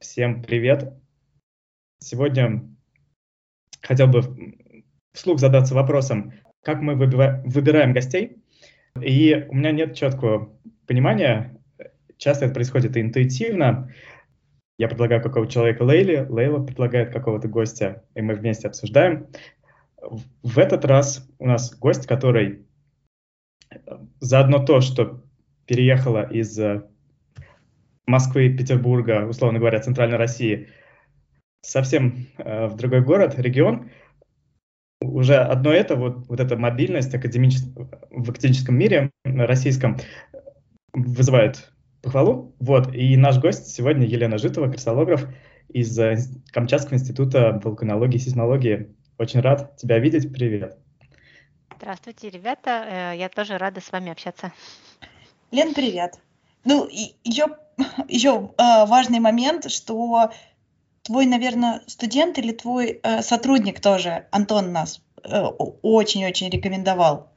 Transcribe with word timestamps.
Всем 0.00 0.42
привет! 0.42 0.94
Сегодня 2.02 2.66
хотел 3.82 4.06
бы 4.06 4.22
вслух 5.12 5.38
задаться 5.38 5.74
вопросом, 5.74 6.32
как 6.62 6.80
мы 6.80 6.94
выбираем 6.94 7.92
гостей. 7.92 8.38
И 8.98 9.46
у 9.50 9.54
меня 9.54 9.72
нет 9.72 9.94
четкого 9.94 10.58
понимания, 10.86 11.60
часто 12.16 12.46
это 12.46 12.54
происходит 12.54 12.96
интуитивно. 12.96 13.92
Я 14.78 14.88
предлагаю 14.88 15.22
какого-то 15.22 15.52
человека 15.52 15.82
Лейли, 15.82 16.26
Лейла 16.30 16.64
предлагает 16.64 17.12
какого-то 17.12 17.48
гостя, 17.48 18.02
и 18.14 18.22
мы 18.22 18.34
вместе 18.34 18.68
обсуждаем. 18.68 19.28
В 20.00 20.58
этот 20.58 20.86
раз 20.86 21.28
у 21.38 21.46
нас 21.46 21.76
гость, 21.76 22.06
который 22.06 22.64
заодно 24.18 24.64
то, 24.64 24.80
что 24.80 25.22
переехала 25.66 26.26
из 26.26 26.58
Москвы, 28.10 28.50
Петербурга, 28.50 29.26
условно 29.26 29.58
говоря, 29.58 29.80
Центральной 29.80 30.16
России, 30.16 30.68
совсем 31.62 32.26
э, 32.38 32.66
в 32.66 32.76
другой 32.76 33.02
город, 33.02 33.38
регион, 33.38 33.90
уже 35.00 35.36
одно 35.36 35.72
это, 35.72 35.96
вот, 35.96 36.28
вот 36.28 36.40
эта 36.40 36.56
мобильность 36.56 37.14
академичес... 37.14 37.64
в 38.10 38.30
академическом 38.30 38.76
мире 38.76 39.10
российском 39.24 39.96
вызывает 40.92 41.72
похвалу. 42.02 42.54
Вот, 42.58 42.94
и 42.94 43.16
наш 43.16 43.38
гость 43.38 43.68
сегодня 43.68 44.06
Елена 44.06 44.38
Житова, 44.38 44.70
кристаллограф 44.70 45.26
из 45.68 45.98
э, 45.98 46.16
Камчатского 46.52 46.94
института 46.94 47.60
вулканологии 47.62 48.16
и 48.16 48.20
сейсмологии. 48.20 48.94
Очень 49.18 49.40
рад 49.40 49.76
тебя 49.76 49.98
видеть. 49.98 50.32
Привет. 50.32 50.78
Здравствуйте, 51.76 52.30
ребята. 52.30 53.12
Э, 53.12 53.16
я 53.16 53.28
тоже 53.28 53.58
рада 53.58 53.80
с 53.80 53.92
вами 53.92 54.10
общаться. 54.10 54.52
Лен, 55.50 55.74
привет. 55.74 56.20
Ну, 56.64 56.84
и 56.86 57.14
еще, 57.24 57.46
еще 58.08 58.50
э, 58.56 58.86
важный 58.86 59.20
момент, 59.20 59.70
что 59.70 60.30
твой, 61.02 61.26
наверное, 61.26 61.82
студент 61.86 62.38
или 62.38 62.52
твой 62.52 63.00
э, 63.02 63.22
сотрудник 63.22 63.80
тоже, 63.80 64.26
Антон, 64.30 64.72
нас 64.72 65.00
э, 65.22 65.40
очень-очень 65.40 66.50
рекомендовал. 66.50 67.28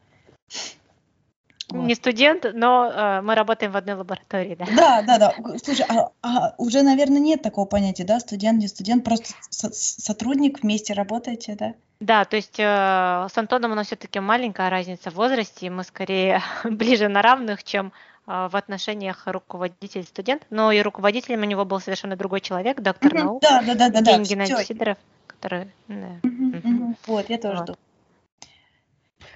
Не 1.72 1.96
студент, 1.96 2.46
но 2.54 2.92
э, 2.92 3.22
мы 3.22 3.36
работаем 3.36 3.72
в 3.72 3.78
одной 3.78 3.96
лаборатории, 3.96 4.56
да? 4.56 4.66
Да, 4.76 5.02
да, 5.02 5.18
да. 5.18 5.58
Слушай, 5.64 5.86
а, 5.90 6.12
а 6.22 6.54
уже, 6.58 6.84
наверное, 6.84 7.20
нет 7.20 7.42
такого 7.42 7.66
понятия, 7.66 8.04
да, 8.04 8.20
студент, 8.20 8.60
не 8.60 8.68
студент, 8.68 9.04
просто 9.04 9.34
со- 9.50 9.72
сотрудник, 9.72 10.62
вместе 10.62 10.94
работаете, 10.94 11.56
да? 11.56 11.74
Да, 12.00 12.26
то 12.26 12.36
есть 12.36 12.60
э, 12.60 12.64
с 12.64 13.38
Антоном 13.38 13.72
у 13.72 13.76
нас 13.76 13.88
все-таки 13.88 14.20
маленькая 14.20 14.70
разница 14.70 15.10
в 15.10 15.16
возрасте, 15.16 15.70
мы 15.70 15.84
скорее 15.84 16.42
ближе 16.64 17.08
на 17.08 17.22
равных, 17.22 17.64
чем 17.64 17.92
в 18.26 18.56
отношениях 18.56 19.24
руководитель-студент, 19.26 20.46
но 20.50 20.72
и 20.72 20.82
руководителем 20.82 21.42
у 21.42 21.46
него 21.46 21.66
был 21.66 21.80
совершенно 21.80 22.16
другой 22.16 22.40
человек, 22.40 22.80
доктор 22.82 23.14
наук, 23.14 23.42
Да, 23.42 23.62
да, 23.62 23.76
да, 23.76 23.90
да, 23.90 24.02
да. 24.02 24.20
Геннадий 24.20 24.66
Сидоров, 24.66 24.98
который... 25.28 25.72
Да. 25.88 26.20
Мгм, 26.24 26.96
Вот, 27.06 27.30
я 27.30 27.38
тоже 27.38 27.58
Вот. 27.58 27.66
думаю. 27.66 27.78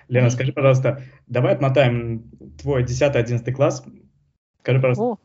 Лена, 0.08 0.30
скажи, 0.30 0.54
пожалуйста, 0.54 1.04
давай 1.28 1.54
отмотаем 1.54 2.30
твой 2.62 2.84
10-11 2.84 3.52
класс. 3.52 3.84
Скажи, 4.62 4.80
пожалуйста, 4.80 5.22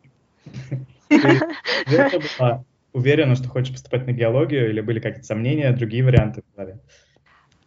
ты 1.09 2.21
была 2.39 2.65
уверена, 2.93 3.37
что 3.37 3.49
хочешь 3.49 3.73
поступать 3.73 4.07
на 4.07 4.13
геологию, 4.13 4.71
или 4.71 4.81
были 4.81 5.01
какие-то 5.01 5.27
сомнения, 5.27 5.73
другие 5.73 6.05
варианты 6.05 6.43
в 6.43 6.57
голове? 6.57 6.81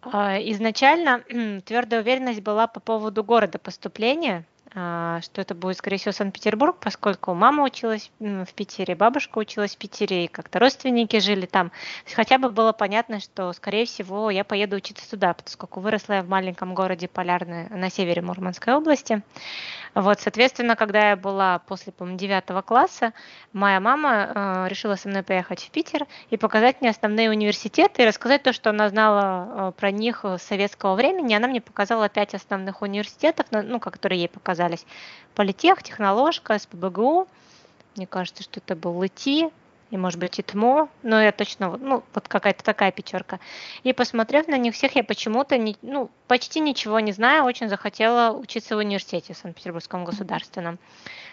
А, 0.02 0.38
Изначально 0.38 1.24
твердая 1.66 2.02
уверенность 2.02 2.42
была 2.42 2.68
по 2.68 2.80
поводу 2.80 3.24
города 3.24 3.58
поступления, 3.58 4.40
а, 4.40 4.55
что 4.76 5.42
это 5.42 5.56
будет, 5.56 5.78
скорее 5.78 5.96
всего, 5.98 6.12
Санкт-Петербург, 6.12 6.76
поскольку 6.82 7.34
мама 7.34 7.64
училась 7.64 8.12
в 8.20 8.54
Питере, 8.54 8.94
бабушка 8.94 9.38
училась 9.38 9.76
в 9.76 9.78
Питере, 9.78 10.26
и 10.26 10.28
как-то 10.28 10.60
родственники 10.60 11.18
жили 11.20 11.46
там. 11.46 11.72
Хотя 12.14 12.38
бы 12.38 12.50
было 12.50 12.74
понятно, 12.74 13.22
что, 13.22 13.54
скорее 13.54 13.86
всего, 13.86 14.30
я 14.30 14.44
поеду 14.44 14.76
учиться 14.76 15.10
туда, 15.10 15.34
поскольку 15.34 15.80
выросла 15.80 16.16
я 16.16 16.24
в 16.24 16.28
маленьком 16.28 16.76
городе 16.76 17.08
Полярное 17.08 17.70
на 17.70 17.90
севере 17.90 18.22
Мурманской 18.22 18.74
области. 18.74 19.22
Вот, 19.96 20.20
соответственно, 20.20 20.76
когда 20.76 21.12
я 21.12 21.16
была 21.16 21.60
после, 21.60 21.94
по-моему, 21.94 22.20
9 22.20 22.66
класса, 22.66 23.14
моя 23.54 23.80
мама 23.80 24.12
э, 24.36 24.68
решила 24.68 24.96
со 24.96 25.08
мной 25.08 25.24
поехать 25.24 25.64
в 25.64 25.72
Питер 25.72 26.06
и 26.30 26.36
показать 26.36 26.82
мне 26.82 26.90
основные 26.90 27.30
университеты 27.30 28.04
и 28.04 28.06
рассказать 28.06 28.44
то, 28.44 28.52
что 28.52 28.72
она 28.72 28.90
знала 28.90 29.70
э, 29.70 29.72
про 29.72 29.92
них 29.92 30.26
с 30.26 30.40
советского 30.40 30.96
времени. 30.96 31.34
Она 31.34 31.48
мне 31.48 31.62
показала 31.62 32.10
пять 32.10 32.36
основных 32.36 32.82
университетов, 32.82 33.46
ну, 33.52 33.80
которые 33.80 34.20
ей 34.20 34.28
показались. 34.28 34.86
Политех, 35.34 35.82
Техноложка, 35.82 36.60
СПБГУ. 36.60 37.30
Мне 37.96 38.06
кажется, 38.06 38.44
что 38.44 38.60
это 38.60 38.76
был 38.76 39.02
ЛИТИ, 39.02 39.50
и, 39.92 39.98
может 39.98 40.20
быть, 40.20 40.40
ИТМО, 40.40 40.90
но 41.04 41.22
я 41.22 41.32
точно, 41.32 41.70
вот, 41.70 41.82
ну, 41.82 42.04
вот 42.14 42.28
какая-то 42.28 42.64
такая 42.64 42.92
пятерка. 42.92 43.40
И 43.84 43.94
посмотрев 43.94 44.48
на 44.48 44.58
них 44.58 44.74
всех, 44.74 44.96
я 44.96 45.04
почему-то, 45.04 45.58
не, 45.58 45.78
ну, 45.82 46.10
почти 46.28 46.60
ничего 46.60 47.00
не 47.00 47.12
знаю, 47.12 47.44
очень 47.44 47.70
захотела 47.70 48.36
учиться 48.36 48.76
в 48.76 48.80
университете 48.80 49.34
в 49.34 49.38
Санкт-Петербургском 49.38 50.04
государственном. 50.04 50.80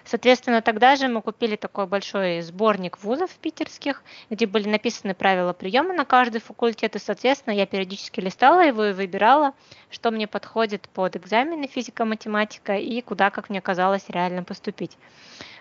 Соответственно, 0.04 0.60
тогда 0.60 0.96
же 0.96 1.08
мы 1.08 1.22
купили 1.22 1.56
такой 1.56 1.86
большой 1.86 2.42
сборник 2.42 3.02
вузов 3.02 3.30
питерских, 3.36 4.02
где 4.28 4.46
были 4.46 4.68
написаны 4.68 5.14
правила 5.14 5.52
приема 5.52 5.94
на 5.94 6.04
каждый 6.04 6.40
факультет, 6.40 6.94
и, 6.96 6.98
соответственно, 6.98 7.54
я 7.54 7.66
периодически 7.66 8.20
листала 8.20 8.60
его 8.60 8.84
и 8.84 8.92
выбирала, 8.92 9.54
что 9.90 10.10
мне 10.10 10.26
подходит 10.26 10.88
под 10.90 11.16
экзамены 11.16 11.68
физика-математика 11.68 12.74
и 12.74 13.00
куда, 13.00 13.30
как 13.30 13.48
мне 13.48 13.60
казалось, 13.60 14.04
реально 14.08 14.42
поступить. 14.42 14.98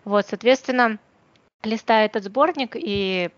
Вот, 0.03 0.27
соответственно, 0.27 0.97
листая 1.63 2.05
этот 2.05 2.23
сборник 2.23 2.75
и 2.75 3.29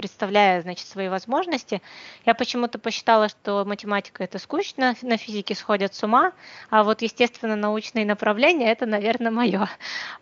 представляя, 0.00 0.62
значит, 0.62 0.86
свои 0.86 1.10
возможности, 1.10 1.82
я 2.24 2.32
почему-то 2.34 2.78
посчитала, 2.78 3.28
что 3.28 3.66
математика 3.66 4.24
это 4.24 4.38
скучно, 4.38 4.94
на 5.02 5.18
физике 5.18 5.54
сходят 5.54 5.94
с 5.94 6.02
ума, 6.02 6.32
а 6.70 6.84
вот 6.84 7.02
естественно-научные 7.02 8.06
направления 8.06 8.72
это, 8.72 8.86
наверное, 8.86 9.30
мое. 9.30 9.68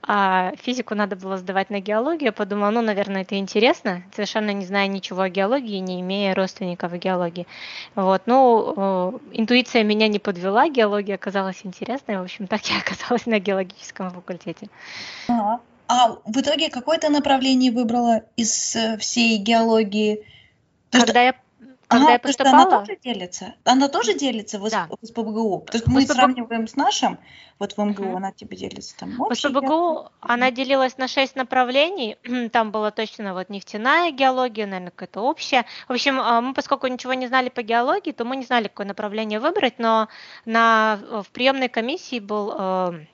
А 0.02 0.52
физику 0.60 0.96
надо 0.96 1.14
было 1.14 1.36
сдавать 1.36 1.70
на 1.70 1.78
геологию, 1.78 2.24
я 2.24 2.32
подумала, 2.32 2.70
ну, 2.70 2.82
наверное, 2.82 3.22
это 3.22 3.38
интересно, 3.38 4.02
совершенно 4.12 4.50
не 4.50 4.66
зная 4.66 4.88
ничего 4.88 5.22
о 5.22 5.28
геологии, 5.28 5.78
не 5.78 6.00
имея 6.00 6.34
родственников 6.34 6.90
в 6.90 6.96
геологии. 6.96 7.46
Вот, 7.94 8.22
ну, 8.26 9.20
интуиция 9.30 9.84
меня 9.84 10.08
не 10.08 10.18
подвела, 10.18 10.68
геология 10.68 11.14
оказалась 11.14 11.60
интересной, 11.62 12.18
в 12.18 12.22
общем, 12.22 12.48
так 12.48 12.66
я 12.68 12.78
оказалась 12.78 13.26
на 13.26 13.38
геологическом 13.38 14.10
факультете. 14.10 14.68
Ага. 15.28 15.60
А 15.88 16.18
в 16.24 16.40
итоге 16.40 16.68
какое-то 16.68 17.08
направление 17.08 17.72
выбрала 17.72 18.22
из 18.36 18.76
э, 18.76 18.98
всей 18.98 19.38
геологии? 19.38 20.22
То, 20.90 20.98
что- 20.98 21.06
Когда 21.06 21.22
я, 21.22 21.34
когда 21.86 22.04
Ага, 22.04 22.12
я 22.12 22.18
то, 22.18 22.30
что 22.32 22.42
она 22.44 22.52
поступала, 22.64 22.84
тоже 22.86 22.98
делится? 23.02 23.54
Она 23.64 23.88
тоже 23.88 24.12
делится 24.12 24.58
в, 24.58 24.68
Да. 24.70 24.86
В 25.00 25.06
СПБГУ? 25.06 25.64
То 25.70 25.76
есть 25.78 25.86
В 25.86 25.90
мы 25.90 26.02
СПБГУ. 26.02 26.14
сравниваем 26.14 26.68
с 26.68 26.76
нашим, 26.76 27.18
вот 27.58 27.72
в 27.72 27.78
МГУ 27.82 28.02
Мгм. 28.04 28.16
она 28.16 28.32
тебе 28.32 28.56
делится 28.58 28.94
там 28.98 29.18
общей 29.18 29.48
СПБГУ 29.48 29.60
геологией. 29.62 30.10
она 30.20 30.50
делилась 30.50 30.98
на 30.98 31.08
шесть 31.08 31.36
направлений. 31.36 32.18
Там 32.52 32.70
была 32.70 32.90
точно 32.90 33.32
вот 33.32 33.48
нефтяная 33.48 34.10
геология, 34.10 34.66
наверное, 34.66 34.90
какая-то 34.90 35.22
общая. 35.22 35.64
В 35.88 35.92
общем, 35.92 36.20
а, 36.20 36.42
мы, 36.42 36.52
поскольку 36.52 36.86
ничего 36.88 37.14
не 37.14 37.26
знали 37.28 37.48
по 37.48 37.62
геологии, 37.62 38.12
то 38.12 38.26
мы 38.26 38.36
не 38.36 38.44
знали, 38.44 38.68
какое 38.68 38.86
направление 38.86 39.40
выбрать, 39.40 39.78
но 39.78 40.08
на, 40.44 40.98
в 41.24 41.30
приемной 41.32 41.70
комиссии 41.70 42.20
был 42.20 42.52
э, 42.54 43.06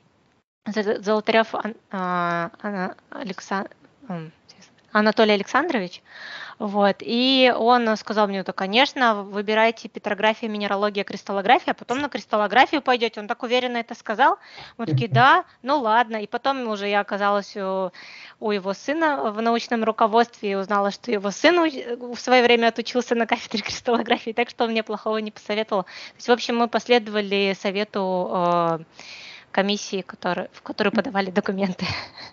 Золотарев 0.67 1.55
а, 1.91 2.51
Анатолий 4.93 5.33
Александрович, 5.33 6.03
вот, 6.59 6.97
и 7.01 7.53
он 7.57 7.97
сказал 7.97 8.29
мне, 8.29 8.45
то, 8.45 8.53
конечно, 8.53 9.23
выбирайте 9.23 9.89
петрография, 9.89 10.49
минералогия, 10.49 11.05
кристаллография, 11.05 11.73
а 11.73 11.75
потом 11.75 11.99
на 11.99 12.09
кристаллографию 12.09 12.81
пойдете. 12.81 13.21
Он 13.21 13.27
так 13.27 13.43
уверенно 13.43 13.79
это 13.79 13.95
сказал. 13.95 14.39
Мы 14.79 14.87
такие, 14.87 15.09
да, 15.09 15.45
ну 15.63 15.81
ладно. 15.81 16.19
И 16.19 16.27
потом 16.27 16.69
уже 16.69 16.89
я 16.89 17.01
оказалась 17.01 17.57
у, 17.57 17.91
у 18.39 18.51
его 18.53 18.73
сына 18.73 19.33
в 19.33 19.43
научном 19.43 19.83
руководстве 19.83 20.53
и 20.53 20.55
узнала, 20.55 20.93
что 20.93 21.11
его 21.11 21.31
сын 21.31 21.59
в 21.59 22.17
свое 22.21 22.43
время 22.45 22.69
отучился 22.69 23.15
на 23.15 23.27
кафедре 23.27 23.63
кристаллографии, 23.63 24.31
так 24.31 24.49
что 24.49 24.65
он 24.65 24.71
мне 24.71 24.83
плохого 24.85 25.19
не 25.19 25.33
посоветовал. 25.33 25.83
То 25.83 26.17
есть, 26.17 26.29
в 26.29 26.33
общем, 26.33 26.57
мы 26.57 26.69
последовали 26.69 27.57
совету 27.61 28.31
э, 28.33 28.79
комиссии, 29.55 30.03
который, 30.03 30.49
в 30.53 30.63
которую 30.63 30.93
подавали 30.93 31.31
документы. 31.31 31.87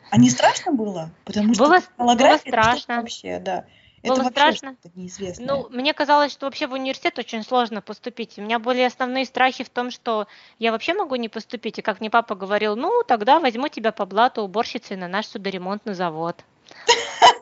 А 0.09 0.17
не 0.17 0.29
страшно 0.29 0.71
было? 0.71 1.11
Потому 1.23 1.53
что 1.53 1.63
Было- 1.65 1.79
было 1.97 2.37
страшно. 2.37 2.97
вообще, 2.97 3.39
да. 3.39 3.65
Было 4.03 4.13
это 4.13 4.23
вообще 4.23 4.31
страшно. 4.31 4.73
что-то 4.81 4.99
неизвестное. 4.99 5.47
Ну, 5.47 5.69
мне 5.69 5.93
казалось, 5.93 6.31
что 6.31 6.47
вообще 6.47 6.65
в 6.65 6.73
университет 6.73 7.19
очень 7.19 7.43
сложно 7.43 7.83
поступить. 7.83 8.39
У 8.39 8.41
меня 8.41 8.57
были 8.57 8.81
основные 8.81 9.25
страхи 9.25 9.63
в 9.63 9.69
том, 9.69 9.91
что 9.91 10.27
я 10.57 10.71
вообще 10.71 10.95
могу 10.95 11.15
не 11.15 11.29
поступить. 11.29 11.77
И 11.77 11.83
как 11.83 11.99
мне 11.99 12.09
папа 12.09 12.33
говорил, 12.33 12.75
ну, 12.75 13.03
тогда 13.07 13.39
возьму 13.39 13.67
тебя 13.67 13.91
по 13.91 14.07
блату 14.07 14.41
уборщицей 14.41 14.97
на 14.97 15.07
наш 15.07 15.27
судоремонтный 15.27 15.93
завод. 15.93 16.43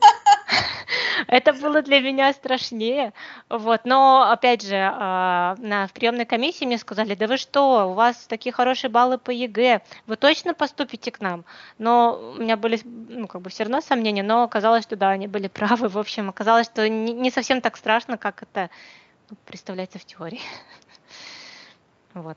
Это 1.26 1.52
было 1.52 1.82
для 1.82 2.00
меня 2.00 2.32
страшнее. 2.32 3.12
Вот, 3.48 3.84
но 3.84 4.30
опять 4.30 4.62
же, 4.62 4.76
а, 4.76 5.56
на 5.58 5.88
приемной 5.88 6.24
комиссии 6.24 6.64
мне 6.64 6.78
сказали, 6.78 7.14
да 7.14 7.26
вы 7.26 7.36
что, 7.36 7.90
у 7.90 7.94
вас 7.94 8.26
такие 8.26 8.52
хорошие 8.52 8.90
баллы 8.90 9.18
по 9.18 9.30
ЕГЭ, 9.30 9.82
вы 10.06 10.16
точно 10.16 10.54
поступите 10.54 11.10
к 11.10 11.20
нам? 11.20 11.44
Но 11.78 12.34
у 12.36 12.40
меня 12.40 12.56
были, 12.56 12.80
ну, 12.84 13.26
как 13.26 13.42
бы 13.42 13.50
все 13.50 13.64
равно 13.64 13.80
сомнения, 13.80 14.22
но 14.22 14.42
оказалось, 14.42 14.84
что 14.84 14.96
да, 14.96 15.10
они 15.10 15.26
были 15.26 15.48
правы. 15.48 15.88
В 15.88 15.98
общем, 15.98 16.28
оказалось, 16.28 16.66
что 16.66 16.88
не, 16.88 17.30
совсем 17.30 17.60
так 17.60 17.76
страшно, 17.76 18.16
как 18.18 18.42
это 18.42 18.70
ну, 19.30 19.36
представляется 19.46 19.98
в 19.98 20.04
теории. 20.04 20.40
Вот. 22.12 22.36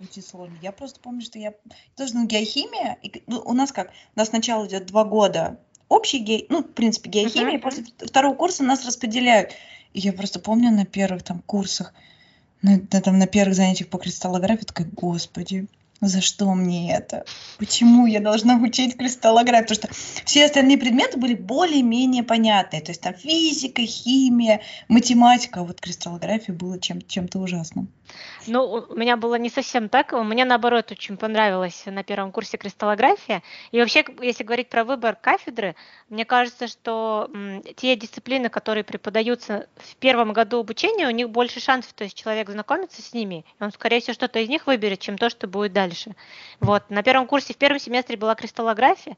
Очень 0.00 0.22
сложно. 0.22 0.56
Я 0.62 0.72
просто 0.72 1.00
помню, 1.00 1.20
что 1.20 1.38
я 1.38 1.52
тоже, 1.96 2.14
ну, 2.14 2.26
геохимия, 2.26 2.96
и, 3.02 3.22
ну, 3.26 3.42
у 3.44 3.52
нас 3.52 3.72
как, 3.72 3.90
у 4.16 4.18
нас 4.18 4.28
сначала 4.28 4.66
идет 4.66 4.86
два 4.86 5.04
года 5.04 5.60
общий 5.90 6.20
гей, 6.20 6.46
ну, 6.48 6.62
в 6.62 6.72
принципе, 6.72 7.10
геохимия, 7.10 7.58
uh-huh. 7.58 7.62
после 7.62 7.84
второго 7.98 8.34
курса 8.34 8.62
нас 8.62 8.86
распределяют. 8.86 9.50
И 9.92 10.00
я 10.00 10.14
просто 10.14 10.38
помню 10.40 10.70
на 10.70 10.86
первых 10.86 11.22
там 11.22 11.42
курсах, 11.44 11.92
на, 12.62 12.80
на, 12.90 13.00
там, 13.02 13.18
на 13.18 13.26
первых 13.26 13.56
занятиях 13.56 13.90
по 13.90 13.98
кристаллографии, 13.98 14.64
такая, 14.64 14.86
господи, 14.90 15.66
за 16.00 16.20
что 16.20 16.54
мне 16.54 16.94
это? 16.94 17.24
Почему 17.58 18.06
я 18.06 18.20
должна 18.20 18.56
учить 18.56 18.96
кристаллографию? 18.96 19.76
Потому 19.76 19.92
что 19.92 20.24
все 20.24 20.46
остальные 20.46 20.78
предметы 20.78 21.18
были 21.18 21.34
более-менее 21.34 22.22
понятные. 22.22 22.80
То 22.80 22.90
есть 22.90 23.02
там 23.02 23.14
физика, 23.14 23.82
химия, 23.82 24.62
математика. 24.88 25.60
А 25.60 25.64
вот 25.64 25.80
кристаллография 25.80 26.54
была 26.54 26.78
чем- 26.78 27.02
чем-то 27.06 27.38
ужасным. 27.38 27.88
Ну, 28.46 28.86
у 28.88 28.94
меня 28.96 29.16
было 29.16 29.36
не 29.36 29.50
совсем 29.50 29.88
так. 29.88 30.12
Мне, 30.12 30.44
наоборот, 30.44 30.90
очень 30.90 31.16
понравилось 31.16 31.82
на 31.86 32.02
первом 32.02 32.32
курсе 32.32 32.56
кристаллография. 32.56 33.42
И 33.70 33.78
вообще, 33.78 34.04
если 34.22 34.42
говорить 34.42 34.68
про 34.68 34.84
выбор 34.84 35.14
кафедры, 35.14 35.76
мне 36.08 36.24
кажется, 36.24 36.66
что 36.66 37.30
те 37.76 37.94
дисциплины, 37.94 38.48
которые 38.48 38.82
преподаются 38.82 39.68
в 39.76 39.96
первом 39.96 40.32
году 40.32 40.60
обучения, 40.60 41.06
у 41.06 41.10
них 41.10 41.30
больше 41.30 41.60
шансов, 41.60 41.92
то 41.92 42.04
есть 42.04 42.16
человек 42.16 42.50
знакомится 42.50 43.02
с 43.02 43.12
ними, 43.12 43.44
он, 43.60 43.70
скорее 43.70 44.00
всего, 44.00 44.14
что-то 44.14 44.40
из 44.40 44.48
них 44.48 44.66
выберет, 44.66 45.00
чем 45.00 45.18
то, 45.18 45.30
что 45.30 45.46
будет 45.46 45.72
дальше. 45.72 45.89
Вот, 46.60 46.90
на 46.90 47.02
первом 47.02 47.26
курсе 47.26 47.54
в 47.54 47.56
первом 47.56 47.78
семестре 47.78 48.16
была 48.16 48.34
кристаллография, 48.34 49.16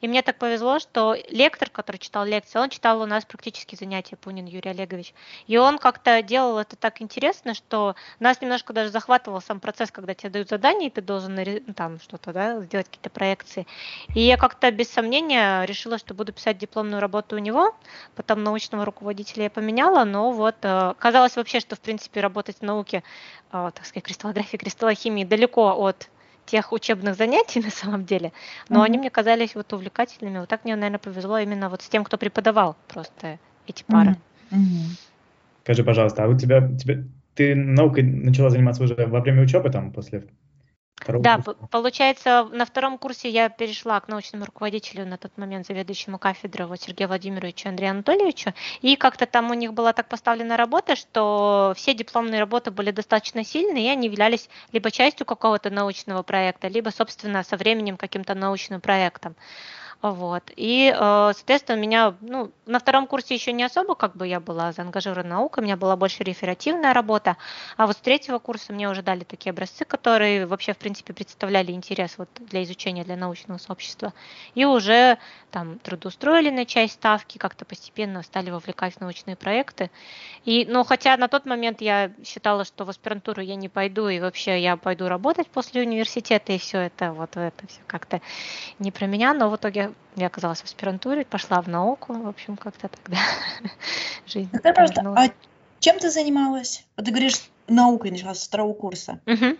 и 0.00 0.08
мне 0.08 0.22
так 0.22 0.38
повезло, 0.38 0.78
что 0.78 1.16
лектор, 1.28 1.68
который 1.68 1.98
читал 1.98 2.24
лекции, 2.24 2.58
он 2.58 2.70
читал 2.70 3.00
у 3.02 3.06
нас 3.06 3.24
практически 3.24 3.76
занятия, 3.76 4.16
Пунин 4.16 4.46
Юрий 4.46 4.70
Олегович. 4.70 5.14
И 5.46 5.56
он 5.58 5.78
как-то 5.78 6.22
делал 6.22 6.58
это 6.58 6.76
так 6.76 7.02
интересно, 7.02 7.54
что 7.54 7.94
нас 8.18 8.40
немножко 8.40 8.72
даже 8.72 8.90
захватывал 8.90 9.40
сам 9.40 9.60
процесс, 9.60 9.90
когда 9.90 10.14
тебе 10.14 10.30
дают 10.30 10.48
задание, 10.48 10.88
и 10.88 10.92
ты 10.92 11.02
должен 11.02 11.34
ну, 11.34 11.74
там 11.74 12.00
что-то, 12.00 12.32
да, 12.32 12.60
сделать 12.60 12.86
какие-то 12.86 13.10
проекции. 13.10 13.66
И 14.14 14.20
я 14.20 14.36
как-то 14.36 14.70
без 14.70 14.90
сомнения 14.90 15.64
решила, 15.64 15.98
что 15.98 16.14
буду 16.14 16.32
писать 16.32 16.58
дипломную 16.58 17.00
работу 17.00 17.36
у 17.36 17.38
него, 17.38 17.74
потом 18.14 18.42
научного 18.42 18.84
руководителя 18.84 19.44
я 19.44 19.50
поменяла, 19.50 20.04
но 20.04 20.32
вот 20.32 20.56
э, 20.62 20.94
казалось 20.98 21.36
вообще, 21.36 21.60
что 21.60 21.76
в 21.76 21.80
принципе 21.80 22.20
работать 22.20 22.58
в 22.58 22.62
науке, 22.62 23.02
э, 23.52 23.70
так 23.74 23.84
сказать, 23.84 24.04
кристаллографии, 24.04 24.56
кристаллохимии 24.56 25.24
далеко 25.24 25.74
от 25.76 26.08
тех 26.46 26.72
учебных 26.72 27.16
занятий 27.16 27.60
на 27.64 27.70
самом 27.70 28.04
деле, 28.04 28.32
но 28.68 28.80
mm-hmm. 28.80 28.86
они 28.86 28.98
мне 28.98 29.10
казались 29.10 29.54
вот 29.54 29.72
увлекательными. 29.72 30.38
Вот 30.38 30.48
так 30.48 30.64
мне, 30.64 30.76
наверное, 30.76 30.98
повезло 30.98 31.38
именно 31.38 31.68
вот 31.68 31.82
с 31.82 31.88
тем, 31.88 32.04
кто 32.04 32.18
преподавал 32.18 32.76
просто 32.88 33.38
эти 33.66 33.84
пары. 33.84 34.16
Mm-hmm. 34.50 34.98
Скажи, 35.64 35.84
пожалуйста, 35.84 36.24
а 36.24 36.28
у 36.28 36.36
тебя, 36.36 36.68
тебя 36.76 37.04
ты 37.34 37.54
наукой 37.54 38.02
начала 38.02 38.50
заниматься 38.50 38.82
уже 38.82 38.94
во 38.94 39.20
время 39.20 39.42
учебы 39.42 39.70
там 39.70 39.92
после 39.92 40.24
Второго 41.00 41.24
да, 41.24 41.36
курса. 41.36 41.66
получается, 41.70 42.48
на 42.52 42.66
втором 42.66 42.98
курсе 42.98 43.30
я 43.30 43.48
перешла 43.48 43.98
к 44.00 44.08
научному 44.08 44.44
руководителю, 44.44 45.06
на 45.06 45.16
тот 45.16 45.36
момент 45.38 45.66
заведующему 45.66 46.18
кафедры 46.18 46.66
вот, 46.66 46.80
Сергею 46.80 47.08
Владимировичу 47.08 47.68
Андрею 47.68 47.92
Анатольевичу, 47.92 48.52
и 48.82 48.96
как-то 48.96 49.26
там 49.26 49.50
у 49.50 49.54
них 49.54 49.72
была 49.72 49.92
так 49.94 50.08
поставлена 50.08 50.56
работа, 50.58 50.96
что 50.96 51.72
все 51.74 51.94
дипломные 51.94 52.38
работы 52.38 52.70
были 52.70 52.90
достаточно 52.90 53.44
сильные, 53.44 53.86
и 53.86 53.88
они 53.88 54.08
являлись 54.08 54.50
либо 54.72 54.90
частью 54.90 55.24
какого-то 55.24 55.70
научного 55.70 56.22
проекта, 56.22 56.68
либо, 56.68 56.90
собственно, 56.90 57.42
со 57.44 57.56
временем 57.56 57.96
каким-то 57.96 58.34
научным 58.34 58.80
проектом. 58.80 59.34
Вот. 60.02 60.44
И, 60.56 60.90
э, 60.94 61.32
соответственно, 61.34 61.76
меня, 61.76 62.14
ну, 62.22 62.50
на 62.64 62.78
втором 62.78 63.06
курсе 63.06 63.34
еще 63.34 63.52
не 63.52 63.64
особо 63.64 63.94
как 63.94 64.16
бы 64.16 64.26
я 64.26 64.40
была 64.40 64.72
заангажирована 64.72 65.28
наукой, 65.28 65.62
у 65.62 65.64
меня 65.66 65.76
была 65.76 65.94
больше 65.94 66.24
реферативная 66.24 66.94
работа, 66.94 67.36
а 67.76 67.86
вот 67.86 67.96
с 67.98 68.00
третьего 68.00 68.38
курса 68.38 68.72
мне 68.72 68.88
уже 68.88 69.02
дали 69.02 69.24
такие 69.24 69.50
образцы, 69.50 69.84
которые 69.84 70.46
вообще, 70.46 70.72
в 70.72 70.78
принципе, 70.78 71.12
представляли 71.12 71.72
интерес 71.72 72.16
вот 72.16 72.30
для 72.38 72.62
изучения 72.62 73.04
для 73.04 73.16
научного 73.16 73.58
сообщества. 73.58 74.14
И 74.54 74.64
уже 74.64 75.18
там 75.50 75.78
трудоустроили 75.80 76.48
на 76.48 76.64
часть 76.64 76.94
ставки, 76.94 77.36
как-то 77.36 77.66
постепенно 77.66 78.22
стали 78.22 78.50
вовлекать 78.50 78.94
в 78.94 79.00
научные 79.00 79.36
проекты. 79.36 79.90
И, 80.46 80.64
ну, 80.64 80.82
хотя 80.82 81.16
на 81.18 81.28
тот 81.28 81.44
момент 81.44 81.82
я 81.82 82.10
считала, 82.24 82.64
что 82.64 82.86
в 82.86 82.88
аспирантуру 82.88 83.42
я 83.42 83.54
не 83.54 83.68
пойду, 83.68 84.08
и 84.08 84.18
вообще 84.18 84.62
я 84.62 84.78
пойду 84.78 85.08
работать 85.08 85.48
после 85.48 85.82
университета, 85.82 86.52
и 86.52 86.58
все 86.58 86.78
это, 86.78 87.12
вот 87.12 87.36
это 87.36 87.66
все 87.66 87.80
как-то 87.86 88.22
не 88.78 88.90
про 88.90 89.04
меня, 89.06 89.34
но 89.34 89.50
в 89.50 89.56
итоге 89.56 89.89
я 90.16 90.26
оказалась 90.26 90.60
в 90.60 90.64
аспирантуре, 90.64 91.24
пошла 91.24 91.60
в 91.60 91.68
науку, 91.68 92.12
в 92.14 92.28
общем, 92.28 92.56
как-то 92.56 92.88
тогда 92.88 93.18
жизнь. 94.26 94.50
Скажи, 94.56 94.74
пожалуйста, 94.74 95.14
а 95.16 95.28
чем 95.80 95.98
ты 95.98 96.10
занималась? 96.10 96.84
Вот 96.96 97.06
ты 97.06 97.10
говоришь, 97.10 97.40
наукой 97.68 98.10
начала 98.10 98.34
с 98.34 98.46
второго 98.46 98.74
курса. 98.74 99.20
Угу. 99.26 99.56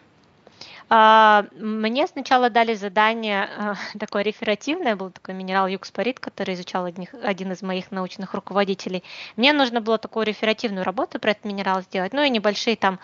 А, 0.92 1.46
мне 1.52 2.08
сначала 2.08 2.50
дали 2.50 2.75
задание 2.75 3.44
а, 3.44 3.75
такое 3.98 4.22
реферативное, 4.22 4.96
был 4.96 5.10
такой 5.10 5.34
минерал 5.34 5.69
Юкспорит, 5.69 6.19
который 6.19 6.54
изучал 6.54 6.84
одних, 6.84 7.14
один 7.14 7.52
из 7.52 7.62
моих 7.62 7.92
научных 7.92 8.34
руководителей. 8.34 9.04
Мне 9.37 9.52
нужно 9.52 9.81
было 9.81 9.98
такую 9.98 10.26
реферативную 10.26 10.84
работу 10.84 11.20
про 11.20 11.31
этот 11.31 11.44
минерал 11.44 11.82
сделать, 11.82 12.12
ну 12.12 12.22
и 12.22 12.28
небольшие 12.28 12.75
там 12.75 12.98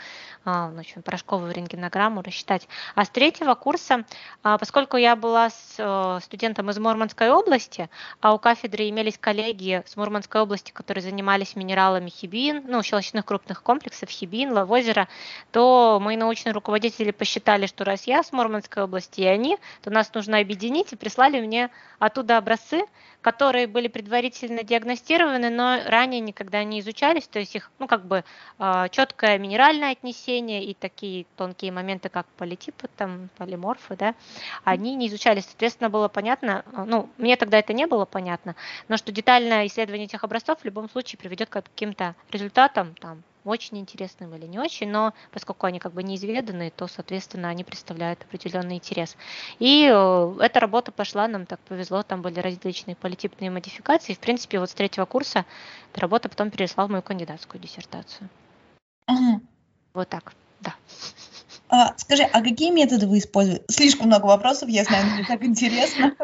а, 0.47 0.71
в 0.71 0.79
общем, 0.79 1.03
порошковую 1.03 1.53
рентгенограмму 1.53 2.23
рассчитать. 2.23 2.69
А 2.95 3.05
с 3.05 3.11
третьего 3.11 3.55
курса, 3.55 4.05
поскольку 4.43 4.97
я 4.97 5.17
была 5.17 5.51
с 5.51 5.75
э, 5.77 6.21
студентом 6.23 6.71
из 6.71 6.79
Мурманской 6.79 7.31
области, 7.31 7.91
а 8.21 8.33
у 8.33 8.39
кафедры 8.39 8.89
имелись 8.89 9.19
коллеги 9.19 9.83
с 9.87 9.97
Мурманской 9.97 10.41
области, 10.41 10.71
которые 10.71 11.03
занимались 11.03 11.57
минералами 11.57 12.11
хибин, 12.11 12.63
ну, 12.69 12.81
щелочных 12.85 13.25
крупных 13.25 13.65
комплексов, 13.65 14.09
хибин, 14.09 14.53
лавозера, 14.53 15.09
то 15.51 15.99
мои 16.01 16.17
научные 16.17 16.53
руководители 16.53 17.11
посчитали, 17.11 17.67
что 17.77 17.85
раз 17.85 18.05
я 18.07 18.23
с 18.23 18.33
Мурманской 18.33 18.85
области, 18.85 19.21
и 19.21 19.27
они, 19.27 19.59
то 19.83 19.91
нас 19.91 20.13
нужно 20.15 20.39
объединить, 20.39 20.95
и 20.95 20.97
прислали 20.97 21.43
мне 21.43 21.69
оттуда 21.99 22.39
образцы, 22.39 22.87
которые 23.21 23.67
были 23.67 23.89
предварительно 23.89 24.63
диагностированы, 24.63 25.51
но 25.51 25.81
ранее 25.85 26.21
никогда 26.21 26.65
не 26.65 26.81
изучались, 26.81 27.29
то 27.29 27.39
есть 27.39 27.55
их, 27.55 27.71
ну, 27.79 27.87
как 27.87 28.07
бы 28.07 28.25
а, 28.59 28.89
четкое 28.89 29.37
минеральное 29.37 29.93
отнесение 29.93 30.65
и 30.65 30.73
такие 30.73 31.27
тонкие 31.37 31.71
моменты, 31.71 32.09
как 32.09 32.27
политипы, 32.39 32.89
там, 32.97 33.29
полиморфы, 33.37 33.95
да, 33.95 34.15
они 34.65 34.95
не 34.95 35.09
изучались. 35.09 35.45
Соответственно, 35.45 35.91
было 35.91 36.09
понятно, 36.09 36.65
а, 36.73 36.87
ну, 36.87 37.11
мне 37.19 37.37
тогда 37.37 37.59
это 37.59 37.75
не 37.75 37.87
было 37.87 38.07
понятно, 38.07 38.57
но 38.89 38.97
что 38.97 39.13
детальное 39.13 39.67
исследование 39.67 40.07
этих 40.07 40.25
образцов 40.25 40.61
в 40.61 40.65
любом 40.65 40.89
случае 40.89 41.19
приведет 41.19 41.51
к 41.51 41.53
каким-то 41.53 42.15
результатам, 42.31 42.95
там, 42.95 43.23
очень 43.51 43.79
интересным 43.79 44.35
или 44.35 44.47
не 44.47 44.59
очень, 44.59 44.91
но 44.91 45.15
поскольку 45.31 45.67
они 45.67 45.79
как 45.79 45.93
бы 45.93 46.03
неизведанные, 46.03 46.71
то, 46.71 46.87
соответственно, 46.87 47.49
они 47.49 47.65
представляют 47.65 48.23
определенный 48.23 48.77
интерес. 48.77 49.17
И 49.59 49.91
э, 49.93 50.37
эта 50.41 50.61
работа 50.61 50.93
пошла, 50.93 51.29
нам 51.29 51.47
так 51.47 51.61
повезло, 51.61 52.03
там 52.03 52.23
были 52.23 52.41
различные 52.41 52.97
политипные 52.97 53.51
модификации. 53.51 54.15
В 54.15 54.19
принципе, 54.19 54.59
вот 54.59 54.71
с 54.71 54.75
третьего 54.75 55.05
курса 55.05 55.45
эта 55.93 56.01
работа 56.01 56.29
потом 56.29 56.51
перешла 56.51 56.87
в 56.87 56.91
мою 56.91 57.03
кандидатскую 57.03 57.61
диссертацию. 57.61 58.29
Вот 59.95 60.09
так, 60.09 60.35
да. 60.61 60.75
А, 61.69 61.95
скажи, 61.97 62.23
а 62.23 62.43
какие 62.43 62.71
методы 62.71 63.07
вы 63.07 63.19
используете? 63.19 63.65
Слишком 63.69 64.07
много 64.07 64.27
вопросов, 64.27 64.69
я 64.69 64.85
знаю, 64.85 65.07
мне 65.07 65.25
так 65.25 65.43
интересно. 65.43 66.15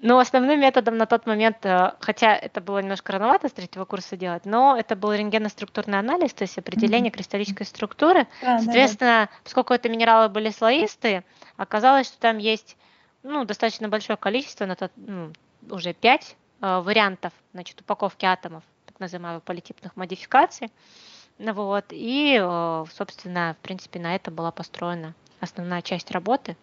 Ну, 0.00 0.18
основным 0.18 0.60
методом 0.60 0.96
на 0.96 1.06
тот 1.06 1.26
момент, 1.26 1.58
э, 1.64 1.92
хотя 1.98 2.36
это 2.36 2.60
было 2.60 2.78
немножко 2.78 3.12
рановато 3.12 3.48
с 3.48 3.52
третьего 3.52 3.84
курса 3.84 4.16
делать, 4.16 4.46
но 4.46 4.76
это 4.78 4.94
был 4.94 5.12
рентгеноструктурный 5.12 5.98
анализ, 5.98 6.32
то 6.34 6.42
есть 6.42 6.56
определение 6.56 7.10
mm-hmm. 7.10 7.14
кристаллической 7.14 7.66
структуры. 7.66 8.28
А, 8.44 8.60
Соответственно, 8.60 9.10
да, 9.10 9.26
да. 9.26 9.30
поскольку 9.42 9.74
это 9.74 9.88
минералы 9.88 10.28
были 10.28 10.50
слоистые, 10.50 11.24
оказалось, 11.56 12.06
что 12.06 12.18
там 12.20 12.38
есть 12.38 12.76
ну, 13.24 13.44
достаточно 13.44 13.88
большое 13.88 14.16
количество, 14.16 14.66
на 14.66 14.76
тот, 14.76 14.92
ну, 14.94 15.32
уже 15.68 15.92
пять 15.92 16.36
э, 16.60 16.80
вариантов 16.80 17.32
значит, 17.52 17.80
упаковки 17.80 18.24
атомов, 18.24 18.62
так 18.86 19.00
называемых 19.00 19.42
политипных 19.42 19.96
модификаций. 19.96 20.70
Ну 21.38 21.52
вот, 21.52 21.86
и, 21.90 22.38
э, 22.40 22.84
собственно, 22.92 23.56
в 23.60 23.62
принципе, 23.62 24.00
на 24.00 24.14
это 24.16 24.30
была 24.30 24.50
построена 24.50 25.14
основная 25.40 25.82
часть 25.82 26.10
работы 26.10 26.56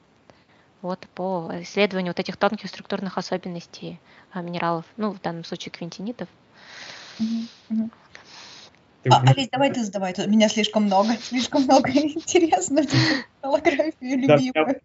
вот, 0.81 1.07
по 1.15 1.49
исследованию 1.61 2.11
вот 2.11 2.19
этих 2.19 2.37
тонких 2.37 2.69
структурных 2.69 3.17
особенностей 3.17 3.99
а, 4.31 4.41
минералов, 4.41 4.85
ну, 4.97 5.11
в 5.11 5.21
данном 5.21 5.43
случае 5.43 5.71
квинтинитов. 5.71 6.27
А, 9.09 9.21
Алис, 9.21 9.49
давай 9.49 9.71
ты 9.71 9.83
задавай, 9.83 10.13
у 10.17 10.29
меня 10.29 10.49
слишком 10.49 10.83
много, 10.83 11.15
слишком 11.21 11.63
много 11.63 11.89
интересного, 11.91 12.85
голографию 13.41 14.19
любимую. 14.19 14.81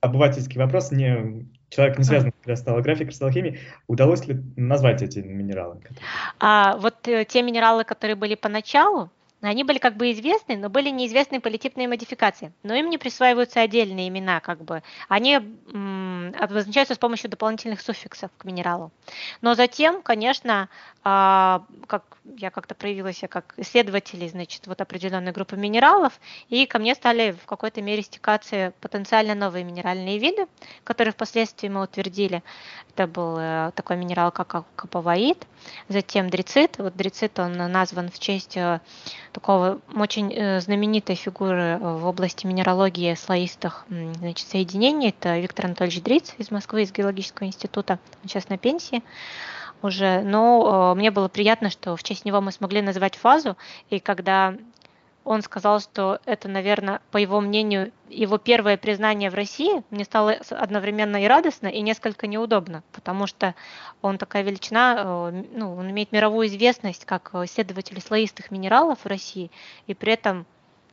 обывательский 0.00 0.58
вопрос, 0.58 0.90
не 0.92 1.46
человек, 1.68 1.98
не 1.98 2.04
связанный 2.04 2.32
с 2.40 2.44
кристаллографией, 2.44 3.06
кристаллохимией, 3.06 3.60
удалось 3.88 4.26
ли 4.26 4.42
назвать 4.56 5.02
эти 5.02 5.18
минералы? 5.18 5.80
А, 6.38 6.76
вот 6.76 7.08
э, 7.08 7.24
те 7.24 7.42
минералы, 7.42 7.84
которые 7.84 8.14
были 8.14 8.36
поначалу, 8.36 9.10
они 9.48 9.64
были 9.64 9.78
как 9.78 9.96
бы 9.96 10.12
известны, 10.12 10.56
но 10.56 10.68
были 10.68 10.90
неизвестны 10.90 11.40
политипные 11.40 11.88
модификации. 11.88 12.52
Но 12.62 12.74
им 12.74 12.90
не 12.90 12.98
присваиваются 12.98 13.60
отдельные 13.60 14.08
имена, 14.08 14.40
как 14.40 14.62
бы. 14.62 14.82
Они 15.08 15.36
обозначаются 16.38 16.94
с 16.94 16.98
помощью 16.98 17.30
дополнительных 17.30 17.80
суффиксов 17.80 18.30
к 18.38 18.44
минералу. 18.44 18.92
Но 19.40 19.54
затем, 19.54 20.02
конечно, 20.02 20.68
а, 21.04 21.64
как 21.88 22.04
я 22.36 22.50
как-то 22.50 22.74
проявилась 22.74 23.22
как 23.28 23.54
исследователь, 23.56 24.28
значит, 24.28 24.66
вот 24.66 24.80
определенной 24.80 25.32
группы 25.32 25.56
минералов, 25.56 26.12
и 26.48 26.66
ко 26.66 26.78
мне 26.78 26.94
стали 26.94 27.32
в 27.32 27.46
какой-то 27.46 27.82
мере 27.82 28.02
стекаться 28.02 28.72
потенциально 28.80 29.34
новые 29.34 29.64
минеральные 29.64 30.18
виды, 30.18 30.46
которые 30.84 31.12
впоследствии 31.12 31.68
мы 31.68 31.82
утвердили. 31.82 32.42
Это 32.94 33.06
был 33.06 33.36
э, 33.38 33.72
такой 33.74 33.96
минерал, 33.96 34.30
как 34.30 34.64
каповаид, 34.76 35.46
затем 35.88 36.30
дрицит. 36.30 36.78
Вот 36.78 36.94
дрицит, 36.94 37.38
он 37.38 37.54
назван 37.54 38.10
в 38.10 38.18
честь 38.18 38.56
э, 38.56 38.80
такого 39.32 39.80
очень 39.94 40.32
э, 40.32 40.60
знаменитой 40.60 41.16
фигуры 41.16 41.78
в 41.80 42.06
области 42.06 42.46
минералогии 42.46 43.14
слоистых 43.14 43.86
значит, 43.88 44.46
соединений. 44.46 45.08
Это 45.08 45.38
Виктор 45.38 45.66
Анатольевич 45.66 46.02
Дриц 46.02 46.34
из 46.38 46.50
Москвы, 46.50 46.82
из 46.82 46.92
Геологического 46.92 47.46
института. 47.46 47.98
Он 48.22 48.28
сейчас 48.28 48.48
на 48.48 48.58
пенсии 48.58 49.02
уже, 49.82 50.22
но 50.22 50.92
э, 50.92 50.98
мне 50.98 51.10
было 51.10 51.28
приятно, 51.28 51.70
что 51.70 51.96
в 51.96 52.02
честь 52.02 52.24
него 52.24 52.40
мы 52.40 52.52
смогли 52.52 52.82
назвать 52.82 53.16
фазу, 53.16 53.56
и 53.90 53.98
когда 53.98 54.54
он 55.24 55.42
сказал, 55.42 55.80
что 55.80 56.20
это, 56.24 56.48
наверное, 56.48 57.00
по 57.10 57.16
его 57.16 57.40
мнению, 57.40 57.92
его 58.08 58.38
первое 58.38 58.76
признание 58.76 59.30
в 59.30 59.34
России, 59.34 59.82
мне 59.90 60.04
стало 60.04 60.36
одновременно 60.50 61.22
и 61.22 61.26
радостно, 61.26 61.68
и 61.68 61.80
несколько 61.80 62.26
неудобно, 62.26 62.82
потому 62.92 63.26
что 63.26 63.54
он 64.00 64.18
такая 64.18 64.42
величина, 64.42 64.96
э, 64.98 65.44
ну, 65.54 65.76
он 65.76 65.90
имеет 65.90 66.12
мировую 66.12 66.48
известность 66.48 67.04
как 67.04 67.30
исследователь 67.34 68.00
слоистых 68.00 68.50
минералов 68.50 69.00
в 69.04 69.06
России, 69.06 69.50
и 69.86 69.94
при 69.94 70.12
этом 70.12 70.46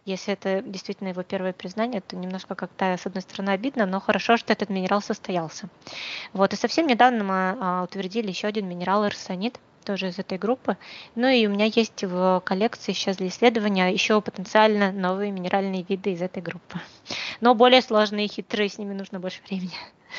если 0.06 0.34
это 0.34 0.62
действительно 0.62 1.10
его 1.10 1.22
первое 1.22 1.54
признание, 1.54 2.02
то 2.02 2.16
немножко 2.16 2.56
как-то, 2.56 2.98
с 2.98 3.06
одной 3.06 3.22
стороны, 3.22 3.52
обидно, 3.52 3.86
но 3.86 4.00
хорошо, 4.00 4.38
что 4.38 4.52
этот 4.54 4.70
минерал 4.70 5.02
состоялся. 5.02 5.70
Вот, 6.34 6.52
и 6.52 6.56
совсем 6.56 6.88
недавно 6.88 7.24
мы 7.24 7.58
а, 7.60 7.84
утвердили 7.84 8.30
еще 8.30 8.48
один 8.48 8.68
минерал 8.68 9.04
арсенит, 9.04 9.60
тоже 9.84 10.10
из 10.10 10.20
этой 10.20 10.38
группы. 10.38 10.78
Ну 11.16 11.28
и 11.28 11.46
у 11.48 11.50
меня 11.50 11.66
есть 11.66 12.04
в 12.04 12.42
коллекции 12.46 12.94
сейчас 12.94 13.18
для 13.18 13.28
исследования 13.28 13.90
еще 13.90 14.22
потенциально 14.22 14.92
новые 14.92 15.32
минеральные 15.32 15.86
виды 15.88 16.12
из 16.12 16.22
этой 16.22 16.42
группы. 16.42 16.80
Но 17.42 17.56
более 17.56 17.82
сложные 17.82 18.26
и 18.26 18.30
хитрые, 18.30 18.70
с 18.70 18.78
ними 18.78 18.94
нужно 18.94 19.20
больше 19.20 19.42
времени. 19.48 19.72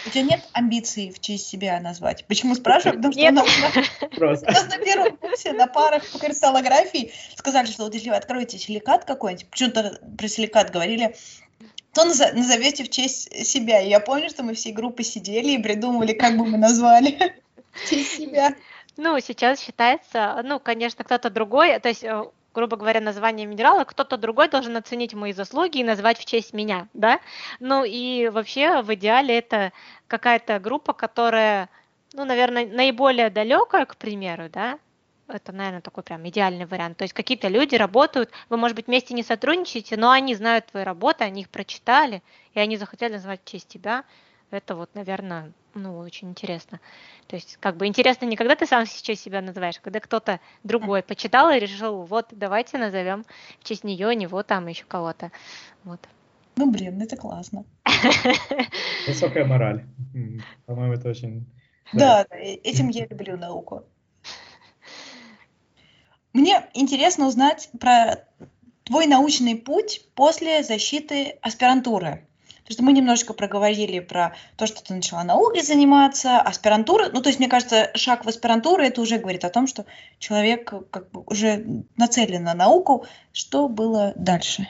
У 0.06 0.10
тебя 0.10 0.22
нет 0.22 0.40
амбиций 0.52 1.10
в 1.10 1.20
честь 1.20 1.48
себя 1.48 1.80
назвать? 1.80 2.24
Почему 2.26 2.54
спрашиваю? 2.54 2.96
Потому 2.96 3.12
что 3.12 3.28
у 3.28 3.32
нас, 3.32 4.42
у 4.42 4.46
нас 4.46 4.68
на 4.68 4.78
первом 4.78 5.16
курсе 5.16 5.52
на 5.52 5.66
парах 5.66 6.08
по 6.10 6.18
кристаллографии 6.18 7.12
сказали, 7.34 7.66
что 7.66 7.84
вот 7.84 7.94
если 7.94 8.10
вы 8.10 8.16
откроете 8.16 8.56
силикат 8.58 9.04
какой-нибудь, 9.04 9.48
почему-то 9.50 10.00
про 10.16 10.28
силикат 10.28 10.70
говорили, 10.70 11.16
то 11.92 12.04
назовете 12.04 12.84
в 12.84 12.90
честь 12.90 13.46
себя. 13.46 13.80
И 13.80 13.88
я 13.88 14.00
помню, 14.00 14.30
что 14.30 14.42
мы 14.42 14.54
всей 14.54 14.72
группой 14.72 15.04
сидели 15.04 15.52
и 15.52 15.62
придумывали, 15.62 16.12
как 16.12 16.36
бы 16.36 16.46
мы 16.46 16.56
назвали 16.56 17.34
в 17.72 17.90
честь 17.90 18.16
себя. 18.16 18.54
Ну, 19.02 19.18
сейчас 19.18 19.62
считается, 19.62 20.42
ну, 20.44 20.60
конечно, 20.60 21.04
кто-то 21.04 21.30
другой, 21.30 21.78
то 21.78 21.88
есть 21.88 22.04
э, 22.04 22.22
грубо 22.52 22.76
говоря, 22.76 23.00
название 23.00 23.46
минерала, 23.46 23.84
кто-то 23.84 24.18
другой 24.18 24.50
должен 24.50 24.76
оценить 24.76 25.14
мои 25.14 25.32
заслуги 25.32 25.78
и 25.78 25.84
назвать 25.84 26.18
в 26.18 26.26
честь 26.26 26.52
меня, 26.52 26.86
да? 26.92 27.18
Ну 27.60 27.82
и 27.82 28.28
вообще 28.28 28.82
в 28.82 28.92
идеале 28.92 29.38
это 29.38 29.72
какая-то 30.06 30.58
группа, 30.58 30.92
которая, 30.92 31.70
ну, 32.12 32.26
наверное, 32.26 32.66
наиболее 32.66 33.30
далекая, 33.30 33.86
к 33.86 33.96
примеру, 33.96 34.50
да? 34.50 34.78
Это, 35.28 35.52
наверное, 35.52 35.80
такой 35.80 36.02
прям 36.02 36.28
идеальный 36.28 36.66
вариант. 36.66 36.98
То 36.98 37.04
есть 37.04 37.14
какие-то 37.14 37.48
люди 37.48 37.76
работают, 37.76 38.30
вы, 38.50 38.58
может 38.58 38.76
быть, 38.76 38.86
вместе 38.86 39.14
не 39.14 39.22
сотрудничаете, 39.22 39.96
но 39.96 40.10
они 40.10 40.34
знают 40.34 40.66
твои 40.66 40.82
работы, 40.82 41.24
они 41.24 41.40
их 41.40 41.48
прочитали, 41.48 42.22
и 42.52 42.60
они 42.60 42.76
захотели 42.76 43.14
назвать 43.14 43.40
в 43.42 43.50
честь 43.50 43.68
тебя. 43.68 44.04
Это 44.50 44.74
вот, 44.74 44.94
наверное, 44.94 45.52
ну, 45.74 45.98
очень 45.98 46.30
интересно. 46.30 46.80
То 47.28 47.36
есть, 47.36 47.56
как 47.60 47.76
бы 47.76 47.86
интересно 47.86 48.24
не 48.24 48.36
когда 48.36 48.56
ты 48.56 48.66
сам 48.66 48.84
сейчас 48.84 49.20
себя 49.20 49.40
называешь, 49.40 49.78
а 49.78 49.82
когда 49.82 50.00
кто-то 50.00 50.40
другой 50.64 51.02
почитал 51.02 51.50
и 51.50 51.60
решил, 51.60 52.02
вот, 52.02 52.28
давайте 52.32 52.78
назовем 52.78 53.24
в 53.60 53.64
честь 53.64 53.84
нее, 53.84 54.14
него 54.16 54.42
там, 54.42 54.66
еще 54.66 54.84
кого-то. 54.86 55.30
Вот. 55.84 56.00
Ну, 56.56 56.70
блин, 56.70 57.00
это 57.00 57.16
классно. 57.16 57.64
Высокая 59.06 59.44
мораль. 59.44 59.84
По-моему, 60.66 60.94
это 60.94 61.08
очень... 61.08 61.46
Да, 61.92 62.26
да, 62.28 62.36
этим 62.36 62.88
я 62.88 63.06
люблю 63.06 63.36
науку. 63.36 63.84
Мне 66.32 66.68
интересно 66.74 67.26
узнать 67.26 67.70
про 67.80 68.26
твой 68.84 69.06
научный 69.06 69.56
путь 69.56 70.02
после 70.14 70.62
защиты 70.62 71.38
аспирантуры. 71.42 72.26
То 72.70 72.74
есть 72.74 72.82
мы 72.82 72.92
немножечко 72.92 73.34
проговорили 73.34 73.98
про 73.98 74.36
то, 74.54 74.64
что 74.68 74.80
ты 74.80 74.94
начала 74.94 75.24
наукой 75.24 75.60
заниматься, 75.60 76.40
аспирантура. 76.40 77.08
Ну, 77.12 77.20
то 77.20 77.28
есть, 77.28 77.40
мне 77.40 77.48
кажется, 77.48 77.90
шаг 77.96 78.24
в 78.24 78.28
аспирантуру 78.28 78.80
это 78.84 79.00
уже 79.00 79.18
говорит 79.18 79.44
о 79.44 79.50
том, 79.50 79.66
что 79.66 79.86
человек 80.20 80.72
как 80.92 81.10
бы 81.10 81.24
уже 81.26 81.64
нацелен 81.96 82.44
на 82.44 82.54
науку. 82.54 83.06
Что 83.32 83.68
было 83.68 84.12
дальше? 84.14 84.68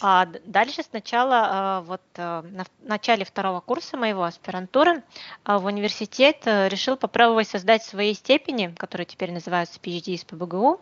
А 0.00 0.28
дальше 0.44 0.84
сначала, 0.88 1.82
вот 1.84 2.02
э, 2.14 2.42
на 2.42 2.64
начале 2.82 3.24
второго 3.24 3.58
курса 3.58 3.96
моего 3.96 4.22
аспирантуры 4.22 5.02
в 5.44 5.64
университет 5.64 6.42
э, 6.44 6.68
решил 6.68 6.96
попробовать 6.96 7.48
создать 7.48 7.82
свои 7.82 8.14
степени, 8.14 8.72
которые 8.78 9.06
теперь 9.06 9.32
называются 9.32 9.80
PhD 9.80 10.12
из 10.12 10.22
ПБГУ. 10.22 10.80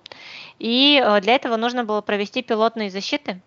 И 0.59 1.03
э, 1.03 1.21
для 1.23 1.37
этого 1.37 1.57
нужно 1.57 1.85
было 1.85 2.03
провести 2.03 2.43
пилотные 2.43 2.91
защиты 2.91 3.41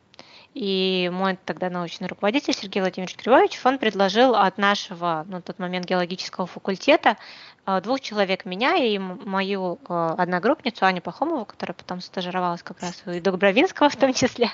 и 0.54 1.10
мой 1.14 1.38
тогда 1.46 1.70
научный 1.70 2.08
руководитель 2.08 2.54
Сергей 2.54 2.82
Владимирович 2.82 3.16
Кривович, 3.16 3.60
он 3.64 3.78
предложил 3.78 4.36
от 4.36 4.58
нашего, 4.58 5.24
ну, 5.28 5.38
на 5.38 5.42
тот 5.42 5.60
момент 5.60 5.86
геологического 5.86 6.48
факультета 6.48 7.18
э, 7.66 7.80
двух 7.82 8.02
человек, 8.02 8.46
меня 8.46 8.76
и 8.76 8.98
мою 8.98 9.80
э, 9.88 10.16
одногруппницу 10.18 10.86
Аню 10.86 11.02
Пахомову, 11.02 11.46
которая 11.46 11.76
потом 11.76 12.02
стажировалась 12.02 12.64
как 12.64 12.82
раз 12.82 13.04
у 13.06 13.20
Добровинского 13.20 13.90
в 13.90 13.96
том 13.96 14.14
числе. 14.14 14.50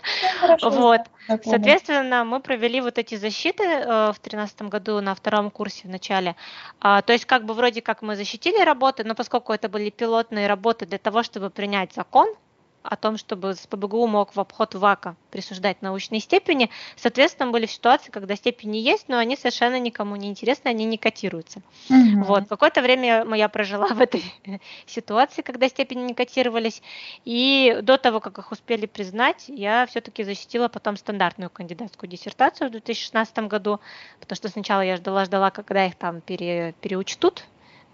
Ну, 0.62 0.70
вот. 0.72 1.02
Соответственно, 1.44 2.26
мы 2.26 2.42
провели 2.42 2.82
вот 2.82 2.98
эти 2.98 3.16
защиты 3.16 3.64
э, 3.64 4.12
в 4.12 4.20
2013 4.22 4.64
году 4.64 5.00
на 5.00 5.16
втором 5.16 5.50
курсе 5.52 5.88
в 5.88 5.90
начале. 5.90 6.36
А, 6.82 7.02
то 7.02 7.14
есть 7.14 7.26
как 7.26 7.46
бы 7.46 7.54
вроде 7.54 7.82
как 7.82 8.02
мы 8.02 8.16
защитили 8.16 8.62
работы, 8.62 9.04
но 9.04 9.16
поскольку 9.16 9.54
это 9.54 9.70
были 9.70 9.90
пилотные 9.90 10.48
работы 10.48 10.86
для 10.86 10.98
того, 10.98 11.24
чтобы 11.24 11.50
принять 11.50 11.94
закон, 11.94 12.28
о 12.84 12.96
том, 12.96 13.18
чтобы 13.18 13.56
СПБГУ 13.56 14.08
мог 14.08 14.36
в 14.36 14.40
обход 14.40 14.76
ВАКа 14.76 15.16
присуждать 15.32 15.82
научные 15.82 16.20
степени. 16.20 16.70
Соответственно, 16.96 17.52
были 17.52 17.66
ситуации, 17.66 18.12
когда 18.12 18.36
степени 18.36 18.78
есть, 18.78 19.06
но 19.08 19.18
они 19.18 19.36
совершенно 19.36 19.80
никому 19.80 20.16
не 20.16 20.28
интересны, 20.28 20.70
они 20.70 20.86
не 20.86 20.98
котируются. 20.98 21.62
Угу. 21.90 22.24
Вот. 22.24 22.48
Какое-то 22.48 22.82
время 22.82 23.26
я 23.36 23.50
прожила 23.50 23.88
в 23.88 24.02
этой 24.02 24.24
ситуации, 24.86 25.42
когда 25.42 25.68
степени 25.70 26.02
не 26.02 26.14
котировались. 26.14 26.82
И 27.26 27.80
до 27.82 27.98
того, 27.98 28.20
как 28.20 28.38
их 28.38 28.52
успели 28.52 28.86
признать, 28.86 29.46
я 29.48 29.86
все-таки 29.86 30.24
защитила 30.24 30.68
потом 30.68 30.98
стандартную 30.98 31.50
кандидатскую 31.50 32.10
диссертацию 32.10 32.68
в 32.68 32.72
2016 32.72 33.38
году, 33.48 33.80
потому 34.20 34.36
что 34.36 34.50
сначала 34.50 34.82
я 34.82 34.98
ждала-ждала, 34.98 35.50
когда 35.50 35.86
их 35.86 35.96
там 35.96 36.22
пере, 36.22 36.76
переучтут, 36.82 37.46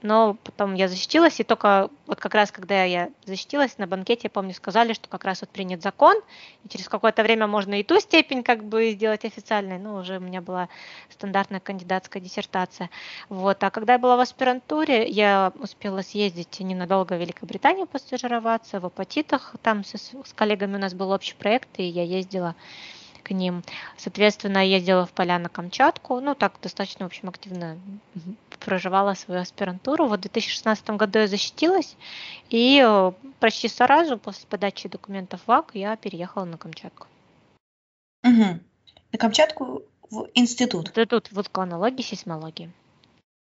но 0.02 0.36
потом 0.44 0.74
я 0.74 0.88
защитилась, 0.88 1.40
и 1.40 1.44
только 1.44 1.90
вот 2.08 2.20
как 2.20 2.34
раз, 2.34 2.52
когда 2.52 2.84
я 2.84 3.10
защитилась 3.26 3.78
на 3.78 3.88
банкете, 3.88 4.22
я 4.24 4.30
помню, 4.30 4.54
сказали, 4.54 4.94
что 4.94 5.10
как 5.10 5.26
раз 5.26 5.42
вот 5.42 5.50
принят 5.50 5.82
закон, 5.82 6.16
и 6.64 6.70
через 6.70 6.88
какое-то 6.88 7.24
время 7.24 7.48
можно 7.48 7.80
и 7.80 7.84
ту 7.84 8.00
степень 8.00 8.44
как 8.44 8.64
бы 8.64 8.92
сделать 8.92 9.26
официальной, 9.26 9.78
ну, 9.78 9.96
уже 9.96 10.18
у 10.18 10.22
меня 10.22 10.42
была 10.42 10.70
стандартная 11.10 11.60
кандидатская 11.60 12.22
диссертация. 12.22 12.90
Вот, 13.28 13.64
а 13.64 13.70
когда 13.70 13.94
я 13.94 14.00
была 14.00 14.16
в 14.16 14.22
аспирантуре, 14.22 15.08
я 15.08 15.52
успела 15.60 16.02
съездить 16.02 16.60
ненадолго 16.60 17.14
в 17.14 17.20
Великобританию 17.20 17.88
постажироваться, 17.88 18.80
в 18.80 18.86
апатитах, 18.86 19.56
там 19.62 19.84
с, 19.84 19.96
с 19.96 20.34
коллегами 20.34 20.76
у 20.76 20.80
нас 20.80 20.94
был 20.94 21.12
общий 21.12 21.36
проект, 21.36 21.70
и 21.78 21.84
я 21.84 22.04
ездила 22.04 22.56
к 23.24 23.32
ним. 23.32 23.64
Соответственно, 23.98 24.66
ездила 24.66 25.06
в 25.06 25.12
поля 25.12 25.38
на 25.40 25.50
Камчатку, 25.50 26.20
ну, 26.20 26.36
так 26.36 26.54
достаточно, 26.62 27.06
в 27.06 27.08
общем, 27.08 27.30
активно 27.30 27.78
проживала 28.60 29.14
свою 29.14 29.42
аспирантуру. 29.42 30.08
Вот 30.08 30.20
в 30.20 30.22
2016 30.22 30.90
году 30.92 31.20
я 31.20 31.28
защитилась, 31.28 31.96
и 32.50 32.84
э, 32.86 33.12
почти 33.40 33.68
сразу 33.68 34.18
после 34.18 34.48
подачи 34.48 34.90
документов 34.90 35.42
в 35.42 35.48
ВАК 35.48 35.72
я 35.74 35.96
переехала 35.96 36.46
на 36.46 36.58
Камчатку. 36.58 37.08
Угу. 38.24 38.60
На 39.12 39.18
Камчатку 39.18 39.84
в 40.10 40.28
институт? 40.34 40.90
Институт 40.90 41.32
вулканологии 41.32 42.02
и 42.02 42.04
сейсмологии. 42.04 42.72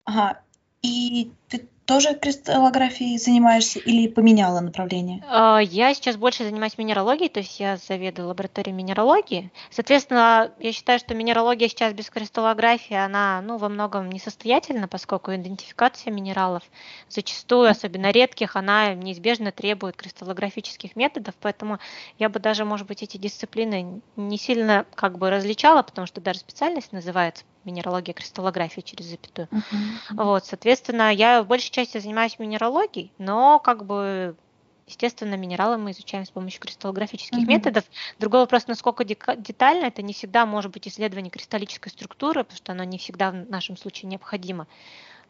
Ага. 0.05 0.41
И 0.81 1.31
ты 1.47 1.67
тоже 1.87 2.15
кристаллографией 2.15 3.17
занимаешься 3.17 3.79
или 3.79 4.07
поменяла 4.09 4.59
направление? 4.59 5.23
А, 5.29 5.59
я 5.59 5.93
сейчас 5.93 6.17
больше 6.17 6.43
занимаюсь 6.43 6.77
минералогией, 6.77 7.29
то 7.29 7.39
есть 7.39 7.59
я 7.61 7.77
заведую 7.77 8.27
лабораторией 8.27 8.75
минералогии. 8.75 9.51
Соответственно, 9.71 10.51
я 10.59 10.73
считаю, 10.73 10.99
что 10.99 11.15
минералогия 11.15 11.69
сейчас 11.69 11.93
без 11.93 12.09
кристаллографии, 12.09 12.93
она 12.93 13.41
ну, 13.41 13.57
во 13.57 13.69
многом 13.69 14.09
несостоятельна, 14.09 14.89
поскольку 14.89 15.33
идентификация 15.33 16.11
минералов 16.11 16.63
зачастую, 17.07 17.69
особенно 17.69 18.11
редких, 18.11 18.57
она 18.57 18.93
неизбежно 18.93 19.53
требует 19.53 19.95
кристаллографических 19.95 20.97
методов, 20.97 21.35
поэтому 21.39 21.79
я 22.19 22.27
бы 22.27 22.39
даже, 22.39 22.65
может 22.65 22.85
быть, 22.85 23.01
эти 23.01 23.15
дисциплины 23.15 24.01
не 24.17 24.37
сильно 24.37 24.85
как 24.93 25.17
бы 25.17 25.29
различала, 25.29 25.83
потому 25.83 26.05
что 26.05 26.19
даже 26.19 26.39
специальность 26.39 26.91
называется 26.91 27.45
минералогия 27.65 28.13
кристаллографии 28.13 28.81
через 28.81 29.05
запятую. 29.05 29.47
Uh-huh. 29.51 30.23
Вот, 30.23 30.45
соответственно, 30.45 31.13
я 31.13 31.43
в 31.43 31.47
большей 31.47 31.71
части 31.71 31.97
занимаюсь 31.97 32.39
минералогией, 32.39 33.11
но 33.17 33.59
как 33.59 33.85
бы 33.85 34.35
Естественно, 34.87 35.35
минералы 35.35 35.77
мы 35.77 35.91
изучаем 35.91 36.25
с 36.25 36.29
помощью 36.29 36.61
кристаллографических 36.61 37.39
uh-huh. 37.39 37.45
методов. 37.45 37.83
Другой 38.19 38.39
вопрос, 38.39 38.67
насколько 38.67 39.03
детально, 39.03 39.87
это 39.87 40.01
не 40.01 40.13
всегда 40.13 40.45
может 40.45 40.71
быть 40.71 40.87
исследование 40.87 41.29
кристаллической 41.29 41.91
структуры, 41.91 42.45
потому 42.45 42.57
что 42.57 42.71
оно 42.71 42.85
не 42.85 42.97
всегда 42.97 43.31
в 43.31 43.49
нашем 43.49 43.75
случае 43.75 44.07
необходимо. 44.07 44.65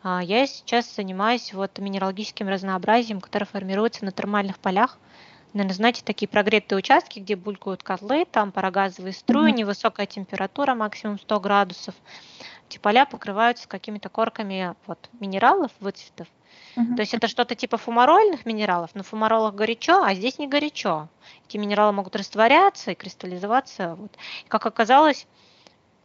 А, 0.03 0.21
я 0.23 0.45
сейчас 0.45 0.95
занимаюсь 0.95 1.53
вот 1.53 1.79
минералогическим 1.79 2.47
разнообразием, 2.47 3.19
которое 3.19 3.45
формируется 3.45 4.05
на 4.05 4.11
термальных 4.11 4.59
полях. 4.59 4.99
Наверное, 5.57 5.73
знаете, 5.73 6.03
такие 6.05 6.27
прогретые 6.27 6.77
участки, 6.77 7.17
где 7.17 7.35
булькают 7.35 7.81
котлы, 7.81 8.25
там 8.25 8.51
парогазовые 8.51 9.11
струи, 9.11 9.49
mm-hmm. 9.49 9.55
невысокая 9.55 10.05
температура, 10.05 10.75
максимум 10.75 11.17
100 11.17 11.39
градусов. 11.39 11.95
Эти 12.69 12.77
поля 12.77 13.07
покрываются 13.07 13.67
какими-то 13.67 14.09
корками 14.09 14.75
вот, 14.85 15.09
минералов, 15.19 15.71
выцветов. 15.79 16.27
Uh-huh. 16.75 16.95
То 16.95 17.01
есть 17.01 17.15
это 17.15 17.27
что-то 17.27 17.55
типа 17.55 17.77
фумарольных 17.77 18.45
минералов, 18.45 18.91
но 18.93 19.01
в 19.01 19.07
фумаролах 19.07 19.55
горячо, 19.55 20.03
а 20.03 20.13
здесь 20.13 20.37
не 20.37 20.47
горячо. 20.47 21.07
Эти 21.49 21.57
минералы 21.57 21.91
могут 21.91 22.15
растворяться 22.15 22.91
и 22.91 22.95
кристаллизоваться. 22.95 23.95
Вот. 23.95 24.11
И 24.45 24.47
как 24.47 24.63
оказалось, 24.67 25.25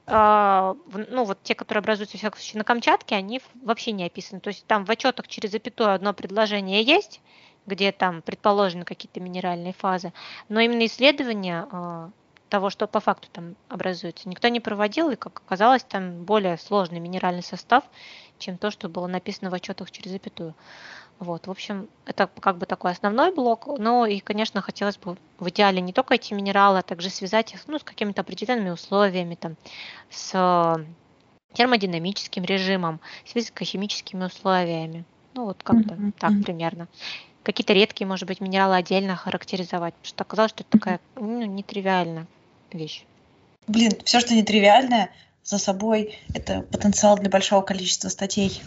э, 0.06 0.74
ну 1.10 1.24
вот 1.24 1.42
те, 1.42 1.54
которые 1.54 1.80
образуются, 1.80 2.16
во 2.16 2.20
всяком 2.20 2.38
случае, 2.38 2.58
на 2.58 2.64
Камчатке, 2.64 3.16
они 3.16 3.42
вообще 3.62 3.92
не 3.92 4.06
описаны. 4.06 4.40
То 4.40 4.48
есть 4.48 4.66
там 4.66 4.86
в 4.86 4.90
отчетах 4.90 5.28
через 5.28 5.50
запятую 5.50 5.92
одно 5.92 6.14
предложение 6.14 6.82
есть, 6.82 7.20
где 7.66 7.92
там 7.92 8.22
предположены 8.22 8.84
какие-то 8.84 9.20
минеральные 9.20 9.72
фазы, 9.72 10.12
но 10.48 10.60
именно 10.60 10.86
исследования 10.86 11.68
э, 11.70 12.08
того, 12.48 12.70
что 12.70 12.86
по 12.86 13.00
факту 13.00 13.28
там 13.32 13.56
образуется, 13.68 14.28
никто 14.28 14.48
не 14.48 14.60
проводил, 14.60 15.10
и, 15.10 15.16
как 15.16 15.42
оказалось, 15.46 15.84
там 15.84 16.24
более 16.24 16.58
сложный 16.58 17.00
минеральный 17.00 17.42
состав, 17.42 17.84
чем 18.38 18.58
то, 18.58 18.70
что 18.70 18.88
было 18.88 19.06
написано 19.06 19.50
в 19.50 19.54
отчетах 19.54 19.90
через 19.90 20.10
запятую. 20.10 20.54
Вот, 21.18 21.46
в 21.46 21.50
общем, 21.50 21.88
это 22.04 22.28
как 22.40 22.58
бы 22.58 22.66
такой 22.66 22.90
основной 22.90 23.32
блок. 23.32 23.68
Ну 23.78 24.04
и, 24.04 24.18
конечно, 24.18 24.60
хотелось 24.60 24.98
бы 24.98 25.16
в 25.38 25.48
идеале 25.48 25.80
не 25.80 25.92
только 25.92 26.14
эти 26.14 26.34
минералы, 26.34 26.80
а 26.80 26.82
также 26.82 27.10
связать 27.10 27.54
их 27.54 27.60
ну, 27.68 27.78
с 27.78 27.84
какими-то 27.84 28.22
определенными 28.22 28.70
условиями, 28.70 29.36
там, 29.36 29.56
с 30.10 30.84
термодинамическим 31.52 32.44
режимом, 32.44 33.00
с 33.24 33.32
физико-химическими 33.32 34.24
условиями. 34.24 35.04
Ну 35.34 35.46
вот 35.46 35.62
как-то 35.62 35.94
mm-hmm. 35.94 36.12
так 36.18 36.32
примерно 36.44 36.88
какие-то 37.42 37.72
редкие, 37.72 38.06
может 38.06 38.26
быть, 38.26 38.40
минералы 38.40 38.76
отдельно 38.76 39.16
характеризовать, 39.16 39.94
потому 39.94 40.08
что 40.08 40.22
оказалось, 40.22 40.50
что 40.50 40.62
это 40.62 40.78
такая 40.78 41.00
ну, 41.16 41.44
нетривиальная 41.44 42.26
вещь. 42.72 43.04
Блин, 43.66 43.92
все, 44.04 44.20
что 44.20 44.34
нетривиальное, 44.34 45.10
за 45.44 45.58
собой 45.58 46.18
это 46.34 46.62
потенциал 46.62 47.16
для 47.18 47.28
большого 47.28 47.62
количества 47.62 48.08
статей. 48.08 48.62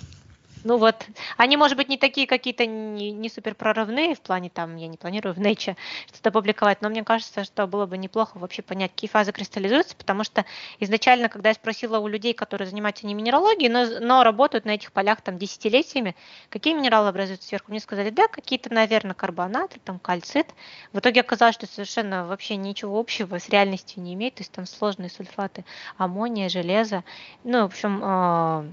Ну 0.66 0.78
вот, 0.78 1.06
они, 1.38 1.58
может 1.58 1.78
быть, 1.78 1.90
не 1.90 1.98
такие 1.98 2.26
какие-то 2.26 2.66
не, 2.66 3.12
не 3.12 3.30
супер 3.30 3.54
прорывные 3.54 4.16
в 4.16 4.22
плане 4.22 4.50
там, 4.50 4.76
я 4.78 4.88
не 4.88 4.98
планирую 4.98 5.36
в 5.36 5.38
Nature 5.38 5.78
что-то 6.08 6.32
публиковать, 6.32 6.82
но 6.82 6.90
мне 6.90 7.04
кажется, 7.04 7.44
что 7.44 7.68
было 7.68 7.86
бы 7.86 8.00
неплохо 8.00 8.40
вообще 8.40 8.64
понять, 8.64 8.90
какие 8.90 9.08
фазы 9.08 9.32
кристаллизуются, 9.32 9.96
потому 9.96 10.24
что 10.24 10.44
изначально, 10.80 11.30
когда 11.30 11.50
я 11.50 11.54
спросила 11.54 12.00
у 12.00 12.08
людей, 12.08 12.34
которые 12.34 12.68
занимаются 12.68 13.06
не 13.06 13.14
минералогией, 13.14 13.70
но, 13.70 14.00
но 14.00 14.24
работают 14.24 14.66
на 14.66 14.72
этих 14.72 14.92
полях 14.92 15.22
там 15.22 15.38
десятилетиями, 15.38 16.16
какие 16.50 16.74
минералы 16.74 17.10
образуются 17.10 17.48
сверху, 17.48 17.70
мне 17.70 17.80
сказали, 17.80 18.10
да, 18.10 18.28
какие-то, 18.28 18.74
наверное, 18.74 19.14
карбонаты, 19.14 19.80
там 19.84 20.00
кальцит. 20.00 20.48
В 20.94 20.98
итоге 20.98 21.22
оказалось, 21.22 21.54
что 21.54 21.68
совершенно 21.68 22.26
вообще 22.26 22.56
ничего 22.56 23.00
общего 23.00 23.38
с 23.38 23.50
реальностью 23.50 24.02
не 24.02 24.16
имеет, 24.16 24.34
то 24.34 24.42
есть 24.42 24.52
там 24.52 24.66
сложные 24.66 25.12
сульфаты 25.12 25.64
аммония, 25.98 26.50
железа, 26.50 27.04
ну, 27.44 27.62
в 27.62 27.66
общем, 27.66 28.02
а, 28.04 28.66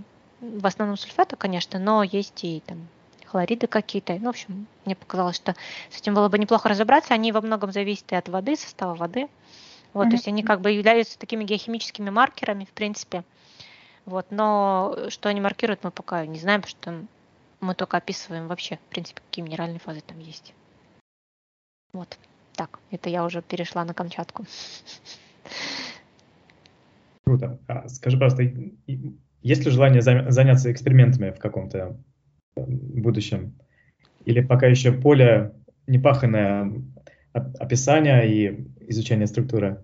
в 0.42 0.66
основном 0.66 0.96
сульфаты, 0.96 1.36
конечно, 1.36 1.78
но 1.78 2.02
есть 2.02 2.44
и 2.44 2.62
там 2.66 2.88
хлориды 3.26 3.66
какие-то. 3.66 4.14
Ну, 4.14 4.26
в 4.26 4.28
общем, 4.28 4.66
мне 4.84 4.94
показалось, 4.94 5.36
что 5.36 5.54
с 5.90 5.98
этим 5.98 6.14
было 6.14 6.28
бы 6.28 6.38
неплохо 6.38 6.68
разобраться. 6.68 7.14
Они 7.14 7.32
во 7.32 7.40
многом 7.40 7.72
зависят 7.72 8.12
и 8.12 8.16
от 8.16 8.28
воды, 8.28 8.56
состава 8.56 8.94
воды. 8.94 9.28
Вот, 9.94 10.06
mm-hmm. 10.06 10.10
то 10.10 10.16
есть 10.16 10.28
они 10.28 10.42
как 10.42 10.60
бы 10.60 10.70
являются 10.70 11.18
такими 11.18 11.44
геохимическими 11.44 12.10
маркерами, 12.10 12.64
в 12.64 12.70
принципе. 12.70 13.24
Вот, 14.04 14.26
но 14.30 14.96
что 15.08 15.28
они 15.28 15.40
маркируют, 15.40 15.84
мы 15.84 15.90
пока 15.90 16.26
не 16.26 16.38
знаем, 16.38 16.62
потому 16.62 16.70
что 16.70 17.06
мы 17.60 17.74
только 17.74 17.96
описываем 17.96 18.48
вообще, 18.48 18.76
в 18.76 18.90
принципе, 18.90 19.20
какие 19.20 19.44
минеральные 19.44 19.78
фазы 19.78 20.00
там 20.00 20.18
есть. 20.18 20.54
Вот. 21.92 22.18
Так, 22.54 22.80
это 22.90 23.08
я 23.08 23.24
уже 23.24 23.42
перешла 23.42 23.84
на 23.84 23.94
Камчатку. 23.94 24.44
Круто. 27.24 27.58
А, 27.68 27.88
скажи, 27.88 28.18
пожалуйста, 28.18 28.42
есть 29.42 29.64
ли 29.64 29.70
желание 29.70 30.02
заняться 30.02 30.70
экспериментами 30.70 31.30
в 31.30 31.38
каком-то 31.38 31.96
э, 32.56 32.60
будущем? 32.66 33.54
Или 34.24 34.40
пока 34.40 34.66
еще 34.66 34.92
поле 34.92 35.52
непаханное 35.86 36.72
описание 37.32 38.32
и 38.32 38.68
изучение 38.88 39.26
структуры? 39.26 39.82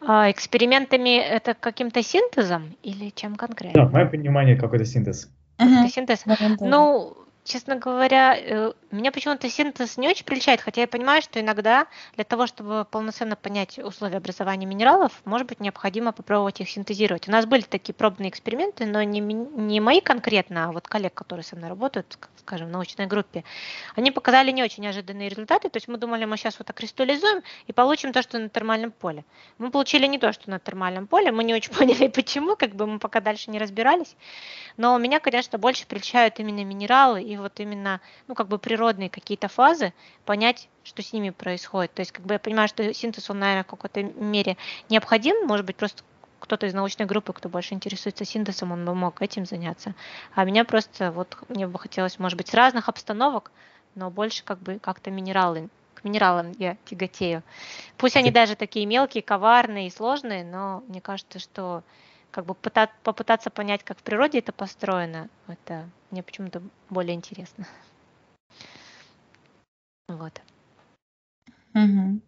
А 0.00 0.30
экспериментами 0.30 1.18
это 1.18 1.54
каким-то 1.54 2.02
синтезом 2.02 2.76
или 2.82 3.10
чем 3.14 3.36
конкретно? 3.36 3.82
Да, 3.82 3.88
в 3.88 3.92
моем 3.92 4.10
понимании 4.10 4.54
какой-то 4.54 4.84
синтез. 4.84 5.30
Угу. 5.58 5.88
Синтез. 5.88 6.24
Ну, 6.60 7.16
честно 7.44 7.76
говоря, 7.76 8.36
э, 8.36 8.72
меня 8.96 9.12
почему-то 9.12 9.48
синтез 9.50 9.96
не 9.96 10.08
очень 10.08 10.24
приличает, 10.24 10.60
хотя 10.60 10.82
я 10.82 10.88
понимаю, 10.88 11.20
что 11.20 11.40
иногда 11.40 11.86
для 12.14 12.24
того, 12.24 12.46
чтобы 12.46 12.86
полноценно 12.90 13.36
понять 13.36 13.78
условия 13.78 14.16
образования 14.16 14.66
минералов, 14.66 15.12
может 15.24 15.46
быть 15.46 15.60
необходимо 15.60 16.12
попробовать 16.12 16.60
их 16.60 16.70
синтезировать. 16.70 17.28
У 17.28 17.30
нас 17.30 17.44
были 17.46 17.62
такие 17.62 17.94
пробные 17.94 18.30
эксперименты, 18.30 18.86
но 18.86 19.02
не, 19.02 19.20
не 19.20 19.80
мои 19.80 20.00
конкретно, 20.00 20.66
а 20.66 20.72
вот 20.72 20.88
коллег, 20.88 21.14
которые 21.14 21.44
со 21.44 21.56
мной 21.56 21.68
работают, 21.68 22.18
скажем, 22.38 22.68
в 22.68 22.70
научной 22.70 23.06
группе. 23.06 23.44
Они 23.94 24.10
показали 24.10 24.50
не 24.50 24.62
очень 24.62 24.82
неожиданные 24.82 25.28
результаты, 25.28 25.68
то 25.68 25.76
есть 25.76 25.88
мы 25.88 25.98
думали, 25.98 26.24
мы 26.24 26.36
сейчас 26.36 26.58
вот 26.58 26.70
окристаллизуем 26.70 27.42
и 27.66 27.72
получим 27.72 28.12
то, 28.12 28.22
что 28.22 28.38
на 28.38 28.48
термальном 28.48 28.92
поле. 28.92 29.24
Мы 29.58 29.70
получили 29.70 30.06
не 30.06 30.18
то, 30.18 30.32
что 30.32 30.48
на 30.50 30.58
термальном 30.58 31.06
поле, 31.06 31.30
мы 31.30 31.44
не 31.44 31.54
очень 31.54 31.72
поняли, 31.74 32.08
почему, 32.08 32.56
как 32.56 32.74
бы 32.74 32.86
мы 32.86 32.98
пока 32.98 33.20
дальше 33.20 33.50
не 33.50 33.58
разбирались. 33.58 34.16
Но 34.76 34.96
меня, 34.98 35.20
конечно, 35.20 35.58
больше 35.58 35.86
прельщают 35.86 36.38
именно 36.38 36.64
минералы 36.64 37.22
и 37.22 37.36
вот 37.36 37.60
именно, 37.60 38.00
ну, 38.26 38.34
как 38.34 38.48
бы 38.48 38.58
природные 38.78 39.10
какие-то 39.10 39.48
фазы, 39.48 39.92
понять, 40.24 40.68
что 40.84 41.02
с 41.02 41.12
ними 41.12 41.30
происходит. 41.30 41.92
То 41.94 42.00
есть, 42.00 42.12
как 42.12 42.24
бы 42.24 42.34
я 42.34 42.38
понимаю, 42.38 42.68
что 42.68 42.94
синтез, 42.94 43.28
он, 43.28 43.40
наверное, 43.40 43.64
в 43.64 43.66
какой-то 43.66 44.04
мере 44.04 44.56
необходим, 44.88 45.46
может 45.46 45.66
быть, 45.66 45.74
просто 45.74 46.04
кто-то 46.38 46.66
из 46.66 46.74
научной 46.74 47.06
группы, 47.06 47.32
кто 47.32 47.48
больше 47.48 47.74
интересуется 47.74 48.24
синтезом, 48.24 48.70
он 48.70 48.84
бы 48.84 48.94
мог 48.94 49.20
этим 49.20 49.46
заняться. 49.46 49.94
А 50.36 50.44
меня 50.44 50.64
просто, 50.64 51.10
вот, 51.10 51.36
мне 51.48 51.66
бы 51.66 51.76
хотелось, 51.78 52.20
может 52.20 52.38
быть, 52.38 52.46
с 52.46 52.54
разных 52.54 52.88
обстановок, 52.88 53.50
но 53.96 54.10
больше 54.10 54.44
как 54.44 54.60
бы 54.60 54.78
как-то 54.78 55.10
минералы, 55.10 55.68
к 55.94 56.04
минералам 56.04 56.52
я 56.58 56.76
тяготею. 56.84 57.42
Пусть 57.96 58.16
они 58.16 58.30
даже 58.30 58.54
такие 58.54 58.86
мелкие, 58.86 59.24
коварные 59.24 59.88
и 59.88 59.90
сложные, 59.90 60.44
но 60.44 60.84
мне 60.86 61.00
кажется, 61.00 61.40
что 61.40 61.82
как 62.30 62.46
бы 62.46 62.54
попытаться 62.54 63.50
понять, 63.50 63.82
как 63.82 63.98
в 63.98 64.02
природе 64.02 64.38
это 64.38 64.52
построено, 64.52 65.28
это 65.48 65.88
мне 66.12 66.22
почему-то 66.22 66.62
более 66.88 67.16
интересно. 67.16 67.66
Вот. 70.08 70.40
Угу. 71.74 72.20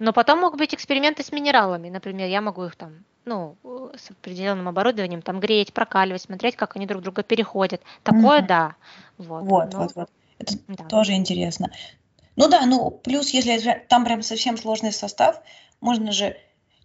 Но 0.00 0.12
потом 0.12 0.40
могут 0.40 0.58
быть 0.58 0.74
эксперименты 0.74 1.22
с 1.22 1.32
минералами. 1.32 1.88
Например, 1.88 2.28
я 2.28 2.40
могу 2.40 2.64
их 2.64 2.76
там, 2.76 3.04
ну, 3.24 3.56
с 3.96 4.10
определенным 4.10 4.68
оборудованием 4.68 5.22
там 5.22 5.40
греть, 5.40 5.72
прокаливать, 5.72 6.22
смотреть, 6.22 6.56
как 6.56 6.76
они 6.76 6.86
друг 6.86 7.02
друга 7.02 7.22
переходят. 7.22 7.80
Такое 8.02 8.40
угу. 8.40 8.48
да. 8.48 8.74
Вот, 9.18 9.44
вот, 9.44 9.72
но... 9.72 9.78
вот, 9.80 9.92
вот. 9.94 10.10
Это 10.38 10.54
да. 10.68 10.84
тоже 10.84 11.12
интересно. 11.12 11.70
Ну 12.36 12.48
да, 12.48 12.66
ну 12.66 12.90
плюс, 12.90 13.30
если 13.30 13.84
там 13.88 14.04
прям 14.04 14.22
совсем 14.22 14.56
сложный 14.56 14.92
состав, 14.92 15.40
можно 15.80 16.10
же 16.10 16.36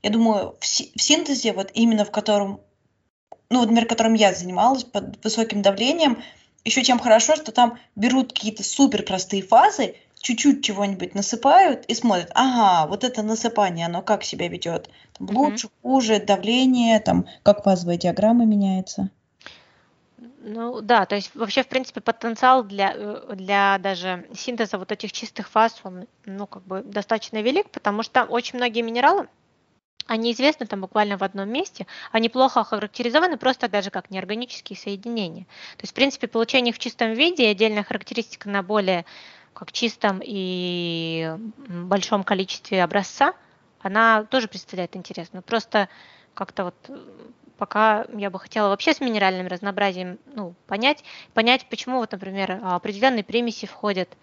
я 0.01 0.09
думаю, 0.09 0.55
в, 0.59 0.63
в 0.63 1.01
синтезе, 1.01 1.53
вот 1.53 1.71
именно 1.73 2.05
в 2.05 2.11
котором, 2.11 2.61
ну, 3.49 3.59
вот, 3.59 3.65
например, 3.65 3.87
которым 3.87 4.13
я 4.13 4.33
занималась 4.33 4.83
под 4.83 5.23
высоким 5.23 5.61
давлением, 5.61 6.21
еще 6.65 6.83
чем 6.83 6.99
хорошо, 6.99 7.35
что 7.35 7.51
там 7.51 7.77
берут 7.95 8.33
какие-то 8.33 8.63
супер 8.63 9.03
простые 9.03 9.43
фазы, 9.43 9.95
чуть-чуть 10.19 10.63
чего-нибудь 10.63 11.15
насыпают 11.15 11.85
и 11.85 11.95
смотрят, 11.95 12.31
ага, 12.35 12.87
вот 12.87 13.03
это 13.03 13.23
насыпание, 13.23 13.85
оно 13.85 14.01
как 14.01 14.23
себя 14.23 14.47
ведет. 14.47 14.89
Там, 15.17 15.29
лучше, 15.35 15.69
хуже, 15.81 16.19
давление, 16.19 16.99
там, 16.99 17.25
как 17.43 17.63
фазовая 17.63 17.97
диаграмма 17.97 18.45
меняется. 18.45 19.09
Ну 20.41 20.81
да, 20.81 21.05
то 21.05 21.15
есть 21.15 21.31
вообще, 21.35 21.63
в 21.63 21.67
принципе, 21.67 22.01
потенциал 22.01 22.63
для, 22.63 22.93
э, 22.95 23.35
для 23.35 23.77
даже 23.79 24.25
синтеза 24.33 24.77
вот 24.77 24.91
этих 24.91 25.11
чистых 25.11 25.49
фаз, 25.49 25.79
он, 25.83 26.07
ну, 26.25 26.47
как 26.47 26.63
бы 26.63 26.81
достаточно 26.81 27.41
велик, 27.41 27.69
потому 27.69 28.03
что 28.03 28.23
очень 28.23 28.57
многие 28.57 28.81
минералы, 28.81 29.27
они 30.09 30.31
известны 30.31 30.65
там 30.65 30.81
буквально 30.81 31.17
в 31.17 31.23
одном 31.23 31.49
месте, 31.49 31.85
они 32.11 32.29
плохо 32.29 32.61
охарактеризованы 32.61 33.37
просто 33.37 33.69
даже 33.69 33.91
как 33.91 34.09
неорганические 34.09 34.75
соединения. 34.75 35.43
То 35.77 35.83
есть, 35.83 35.91
в 35.91 35.95
принципе, 35.95 36.27
получение 36.27 36.71
их 36.71 36.77
в 36.77 36.79
чистом 36.79 37.13
виде 37.13 37.43
и 37.43 37.51
отдельная 37.51 37.83
характеристика 37.83 38.49
на 38.49 38.63
более 38.63 39.05
как 39.53 39.71
чистом 39.71 40.19
и 40.23 41.35
большом 41.67 42.23
количестве 42.23 42.83
образца, 42.83 43.33
она 43.81 44.23
тоже 44.23 44.47
представляет 44.47 44.95
интерес. 44.95 45.29
Но 45.31 45.43
просто 45.43 45.89
как-то 46.33 46.65
вот 46.65 46.75
пока 47.57 48.05
я 48.13 48.31
бы 48.31 48.39
хотела 48.39 48.69
вообще 48.69 48.93
с 48.93 49.01
минеральным 49.01 49.45
разнообразием 49.45 50.17
ну, 50.33 50.55
понять, 50.65 51.03
понять, 51.35 51.67
почему 51.69 51.97
вот, 51.97 52.13
например, 52.13 52.59
определенные 52.63 53.23
примеси 53.23 53.67
входят 53.67 54.09
а, 54.11 54.17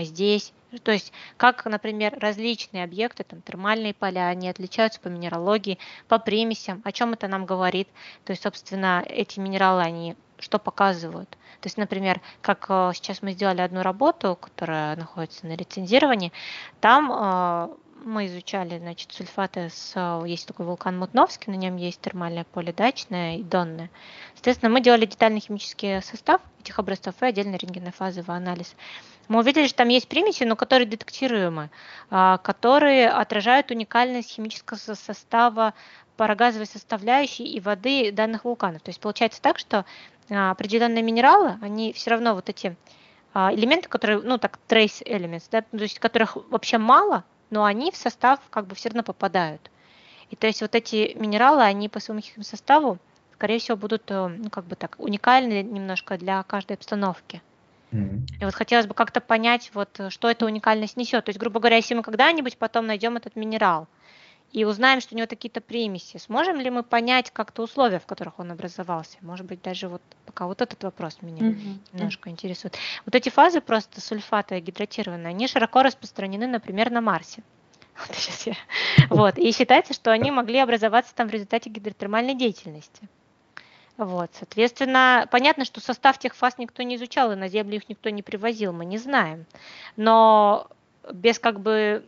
здесь. 0.00 0.52
То 0.82 0.92
есть 0.92 1.12
как, 1.36 1.64
например, 1.64 2.16
различные 2.18 2.84
объекты, 2.84 3.24
там, 3.24 3.40
термальные 3.42 3.94
поля, 3.94 4.28
они 4.28 4.48
отличаются 4.48 5.00
по 5.00 5.08
минералогии, 5.08 5.78
по 6.08 6.18
примесям, 6.18 6.82
о 6.84 6.92
чем 6.92 7.12
это 7.14 7.28
нам 7.28 7.46
говорит. 7.46 7.88
То 8.24 8.32
есть, 8.32 8.42
собственно, 8.42 9.02
эти 9.06 9.40
минералы, 9.40 9.82
они 9.82 10.16
что 10.38 10.58
показывают. 10.58 11.30
То 11.60 11.66
есть, 11.66 11.76
например, 11.76 12.20
как 12.42 12.66
э, 12.68 12.92
сейчас 12.94 13.22
мы 13.22 13.32
сделали 13.32 13.60
одну 13.60 13.82
работу, 13.82 14.38
которая 14.40 14.94
находится 14.94 15.46
на 15.46 15.56
рецензировании, 15.56 16.32
там 16.80 17.10
э, 17.12 17.68
мы 18.04 18.26
изучали, 18.26 18.78
значит, 18.78 19.12
сульфаты 19.12 19.70
с... 19.70 20.22
Есть 20.26 20.46
такой 20.46 20.66
вулкан 20.66 20.98
Мутновский, 20.98 21.52
на 21.52 21.56
нем 21.56 21.76
есть 21.76 22.00
термальное 22.00 22.44
поле 22.44 22.72
дачное 22.72 23.36
и 23.36 23.42
донное. 23.42 23.90
Соответственно, 24.34 24.72
мы 24.72 24.80
делали 24.80 25.06
детальный 25.06 25.40
химический 25.40 26.00
состав 26.02 26.40
этих 26.60 26.78
образцов 26.78 27.14
и 27.22 27.26
отдельно 27.26 27.56
рентгенофазовый 27.56 28.36
анализ. 28.36 28.74
Мы 29.28 29.40
увидели, 29.40 29.66
что 29.66 29.78
там 29.78 29.88
есть 29.88 30.08
примеси, 30.08 30.44
но 30.44 30.56
которые 30.56 30.88
детектируемы, 30.88 31.70
а, 32.10 32.38
которые 32.38 33.08
отражают 33.08 33.70
уникальность 33.70 34.30
химического 34.30 34.78
состава 34.94 35.74
парогазовой 36.16 36.66
составляющей 36.66 37.44
и 37.44 37.60
воды 37.60 38.10
данных 38.10 38.44
вулканов. 38.44 38.82
То 38.82 38.88
есть 38.88 39.00
получается 39.00 39.42
так, 39.42 39.58
что 39.58 39.84
а, 40.30 40.50
определенные 40.50 41.02
минералы, 41.02 41.58
они 41.62 41.92
все 41.92 42.10
равно 42.10 42.34
вот 42.34 42.48
эти 42.48 42.76
а, 43.34 43.52
элементы, 43.54 43.88
которые, 43.88 44.20
ну 44.20 44.38
так, 44.38 44.58
trace 44.68 45.02
elements, 45.04 45.44
да, 45.50 45.62
то 45.62 45.76
есть 45.76 45.98
которых 45.98 46.36
вообще 46.50 46.78
мало, 46.78 47.24
но 47.50 47.64
они 47.64 47.90
в 47.90 47.96
состав 47.96 48.40
как 48.50 48.66
бы 48.66 48.74
все 48.74 48.88
равно 48.88 49.02
попадают. 49.02 49.70
И 50.30 50.36
то 50.36 50.46
есть 50.46 50.60
вот 50.60 50.74
эти 50.74 51.16
минералы, 51.16 51.62
они 51.62 51.88
по 51.88 52.00
своему 52.00 52.22
составу, 52.42 52.98
скорее 53.34 53.58
всего, 53.58 53.76
будут, 53.76 54.10
э, 54.10 54.26
ну, 54.26 54.50
как 54.50 54.64
бы 54.64 54.76
так, 54.76 54.96
уникальны 54.98 55.62
немножко 55.62 56.18
для 56.18 56.42
каждой 56.42 56.72
обстановки. 56.76 57.40
Mm-hmm. 57.92 58.40
И 58.40 58.44
вот 58.44 58.54
хотелось 58.54 58.86
бы 58.86 58.94
как-то 58.94 59.20
понять, 59.20 59.70
вот, 59.72 60.00
что 60.10 60.30
эта 60.30 60.44
уникальность 60.44 60.96
несет. 60.96 61.24
То 61.24 61.30
есть, 61.30 61.38
грубо 61.38 61.60
говоря, 61.60 61.76
если 61.76 61.94
мы 61.94 62.02
когда-нибудь 62.02 62.58
потом 62.58 62.86
найдем 62.86 63.16
этот 63.16 63.36
минерал 63.36 63.88
и 64.52 64.64
узнаем, 64.64 65.00
что 65.00 65.14
у 65.14 65.18
него 65.18 65.28
какие-то 65.28 65.60
примеси, 65.60 66.16
сможем 66.16 66.58
ли 66.58 66.70
мы 66.70 66.82
понять 66.82 67.30
как-то 67.30 67.62
условия, 67.62 67.98
в 67.98 68.06
которых 68.06 68.38
он 68.38 68.50
образовался? 68.50 69.18
Может 69.20 69.46
быть, 69.46 69.60
даже 69.60 69.88
вот 69.88 70.02
пока 70.24 70.46
вот 70.46 70.62
этот 70.62 70.82
вопрос 70.84 71.18
меня 71.20 71.48
mm-hmm. 71.48 71.78
немножко 71.92 72.30
интересует. 72.30 72.76
Вот 73.04 73.14
эти 73.14 73.28
фазы 73.28 73.60
просто 73.60 74.00
сульфата 74.00 74.58
гидратированные, 74.60 75.28
они 75.28 75.48
широко 75.48 75.82
распространены, 75.82 76.46
например, 76.46 76.90
на 76.90 77.00
Марсе. 77.00 77.42
Вот, 78.06 78.16
сейчас 78.16 78.46
я... 78.46 78.54
вот. 79.10 79.38
И 79.38 79.50
считается, 79.50 79.92
что 79.92 80.12
они 80.12 80.30
могли 80.30 80.60
образоваться 80.60 81.12
там 81.16 81.26
в 81.26 81.32
результате 81.32 81.68
гидротермальной 81.68 82.34
деятельности. 82.34 83.08
Вот, 83.96 84.30
соответственно, 84.38 85.26
понятно, 85.32 85.64
что 85.64 85.80
состав 85.80 86.16
тех 86.20 86.36
фаз 86.36 86.58
никто 86.58 86.84
не 86.84 86.94
изучал, 86.94 87.32
и 87.32 87.34
на 87.34 87.48
Землю 87.48 87.74
их 87.74 87.88
никто 87.88 88.10
не 88.10 88.22
привозил, 88.22 88.72
мы 88.72 88.84
не 88.84 88.98
знаем. 88.98 89.46
Но 89.96 90.68
без 91.12 91.40
как 91.40 91.58
бы 91.58 92.04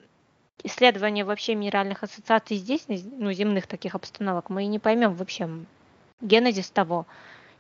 исследования 0.65 1.25
вообще 1.25 1.55
минеральных 1.55 2.03
ассоциаций 2.03 2.57
здесь, 2.57 2.85
ну, 2.87 3.33
земных 3.33 3.67
таких 3.67 3.95
обстановок, 3.95 4.51
мы 4.51 4.65
и 4.65 4.67
не 4.67 4.79
поймем 4.79 5.15
вообще 5.15 5.49
генезис 6.21 6.71
того, 6.71 7.07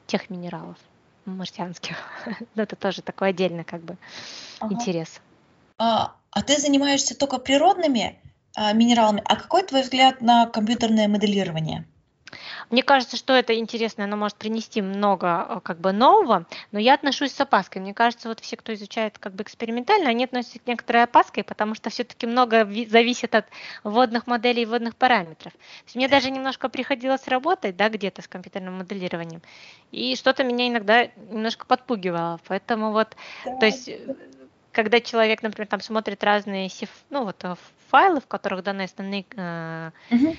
тех 0.06 0.30
минералов 0.30 0.76
марсианских. 1.24 1.96
Но 2.54 2.62
это 2.62 2.76
тоже 2.76 3.02
такой 3.02 3.30
отдельный 3.30 3.64
как 3.64 3.82
бы 3.82 3.96
ага. 4.58 4.74
интерес. 4.74 5.20
А, 5.78 6.16
а 6.30 6.42
ты 6.42 6.58
занимаешься 6.58 7.16
только 7.16 7.38
природными 7.38 8.20
а, 8.56 8.72
минералами. 8.72 9.22
А 9.24 9.36
какой 9.36 9.62
твой 9.62 9.82
взгляд 9.82 10.20
на 10.20 10.46
компьютерное 10.46 11.08
моделирование? 11.08 11.86
Мне 12.70 12.85
кажется, 12.85 13.16
что 13.16 13.33
это 13.33 13.59
интересно, 13.59 14.04
оно 14.04 14.16
может 14.16 14.37
принести 14.37 14.80
много 14.80 15.46
э, 15.48 15.61
как 15.62 15.78
бы 15.80 15.92
нового, 15.92 16.46
но 16.70 16.78
я 16.78 16.94
отношусь 16.94 17.33
с 17.33 17.40
опаской. 17.40 17.83
Мне 17.83 17.94
кажется, 17.94 18.28
вот 18.28 18.38
все, 18.38 18.56
кто 18.56 18.72
изучает 18.74 19.18
как 19.18 19.35
бы 19.35 19.42
экспериментально, 19.42 20.11
они 20.11 20.24
относятся 20.24 20.61
к 20.61 20.66
некоторой 20.66 21.02
опаской, 21.02 21.42
потому 21.42 21.74
что 21.74 21.90
все-таки 21.90 22.26
много 22.26 22.64
зависит 22.88 23.35
от 23.35 23.46
вводных 23.83 24.28
моделей 24.28 24.62
и 24.62 24.66
вводных 24.66 24.94
параметров. 24.94 25.52
мне 25.94 26.09
даже 26.09 26.30
немножко 26.30 26.68
приходилось 26.68 27.26
работать, 27.26 27.76
да, 27.76 27.88
где-то 27.88 28.22
с 28.22 28.28
компьютерным 28.28 28.78
моделированием, 28.78 29.42
и 29.90 30.14
что-то 30.14 30.44
меня 30.44 30.68
иногда 30.68 31.06
немножко 31.30 31.66
подпугивало. 31.66 32.38
Поэтому 32.46 32.92
вот, 32.92 33.16
да. 33.44 33.56
то 33.56 33.66
есть 33.66 33.88
э, 33.88 33.98
когда 34.70 35.00
человек, 35.00 35.42
например, 35.42 35.66
там 35.66 35.80
смотрит 35.80 36.22
разные 36.22 36.68
сиф, 36.68 36.90
ну 37.11 37.24
вот 37.24 37.42
э, 37.42 37.56
файлы, 37.88 38.20
в 38.20 38.28
которых 38.28 38.62
даны 38.62 38.83
основные 38.83 39.24
э, 39.35 39.90
угу 40.11 40.37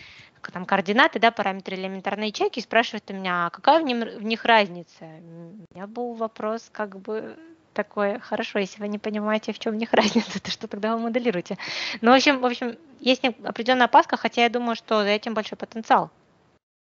там 0.49 0.65
координаты, 0.65 1.19
да, 1.19 1.31
параметры 1.31 1.75
элементарной 1.75 2.27
ячейки, 2.27 2.59
спрашивает 2.59 3.03
у 3.09 3.13
меня, 3.13 3.47
а 3.47 3.49
какая 3.49 3.79
в, 3.79 3.83
ним, 3.83 3.99
в 3.99 4.23
них 4.23 4.45
разница? 4.45 5.01
У 5.01 5.75
меня 5.75 5.87
был 5.87 6.13
вопрос 6.13 6.69
как 6.71 6.97
бы 6.97 7.37
такой, 7.73 8.19
хорошо, 8.19 8.59
если 8.59 8.79
вы 8.79 8.87
не 8.87 8.97
понимаете, 8.97 9.53
в 9.53 9.59
чем 9.59 9.73
в 9.73 9.77
них 9.77 9.93
разница, 9.93 10.41
то 10.41 10.51
что 10.51 10.67
тогда 10.67 10.95
вы 10.95 11.03
моделируете? 11.03 11.57
Ну, 12.01 12.11
в 12.11 12.15
общем, 12.15 12.39
в 12.39 12.45
общем, 12.45 12.77
есть 12.99 13.23
определенная 13.23 13.85
опаска, 13.85 14.17
хотя 14.17 14.43
я 14.43 14.49
думаю, 14.49 14.75
что 14.75 15.03
за 15.03 15.09
этим 15.09 15.33
большой 15.33 15.57
потенциал. 15.57 16.09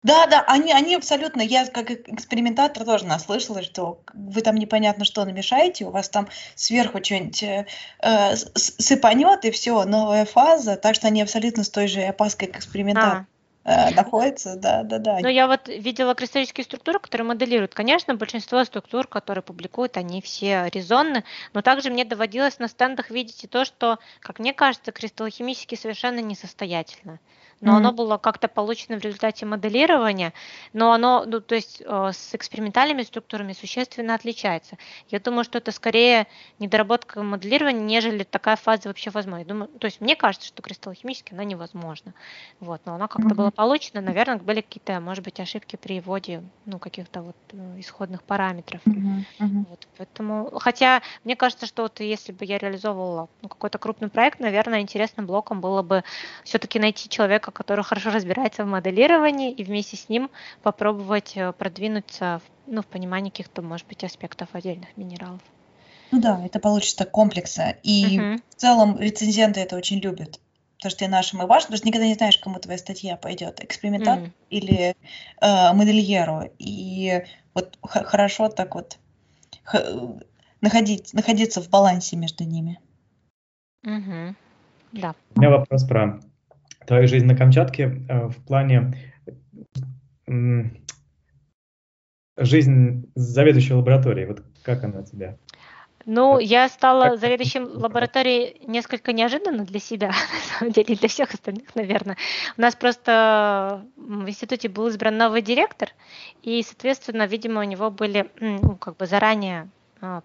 Да, 0.02 0.26
да, 0.28 0.44
они, 0.46 0.72
они 0.72 0.94
абсолютно, 0.94 1.42
я 1.42 1.66
как 1.66 1.90
экспериментатор 1.90 2.84
тоже 2.84 3.06
наслышала, 3.06 3.62
что 3.62 3.98
вы 4.14 4.40
там 4.40 4.54
непонятно 4.54 5.04
что 5.04 5.24
намешаете, 5.24 5.84
у 5.84 5.90
вас 5.90 6.08
там 6.08 6.28
сверху 6.54 7.02
что-нибудь 7.02 7.42
э, 7.42 7.66
э 8.00 8.36
сыпанет 8.36 9.44
и 9.44 9.50
все, 9.50 9.84
новая 9.84 10.24
фаза, 10.24 10.76
так 10.76 10.94
что 10.94 11.08
они 11.08 11.22
абсолютно 11.22 11.64
с 11.64 11.70
той 11.70 11.88
же 11.88 12.02
опаской, 12.02 12.46
как 12.46 12.58
экспериментатор. 12.58 13.18
А. 13.18 13.26
Э, 13.66 13.90
находится, 13.90 14.54
да, 14.54 14.84
да, 14.84 14.98
да. 14.98 15.18
Но 15.20 15.28
я 15.28 15.48
вот 15.48 15.66
видела 15.66 16.14
кристаллические 16.14 16.62
структуры, 16.62 17.00
которые 17.00 17.26
моделируют. 17.26 17.74
Конечно, 17.74 18.14
большинство 18.14 18.62
структур, 18.64 19.08
которые 19.08 19.42
публикуют, 19.42 19.96
они 19.96 20.22
все 20.22 20.68
резонны, 20.72 21.24
но 21.52 21.62
также 21.62 21.90
мне 21.90 22.04
доводилось 22.04 22.60
на 22.60 22.68
стендах 22.68 23.10
видеть 23.10 23.42
и 23.42 23.48
то, 23.48 23.64
что, 23.64 23.98
как 24.20 24.38
мне 24.38 24.54
кажется, 24.54 24.92
кристаллохимически 24.92 25.74
совершенно 25.74 26.20
несостоятельно 26.20 27.18
но 27.60 27.72
mm-hmm. 27.72 27.76
оно 27.76 27.92
было 27.92 28.18
как-то 28.18 28.48
получено 28.48 28.98
в 28.98 29.02
результате 29.02 29.46
моделирования, 29.46 30.32
но 30.72 30.92
оно, 30.92 31.24
ну, 31.26 31.40
то 31.40 31.54
есть 31.54 31.82
э, 31.84 32.10
с 32.12 32.34
экспериментальными 32.34 33.02
структурами 33.02 33.52
существенно 33.54 34.14
отличается. 34.14 34.76
Я 35.08 35.20
думаю, 35.20 35.44
что 35.44 35.58
это 35.58 35.72
скорее 35.72 36.26
недоработка 36.58 37.22
моделирования, 37.22 37.80
нежели 37.80 38.24
такая 38.24 38.56
фаза 38.56 38.88
вообще 38.88 39.10
возможна. 39.10 39.44
думаю, 39.44 39.68
то 39.68 39.86
есть 39.86 40.00
мне 40.00 40.16
кажется, 40.16 40.46
что 40.48 40.62
кристаллохимически 40.62 41.32
она 41.32 41.44
невозможна. 41.44 42.12
Вот, 42.60 42.82
но 42.84 42.94
она 42.94 43.08
как-то 43.08 43.28
mm-hmm. 43.28 43.34
была 43.34 43.50
получена, 43.50 44.00
наверное, 44.00 44.36
были 44.36 44.60
какие-то, 44.60 45.00
может 45.00 45.24
быть, 45.24 45.40
ошибки 45.40 45.76
при 45.76 46.00
вводе, 46.00 46.42
ну, 46.66 46.78
каких-то 46.78 47.22
вот 47.22 47.36
э, 47.52 47.80
исходных 47.80 48.22
параметров. 48.22 48.80
Mm-hmm. 48.84 49.24
Mm-hmm. 49.40 49.66
Вот, 49.70 49.88
поэтому, 49.96 50.50
хотя 50.58 51.02
мне 51.24 51.36
кажется, 51.36 51.66
что 51.66 51.82
вот 51.84 52.00
если 52.00 52.32
бы 52.32 52.44
я 52.44 52.58
реализовывала 52.58 53.28
ну, 53.40 53.48
какой-то 53.48 53.78
крупный 53.78 54.08
проект, 54.08 54.40
наверное, 54.40 54.80
интересным 54.80 55.26
блоком 55.26 55.60
было 55.60 55.82
бы 55.82 56.04
все-таки 56.44 56.78
найти 56.78 57.08
человека, 57.08 57.45
человека, 57.46 57.52
который 57.52 57.84
хорошо 57.84 58.10
разбирается 58.10 58.64
в 58.64 58.68
моделировании, 58.68 59.52
и 59.52 59.64
вместе 59.64 59.96
с 59.96 60.08
ним 60.08 60.30
попробовать 60.62 61.36
э, 61.36 61.52
продвинуться 61.52 62.40
в, 62.44 62.70
ну, 62.70 62.82
в 62.82 62.86
понимании 62.86 63.30
каких-то, 63.30 63.62
может 63.62 63.86
быть, 63.86 64.04
аспектов 64.04 64.48
отдельных 64.52 64.96
минералов. 64.96 65.40
Ну 66.12 66.20
да, 66.20 66.44
это 66.44 66.58
получится 66.60 67.04
комплекса. 67.04 67.76
И 67.82 68.18
uh-huh. 68.18 68.40
в 68.50 68.54
целом 68.54 68.98
рецензенты 68.98 69.60
это 69.60 69.76
очень 69.76 69.98
любят. 69.98 70.40
Потому 70.76 70.90
что 70.90 71.04
и 71.04 71.08
нашим, 71.08 71.42
и 71.42 71.46
вашим, 71.46 71.66
потому 71.66 71.78
что 71.78 71.88
никогда 71.88 72.06
не 72.06 72.14
знаешь, 72.14 72.38
кому 72.38 72.58
твоя 72.58 72.78
статья 72.78 73.16
пойдет, 73.16 73.64
экспериментат 73.64 74.18
mm. 74.18 74.30
или 74.50 74.94
э, 75.40 75.72
модельеру. 75.72 76.50
И 76.58 77.24
вот 77.54 77.78
х- 77.82 78.04
хорошо 78.04 78.48
так 78.50 78.74
вот 78.74 78.98
х- 79.64 80.18
находить, 80.60 81.14
находиться 81.14 81.62
в 81.62 81.70
балансе 81.70 82.16
между 82.16 82.44
ними. 82.44 82.78
Угу. 83.84 84.36
Да. 84.92 85.14
У 85.34 85.40
меня 85.40 85.50
вопрос 85.50 85.84
про 85.84 86.20
твою 86.86 87.08
жизнь 87.08 87.26
на 87.26 87.36
Камчатке 87.36 88.04
э, 88.08 88.28
в 88.28 88.36
плане 88.44 88.94
жизнь 92.36 93.10
заведующей 93.14 93.74
лабораторией. 93.74 94.26
Вот 94.26 94.42
как 94.62 94.84
она 94.84 95.00
у 95.00 95.04
тебя? 95.04 95.38
Ну, 96.08 96.38
я 96.38 96.68
стала 96.68 97.16
заведующим 97.16 97.64
лабораторией 97.64 98.60
несколько 98.64 99.12
неожиданно 99.12 99.64
для 99.64 99.80
себя, 99.80 100.08
на 100.32 100.58
самом 100.58 100.72
деле, 100.72 100.94
и 100.94 100.98
для 100.98 101.08
всех 101.08 101.34
остальных, 101.34 101.74
наверное. 101.74 102.16
У 102.56 102.60
нас 102.60 102.76
просто 102.76 103.84
в 103.96 104.28
институте 104.28 104.68
был 104.68 104.86
избран 104.86 105.16
новый 105.16 105.42
директор, 105.42 105.88
и, 106.42 106.62
соответственно, 106.62 107.26
видимо, 107.26 107.60
у 107.60 107.64
него 107.64 107.90
были 107.90 108.30
ну, 108.40 108.76
как 108.76 108.96
бы 108.96 109.06
заранее 109.06 109.68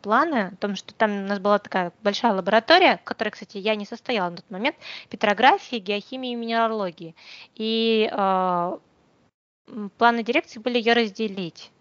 планы 0.02 0.48
о 0.48 0.56
том, 0.58 0.76
что 0.76 0.94
там 0.94 1.24
у 1.24 1.28
нас 1.28 1.40
была 1.40 1.60
такая 1.60 1.94
большая 2.04 2.34
лаборатория, 2.34 2.98
в 2.98 3.04
которой, 3.04 3.30
кстати, 3.30 3.58
я 3.58 3.76
не 3.76 3.86
состояла 3.86 4.32
на 4.32 4.38
тот 4.38 4.50
момент, 4.50 4.76
петрографии, 5.10 5.78
геохимии 5.78 6.34
и 6.34 6.36
минералогии. 6.36 7.16
И 7.56 8.10
э, 8.12 8.78
планы 9.98 10.24
дирекции 10.24 10.60
были 10.60 10.78
ее 10.78 10.94
разделить 10.94 11.72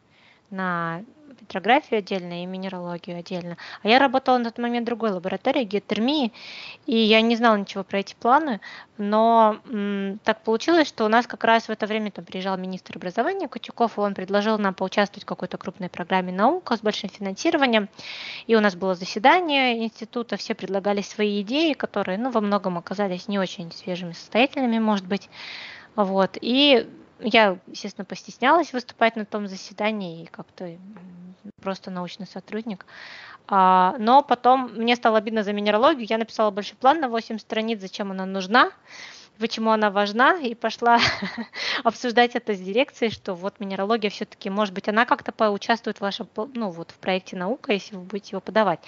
на 0.50 1.04
петрографию 1.40 1.98
отдельно 1.98 2.42
и 2.42 2.46
минералогию 2.46 3.18
отдельно. 3.18 3.56
А 3.82 3.88
я 3.88 3.98
работала 3.98 4.38
на 4.38 4.44
тот 4.44 4.58
момент 4.58 4.84
в 4.84 4.86
другой 4.86 5.10
лаборатории, 5.10 5.64
геотермии, 5.64 6.32
и 6.86 6.96
я 6.96 7.20
не 7.20 7.36
знала 7.36 7.56
ничего 7.56 7.82
про 7.82 7.98
эти 7.98 8.14
планы, 8.14 8.60
но 8.98 9.58
м, 9.66 10.20
так 10.24 10.42
получилось, 10.42 10.88
что 10.88 11.04
у 11.04 11.08
нас 11.08 11.26
как 11.26 11.44
раз 11.44 11.64
в 11.64 11.70
это 11.70 11.86
время 11.86 12.10
там 12.10 12.24
приезжал 12.24 12.56
министр 12.56 12.96
образования 12.96 13.48
Кутюков, 13.48 13.96
и 13.96 14.00
он 14.00 14.14
предложил 14.14 14.58
нам 14.58 14.74
поучаствовать 14.74 15.24
в 15.24 15.26
какой-то 15.26 15.58
крупной 15.58 15.88
программе 15.88 16.32
наука 16.32 16.76
с 16.76 16.80
большим 16.80 17.10
финансированием, 17.10 17.88
и 18.46 18.54
у 18.54 18.60
нас 18.60 18.74
было 18.74 18.94
заседание 18.94 19.84
института, 19.84 20.36
все 20.36 20.54
предлагали 20.54 21.00
свои 21.02 21.40
идеи, 21.42 21.72
которые, 21.72 22.18
ну, 22.18 22.30
во 22.30 22.40
многом 22.40 22.78
оказались 22.78 23.28
не 23.28 23.38
очень 23.38 23.72
свежими, 23.72 24.12
состоятельными, 24.12 24.78
может 24.78 25.06
быть, 25.06 25.28
вот, 25.96 26.36
и 26.40 26.88
я, 27.22 27.58
естественно, 27.66 28.04
постеснялась 28.04 28.72
выступать 28.72 29.16
на 29.16 29.24
том 29.24 29.46
заседании 29.46 30.24
и 30.24 30.26
как-то 30.26 30.76
просто 31.60 31.90
научный 31.90 32.26
сотрудник. 32.26 32.86
А, 33.48 33.96
но 33.98 34.22
потом 34.22 34.72
мне 34.74 34.96
стало 34.96 35.18
обидно 35.18 35.42
за 35.42 35.52
минералогию. 35.52 36.06
Я 36.08 36.18
написала 36.18 36.50
большой 36.50 36.76
план 36.76 37.00
на 37.00 37.08
8 37.08 37.38
страниц, 37.38 37.80
зачем 37.80 38.10
она 38.10 38.26
нужна 38.26 38.70
почему 39.40 39.70
она 39.70 39.90
важна, 39.90 40.34
и 40.34 40.54
пошла 40.54 41.00
обсуждать 41.84 42.36
это 42.36 42.54
с 42.54 42.60
дирекцией, 42.60 43.10
что 43.10 43.34
вот 43.34 43.58
минералогия 43.58 44.10
все-таки, 44.10 44.50
может 44.50 44.74
быть, 44.74 44.88
она 44.88 45.06
как-то 45.06 45.32
поучаствует 45.32 45.98
в 45.98 46.00
вашем, 46.02 46.28
ну 46.54 46.70
вот 46.70 46.90
в 46.92 46.98
проекте 46.98 47.36
наука, 47.36 47.72
если 47.72 47.96
вы 47.96 48.02
будете 48.02 48.30
его 48.32 48.40
подавать. 48.40 48.80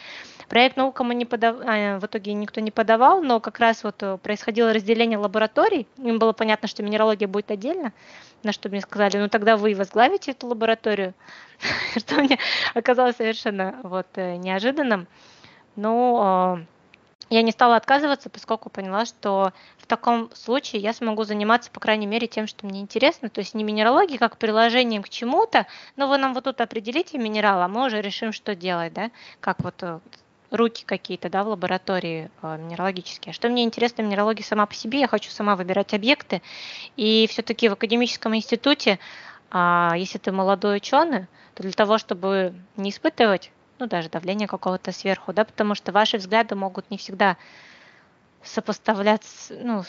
Проект 0.49 0.77
наука 0.77 1.03
мы 1.03 1.15
не 1.15 1.25
подав... 1.25 1.57
А, 1.65 1.99
в 1.99 2.07
итоге 2.07 2.35
никто 2.35 2.61
не 2.61 2.71
подавал, 2.71 3.23
но 3.23 3.41
как 3.41 3.59
раз 3.59 3.83
вот 3.83 4.03
э, 4.03 4.19
происходило 4.19 4.73
разделение 4.73 5.19
лабораторий, 5.19 5.87
им 5.97 6.19
было 6.19 6.33
понятно, 6.33 6.69
что 6.69 6.83
минералогия 6.83 7.27
будет 7.27 7.51
отдельно, 7.51 7.93
на 8.43 8.53
что 8.53 8.69
мне 8.69 8.83
сказали, 8.83 9.17
ну 9.17 9.29
тогда 9.29 9.57
вы 9.57 9.75
возглавите 9.75 10.33
эту 10.33 10.47
лабораторию, 10.47 11.15
что 11.97 12.17
мне 12.17 12.39
оказалось 12.75 13.17
совершенно 13.17 13.81
вот 13.83 14.07
э, 14.17 14.37
неожиданным. 14.37 15.09
Ну, 15.75 16.19
а, 16.21 16.61
я 17.33 17.43
не 17.43 17.51
стала 17.51 17.77
отказываться, 17.77 18.29
поскольку 18.29 18.69
поняла, 18.69 19.07
что 19.07 19.53
в 19.79 19.87
таком 19.87 20.31
случае 20.35 20.83
я 20.83 20.93
смогу 20.93 21.25
заниматься, 21.25 21.71
по 21.71 21.81
крайней 21.81 22.07
мере, 22.07 22.27
тем, 22.27 22.47
что 22.47 22.67
мне 22.67 22.81
интересно. 22.81 23.31
То 23.31 23.41
есть 23.41 23.55
не 23.55 23.65
минералогией 23.65 24.19
как 24.19 24.37
приложением 24.37 25.03
к 25.03 25.09
чему-то, 25.09 25.67
но 25.97 26.09
вы 26.09 26.19
нам 26.19 26.35
вот 26.35 26.45
тут 26.45 26.61
определите 26.61 27.17
минерал, 27.17 27.63
а 27.63 27.69
мы 27.69 27.87
уже 27.87 28.03
решим, 28.03 28.33
что 28.33 28.55
делать, 28.55 28.93
да, 28.93 29.11
как 29.41 29.61
вот 29.65 29.83
э, 29.83 30.01
руки 30.51 30.85
какие-то, 30.85 31.31
да, 31.31 31.43
в 31.43 31.49
лаборатории 31.49 32.31
э, 32.43 32.59
минералогические. 32.59 33.31
А 33.31 33.35
что 33.35 33.49
мне 33.49 33.65
интересно 33.65 34.05
в 34.05 34.45
сама 34.45 34.67
по 34.67 34.75
себе, 34.75 35.01
я 35.01 35.09
хочу 35.09 35.31
сама 35.31 35.57
выбирать 35.57 35.95
объекты. 35.95 36.43
И 36.99 37.27
все-таки 37.31 37.71
в 37.71 37.73
академическом 37.73 38.37
институте, 38.37 38.99
э, 39.51 39.91
если 39.97 40.19
ты 40.19 40.33
молодой 40.33 40.77
ученый, 40.77 41.29
то 41.55 41.63
для 41.63 41.73
того, 41.73 41.97
чтобы 41.97 42.55
не 42.77 42.91
испытывать 42.91 43.51
ну, 43.83 43.89
даже 43.89 44.09
давление 44.09 44.47
какого-то 44.47 44.93
сверху, 44.93 45.33
да, 45.33 45.45
потому 45.45 45.75
что 45.75 45.91
ваши 45.91 46.17
взгляды 46.17 46.55
могут 46.55 46.89
не 46.93 46.99
всегда 46.99 47.37
сопоставляться, 48.45 49.55
ну, 49.55 49.83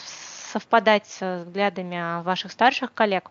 совпадать 0.50 1.06
с 1.06 1.44
взглядами 1.44 2.20
ваших 2.24 2.50
старших 2.50 2.92
коллег, 2.92 3.30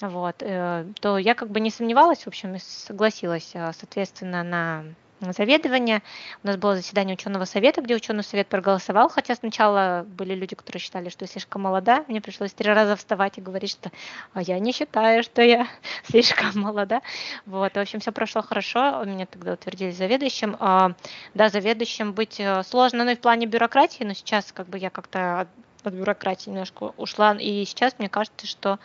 вот, 0.00 0.36
э, 0.40 0.86
то 1.00 1.18
я 1.18 1.36
как 1.36 1.50
бы 1.50 1.60
не 1.60 1.70
сомневалась, 1.70 2.24
в 2.24 2.26
общем, 2.26 2.58
согласилась, 2.58 3.52
э, 3.54 3.70
соответственно, 3.78 4.42
на 4.42 4.84
заведования. 5.30 6.02
У 6.42 6.48
нас 6.48 6.56
было 6.56 6.74
заседание 6.74 7.14
ученого 7.14 7.44
совета, 7.44 7.80
где 7.80 7.94
ученый 7.94 8.24
совет 8.24 8.48
проголосовал, 8.48 9.08
хотя 9.08 9.36
сначала 9.36 10.04
были 10.04 10.34
люди, 10.34 10.56
которые 10.56 10.80
считали, 10.80 11.08
что 11.08 11.24
я 11.24 11.28
слишком 11.28 11.62
молода. 11.62 12.04
Мне 12.08 12.20
пришлось 12.20 12.52
три 12.52 12.72
раза 12.72 12.96
вставать 12.96 13.38
и 13.38 13.40
говорить, 13.40 13.70
что 13.70 13.92
а 14.32 14.42
я 14.42 14.58
не 14.58 14.72
считаю, 14.72 15.22
что 15.22 15.42
я 15.42 15.68
слишком 16.02 16.60
молода. 16.60 17.00
Вот, 17.46 17.74
в 17.74 17.78
общем, 17.78 18.00
все 18.00 18.10
прошло 18.10 18.42
хорошо. 18.42 19.04
Меня 19.04 19.26
тогда 19.26 19.52
утвердили 19.52 19.92
заведующим. 19.92 20.56
А, 20.58 20.92
да, 21.34 21.48
заведующим 21.48 22.12
быть 22.12 22.40
э, 22.40 22.64
сложно, 22.64 23.04
ну 23.04 23.12
и 23.12 23.14
в 23.14 23.20
плане 23.20 23.46
бюрократии, 23.46 24.02
но 24.02 24.14
сейчас 24.14 24.50
как 24.52 24.66
бы 24.68 24.78
я 24.78 24.90
как-то 24.90 25.46
от 25.84 25.92
бюрократии 25.92 26.50
немножко 26.50 26.92
ушла. 26.96 27.36
И 27.38 27.64
сейчас 27.64 27.94
мне 27.98 28.08
кажется, 28.08 28.46
что 28.46 28.78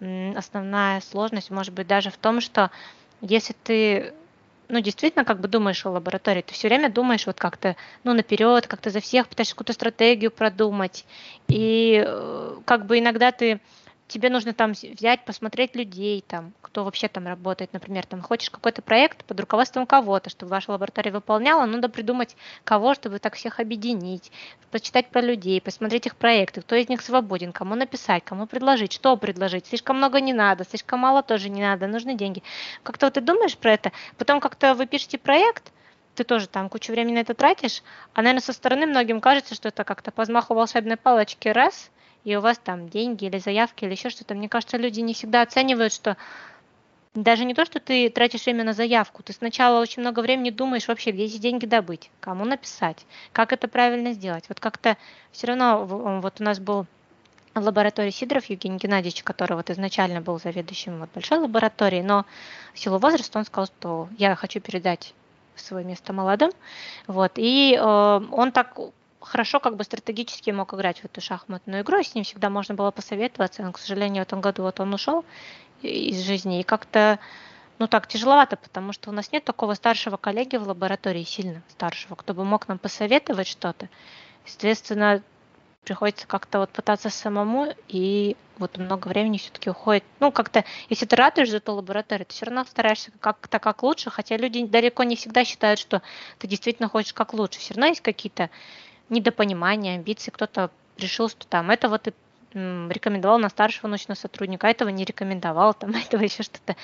основная 0.00 1.00
сложность 1.00 1.50
может 1.50 1.74
быть 1.74 1.86
даже 1.86 2.10
в 2.10 2.16
том, 2.16 2.40
что 2.40 2.70
если 3.20 3.54
ты 3.64 4.14
ну, 4.70 4.80
действительно, 4.80 5.24
как 5.24 5.40
бы 5.40 5.48
думаешь 5.48 5.84
о 5.84 5.90
лаборатории, 5.90 6.42
ты 6.42 6.54
все 6.54 6.68
время 6.68 6.88
думаешь 6.88 7.26
вот 7.26 7.38
как-то, 7.38 7.76
ну, 8.04 8.12
наперед, 8.12 8.66
как-то 8.66 8.90
за 8.90 9.00
всех 9.00 9.28
пытаешься 9.28 9.54
какую-то 9.54 9.72
стратегию 9.72 10.30
продумать. 10.30 11.04
И 11.48 12.02
э, 12.06 12.56
как 12.64 12.86
бы 12.86 12.98
иногда 12.98 13.32
ты 13.32 13.60
тебе 14.10 14.28
нужно 14.28 14.52
там 14.52 14.72
взять, 14.72 15.24
посмотреть 15.24 15.74
людей, 15.74 16.24
там, 16.26 16.52
кто 16.60 16.84
вообще 16.84 17.08
там 17.08 17.26
работает, 17.26 17.72
например, 17.72 18.04
там 18.06 18.20
хочешь 18.20 18.50
какой-то 18.50 18.82
проект 18.82 19.24
под 19.24 19.40
руководством 19.40 19.86
кого-то, 19.86 20.30
чтобы 20.30 20.50
ваша 20.50 20.72
лаборатория 20.72 21.12
выполняла, 21.12 21.64
надо 21.64 21.88
придумать 21.88 22.36
кого, 22.64 22.94
чтобы 22.94 23.18
так 23.18 23.34
всех 23.34 23.60
объединить, 23.60 24.30
почитать 24.70 25.08
про 25.08 25.20
людей, 25.20 25.60
посмотреть 25.60 26.06
их 26.06 26.16
проекты, 26.16 26.60
кто 26.60 26.74
из 26.74 26.88
них 26.88 27.00
свободен, 27.00 27.52
кому 27.52 27.74
написать, 27.74 28.24
кому 28.24 28.46
предложить, 28.46 28.92
что 28.92 29.16
предложить. 29.16 29.66
Слишком 29.66 29.96
много 29.96 30.20
не 30.20 30.32
надо, 30.32 30.64
слишком 30.64 31.00
мало 31.00 31.22
тоже 31.22 31.48
не 31.48 31.62
надо, 31.62 31.86
нужны 31.86 32.14
деньги. 32.14 32.42
Как-то 32.82 33.06
вот 33.06 33.14
ты 33.14 33.20
думаешь 33.20 33.56
про 33.56 33.72
это, 33.72 33.92
потом 34.18 34.40
как-то 34.40 34.74
вы 34.74 34.86
пишете 34.86 35.18
проект, 35.18 35.72
ты 36.14 36.24
тоже 36.24 36.48
там 36.48 36.68
кучу 36.68 36.92
времени 36.92 37.14
на 37.14 37.20
это 37.20 37.34
тратишь, 37.34 37.82
а, 38.12 38.22
наверное, 38.22 38.42
со 38.42 38.52
стороны 38.52 38.86
многим 38.86 39.20
кажется, 39.20 39.54
что 39.54 39.68
это 39.68 39.84
как-то 39.84 40.10
по 40.10 40.24
взмаху 40.24 40.54
волшебной 40.54 40.96
палочки 40.96 41.48
раз, 41.48 41.90
и 42.24 42.36
у 42.36 42.40
вас 42.40 42.58
там 42.58 42.88
деньги 42.88 43.24
или 43.24 43.38
заявки 43.38 43.84
или 43.84 43.92
еще 43.92 44.10
что-то. 44.10 44.34
Мне 44.34 44.48
кажется, 44.48 44.76
люди 44.76 45.00
не 45.00 45.14
всегда 45.14 45.42
оценивают, 45.42 45.92
что 45.92 46.16
даже 47.14 47.44
не 47.44 47.54
то, 47.54 47.64
что 47.64 47.80
ты 47.80 48.08
тратишь 48.08 48.44
время 48.44 48.62
на 48.64 48.72
заявку, 48.72 49.22
ты 49.22 49.32
сначала 49.32 49.80
очень 49.80 50.00
много 50.02 50.20
времени 50.20 50.50
думаешь 50.50 50.86
вообще, 50.86 51.10
где 51.10 51.24
эти 51.24 51.38
деньги 51.38 51.66
добыть, 51.66 52.10
кому 52.20 52.44
написать, 52.44 53.04
как 53.32 53.52
это 53.52 53.66
правильно 53.66 54.12
сделать. 54.12 54.44
Вот 54.48 54.60
как-то 54.60 54.96
все 55.32 55.48
равно, 55.48 55.84
вот 55.84 56.40
у 56.40 56.44
нас 56.44 56.60
был 56.60 56.86
в 57.54 57.60
лаборатории 57.60 58.10
Сидоров 58.10 58.44
Евгений 58.46 58.78
Геннадьевич, 58.78 59.24
который 59.24 59.56
вот 59.56 59.70
изначально 59.70 60.20
был 60.20 60.38
заведующим 60.38 61.00
вот 61.00 61.10
большой 61.12 61.38
лаборатории, 61.38 62.00
но 62.00 62.24
в 62.74 62.78
силу 62.78 62.98
возраста 62.98 63.38
он 63.38 63.44
сказал, 63.44 63.66
что 63.66 64.08
я 64.16 64.36
хочу 64.36 64.60
передать 64.60 65.14
свое 65.56 65.84
место 65.84 66.12
молодым. 66.12 66.52
Вот, 67.06 67.32
и 67.36 67.76
э, 67.76 68.20
он 68.30 68.52
так 68.52 68.78
хорошо 69.20 69.60
как 69.60 69.76
бы 69.76 69.84
стратегически 69.84 70.50
мог 70.50 70.74
играть 70.74 71.00
в 71.00 71.04
эту 71.04 71.20
шахматную 71.20 71.82
игру, 71.82 71.98
и 71.98 72.04
с 72.04 72.14
ним 72.14 72.24
всегда 72.24 72.50
можно 72.50 72.74
было 72.74 72.90
посоветоваться. 72.90 73.62
Но, 73.62 73.72
к 73.72 73.78
сожалению, 73.78 74.24
в 74.24 74.26
этом 74.26 74.40
году 74.40 74.62
вот 74.62 74.80
он 74.80 74.92
ушел 74.94 75.24
из 75.82 76.20
жизни, 76.20 76.60
и 76.60 76.64
как-то 76.64 77.18
ну 77.78 77.88
так 77.88 78.06
тяжеловато, 78.06 78.56
потому 78.56 78.92
что 78.92 79.08
у 79.08 79.12
нас 79.12 79.32
нет 79.32 79.44
такого 79.44 79.72
старшего 79.74 80.18
коллеги 80.18 80.56
в 80.56 80.68
лаборатории, 80.68 81.24
сильно 81.24 81.62
старшего, 81.70 82.14
кто 82.14 82.34
бы 82.34 82.44
мог 82.44 82.68
нам 82.68 82.78
посоветовать 82.78 83.46
что-то. 83.46 83.88
Естественно, 84.44 85.22
приходится 85.84 86.26
как-то 86.26 86.58
вот 86.58 86.70
пытаться 86.70 87.08
самому, 87.08 87.74
и 87.88 88.36
вот 88.58 88.76
много 88.76 89.08
времени 89.08 89.38
все-таки 89.38 89.70
уходит. 89.70 90.04
Ну, 90.20 90.30
как-то, 90.30 90.64
если 90.90 91.06
ты 91.06 91.16
радуешь 91.16 91.48
за 91.48 91.56
эту 91.56 91.72
лабораторию, 91.72 92.26
ты 92.26 92.34
все 92.34 92.44
равно 92.44 92.64
стараешься 92.64 93.10
как-то 93.18 93.58
как 93.58 93.82
лучше, 93.82 94.10
хотя 94.10 94.36
люди 94.36 94.64
далеко 94.66 95.02
не 95.04 95.16
всегда 95.16 95.44
считают, 95.46 95.80
что 95.80 96.02
ты 96.38 96.46
действительно 96.46 96.88
хочешь 96.88 97.14
как 97.14 97.32
лучше. 97.32 97.60
Все 97.60 97.72
равно 97.72 97.86
есть 97.86 98.02
какие-то 98.02 98.50
недопонимания, 99.10 99.96
амбиции, 99.96 100.30
кто-то 100.30 100.70
решил, 100.96 101.28
что 101.28 101.46
там 101.46 101.70
это 101.70 101.88
вот 101.88 102.08
и 102.08 102.12
рекомендовал 102.54 103.38
на 103.38 103.48
старшего 103.48 103.86
научного 103.86 104.18
сотрудника, 104.18 104.66
а 104.66 104.70
этого 104.70 104.88
не 104.88 105.04
рекомендовал, 105.04 105.74
там 105.74 105.90
этого 105.94 106.22
еще 106.22 106.42
что-то, 106.42 106.76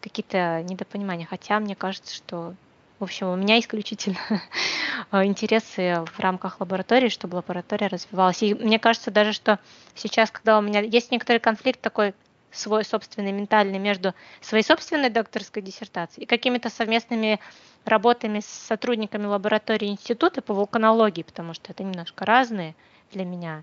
какие-то 0.00 0.62
недопонимания. 0.62 1.26
Хотя 1.26 1.58
мне 1.60 1.74
кажется, 1.74 2.14
что, 2.14 2.54
в 2.98 3.04
общем, 3.04 3.28
у 3.28 3.36
меня 3.36 3.58
исключительно 3.58 4.18
интересы 5.12 6.04
в 6.12 6.20
рамках 6.20 6.60
лаборатории, 6.60 7.08
чтобы 7.08 7.36
лаборатория 7.36 7.86
развивалась. 7.86 8.42
И 8.42 8.54
мне 8.54 8.78
кажется 8.78 9.10
даже, 9.10 9.32
что 9.32 9.58
сейчас, 9.94 10.30
когда 10.30 10.58
у 10.58 10.62
меня 10.62 10.80
есть 10.80 11.10
некоторый 11.10 11.38
конфликт 11.38 11.80
такой 11.80 12.14
свой 12.54 12.84
собственный 12.84 13.32
ментальный 13.32 13.78
между 13.78 14.14
своей 14.40 14.64
собственной 14.64 15.10
докторской 15.10 15.62
диссертацией 15.62 16.24
и 16.24 16.26
какими-то 16.26 16.70
совместными 16.70 17.40
работами 17.84 18.40
с 18.40 18.46
сотрудниками 18.46 19.26
лаборатории 19.26 19.88
института 19.88 20.40
по 20.40 20.54
вулканологии, 20.54 21.22
потому 21.22 21.54
что 21.54 21.72
это 21.72 21.82
немножко 21.82 22.24
разные 22.24 22.74
для 23.12 23.24
меня 23.24 23.62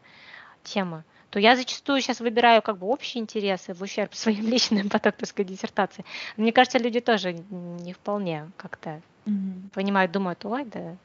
темы, 0.63 1.03
то 1.31 1.39
я 1.39 1.55
зачастую 1.55 2.01
сейчас 2.01 2.19
выбираю 2.19 2.61
как 2.61 2.77
бы 2.77 2.87
общие 2.87 3.21
интересы 3.21 3.73
в 3.73 3.81
ущерб 3.81 4.13
своим 4.13 4.47
личным 4.47 4.89
по 4.89 4.99
докторской 4.99 5.45
диссертации. 5.45 6.05
Мне 6.37 6.51
кажется, 6.51 6.77
люди 6.77 6.99
тоже 6.99 7.33
не 7.33 7.93
вполне 7.93 8.51
как-то 8.57 9.01
mm-hmm. 9.25 9.69
понимают, 9.73 10.11
думают, 10.11 10.45
ой, 10.45 10.65
да, 10.65 10.95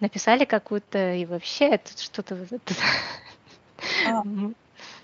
написали 0.00 0.44
какую-то 0.44 1.14
и 1.14 1.24
вообще 1.24 1.66
это 1.66 1.90
что-то... 2.00 2.36
А, 4.06 4.22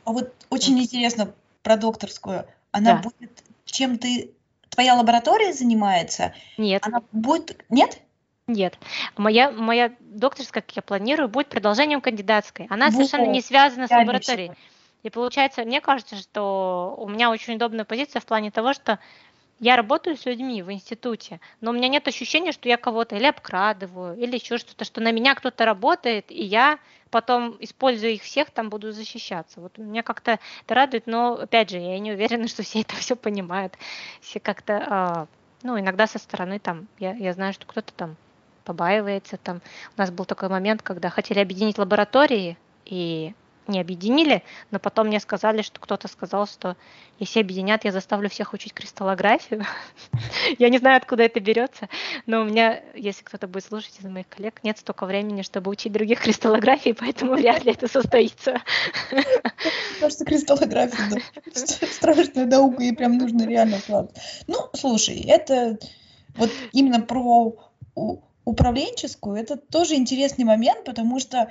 а 0.04 0.12
вот 0.12 0.32
очень 0.48 0.78
интересно 0.78 1.32
про 1.62 1.76
докторскую. 1.76 2.46
Она 2.72 2.94
да. 2.94 3.02
будет 3.02 3.30
чем 3.70 3.98
ты 3.98 4.32
твоя 4.68 4.94
лаборатория 4.94 5.52
занимается? 5.52 6.34
Нет. 6.58 6.86
Она 6.86 7.02
будет 7.12 7.64
нет? 7.68 8.00
Нет. 8.46 8.78
Моя, 9.16 9.50
моя 9.50 9.92
докторская, 10.00 10.62
как 10.62 10.74
я 10.76 10.82
планирую, 10.82 11.28
будет 11.28 11.48
продолжением 11.48 12.00
кандидатской. 12.00 12.66
Она 12.68 12.86
вот. 12.86 12.94
совершенно 12.94 13.26
не 13.26 13.40
связана 13.40 13.86
с 13.86 13.90
лабораторией. 13.90 14.52
И 15.02 15.08
получается, 15.08 15.64
мне 15.64 15.80
кажется, 15.80 16.16
что 16.16 16.94
у 16.98 17.08
меня 17.08 17.30
очень 17.30 17.54
удобная 17.54 17.84
позиция 17.84 18.20
в 18.20 18.26
плане 18.26 18.50
того, 18.50 18.74
что 18.74 18.98
я 19.60 19.76
работаю 19.76 20.16
с 20.16 20.24
людьми 20.24 20.62
в 20.62 20.72
институте, 20.72 21.38
но 21.60 21.70
у 21.70 21.74
меня 21.74 21.88
нет 21.88 22.08
ощущения, 22.08 22.50
что 22.50 22.68
я 22.68 22.78
кого-то 22.78 23.16
или 23.16 23.26
обкрадываю, 23.26 24.16
или 24.16 24.36
еще 24.36 24.56
что-то, 24.56 24.84
что 24.84 25.00
на 25.00 25.12
меня 25.12 25.34
кто-то 25.34 25.66
работает, 25.66 26.30
и 26.30 26.42
я 26.42 26.78
потом, 27.10 27.56
используя 27.60 28.10
их 28.10 28.22
всех, 28.22 28.50
там 28.50 28.70
буду 28.70 28.90
защищаться. 28.92 29.60
Вот 29.60 29.76
меня 29.76 30.02
как-то 30.02 30.38
это 30.64 30.74
радует, 30.74 31.06
но, 31.06 31.34
опять 31.34 31.70
же, 31.70 31.76
я 31.76 31.98
не 31.98 32.12
уверена, 32.12 32.48
что 32.48 32.62
все 32.62 32.80
это 32.80 32.96
все 32.96 33.16
понимают. 33.16 33.74
Все 34.20 34.40
как-то, 34.40 34.86
а, 34.88 35.26
ну, 35.62 35.78
иногда 35.78 36.06
со 36.06 36.18
стороны 36.18 36.58
там, 36.58 36.88
я, 36.98 37.12
я 37.12 37.32
знаю, 37.34 37.52
что 37.52 37.66
кто-то 37.66 37.92
там 37.92 38.16
побаивается. 38.64 39.36
Там. 39.36 39.60
У 39.96 40.00
нас 40.00 40.10
был 40.10 40.24
такой 40.24 40.48
момент, 40.48 40.82
когда 40.82 41.10
хотели 41.10 41.40
объединить 41.40 41.78
лаборатории, 41.78 42.56
и 42.86 43.34
не 43.70 43.80
объединили, 43.80 44.42
но 44.70 44.78
потом 44.78 45.06
мне 45.06 45.20
сказали, 45.20 45.62
что 45.62 45.80
кто-то 45.80 46.08
сказал, 46.08 46.46
что 46.46 46.76
если 47.18 47.40
объединят, 47.40 47.84
я 47.84 47.92
заставлю 47.92 48.28
всех 48.28 48.52
учить 48.52 48.74
кристаллографию. 48.74 49.64
я 50.58 50.68
не 50.68 50.78
знаю, 50.78 50.96
откуда 50.96 51.22
это 51.22 51.40
берется, 51.40 51.88
но 52.26 52.42
у 52.42 52.44
меня, 52.44 52.80
если 52.94 53.22
кто-то 53.22 53.46
будет 53.46 53.64
слушать 53.64 53.98
из 54.00 54.04
моих 54.04 54.28
коллег, 54.28 54.60
нет 54.62 54.78
столько 54.78 55.06
времени, 55.06 55.42
чтобы 55.42 55.70
учить 55.70 55.92
других 55.92 56.20
кристаллографии, 56.22 56.92
поэтому 56.98 57.34
вряд 57.34 57.64
ли 57.64 57.72
это 57.72 57.88
состоится. 57.88 58.60
Кажется, 60.00 60.24
кристаллография 60.24 61.22
страшная 61.54 62.46
наука, 62.46 62.82
и 62.82 62.92
прям 62.92 63.18
нужно 63.18 63.46
реально 63.46 63.78
вклад. 63.78 64.16
Ну, 64.46 64.68
слушай, 64.74 65.20
это 65.26 65.78
вот 66.36 66.50
именно 66.72 67.00
про 67.00 67.56
управленческую, 68.44 69.36
это 69.36 69.56
тоже 69.56 69.94
интересный 69.94 70.44
момент, 70.44 70.84
потому 70.84 71.20
что 71.20 71.50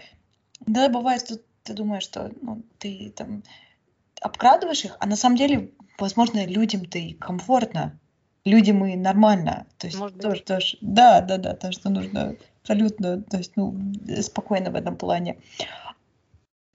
да, 0.65 0.89
бывает, 0.89 1.21
что 1.21 1.39
ты 1.63 1.73
думаешь, 1.73 2.03
что 2.03 2.31
ну, 2.41 2.63
ты 2.77 3.11
там 3.15 3.43
обкрадываешь 4.21 4.85
их, 4.85 4.97
а 4.99 5.07
на 5.07 5.15
самом 5.15 5.37
деле, 5.37 5.71
возможно, 5.97 6.45
людям-то 6.45 6.97
и 6.97 7.13
комфортно, 7.13 7.99
людям 8.45 8.85
и 8.85 8.95
нормально. 8.95 9.65
То 9.77 9.87
есть 9.87 9.99
Может 9.99 10.21
тоже, 10.21 10.43
тоже, 10.43 10.77
да, 10.81 11.21
да, 11.21 11.37
да, 11.37 11.53
то, 11.55 11.71
что 11.71 11.89
нужно 11.89 12.35
абсолютно, 12.61 13.21
то 13.21 13.37
есть, 13.37 13.53
ну, 13.55 13.75
спокойно 14.21 14.71
в 14.71 14.75
этом 14.75 14.95
плане. 14.97 15.37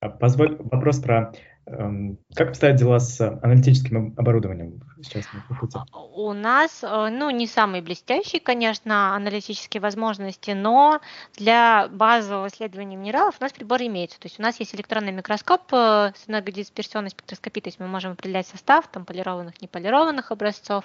А 0.00 0.08
позволь 0.08 0.56
вопрос 0.56 1.00
про 1.00 1.32
как 1.66 2.48
обстоят 2.48 2.76
дела 2.76 3.00
с 3.00 3.20
аналитическим 3.20 4.14
оборудованием 4.18 4.82
сейчас 5.02 5.24
на 5.32 5.40
факультете? 5.42 5.84
У 6.14 6.32
нас, 6.34 6.82
э, 6.82 7.08
ну, 7.10 7.30
не 7.30 7.46
самые 7.46 7.80
блестящие, 7.80 8.40
конечно, 8.40 9.14
аналитические 9.14 9.80
возможности, 9.80 10.50
но 10.50 11.00
для 11.36 11.88
базового 11.88 12.48
исследования 12.48 12.96
минералов 12.96 13.36
у 13.40 13.42
нас 13.42 13.52
приборы 13.52 13.86
имеются. 13.86 14.20
То 14.20 14.26
есть 14.26 14.38
у 14.38 14.42
нас 14.42 14.60
есть 14.60 14.74
электронный 14.74 15.12
микроскоп 15.12 15.62
э, 15.72 16.12
с 16.14 16.28
многодисперсионной 16.28 17.10
спектроскопией, 17.10 17.62
то 17.62 17.68
есть 17.68 17.80
мы 17.80 17.86
можем 17.86 18.12
определять 18.12 18.46
состав 18.46 18.86
там, 18.88 19.06
полированных, 19.06 19.62
неполированных 19.62 20.32
образцов. 20.32 20.84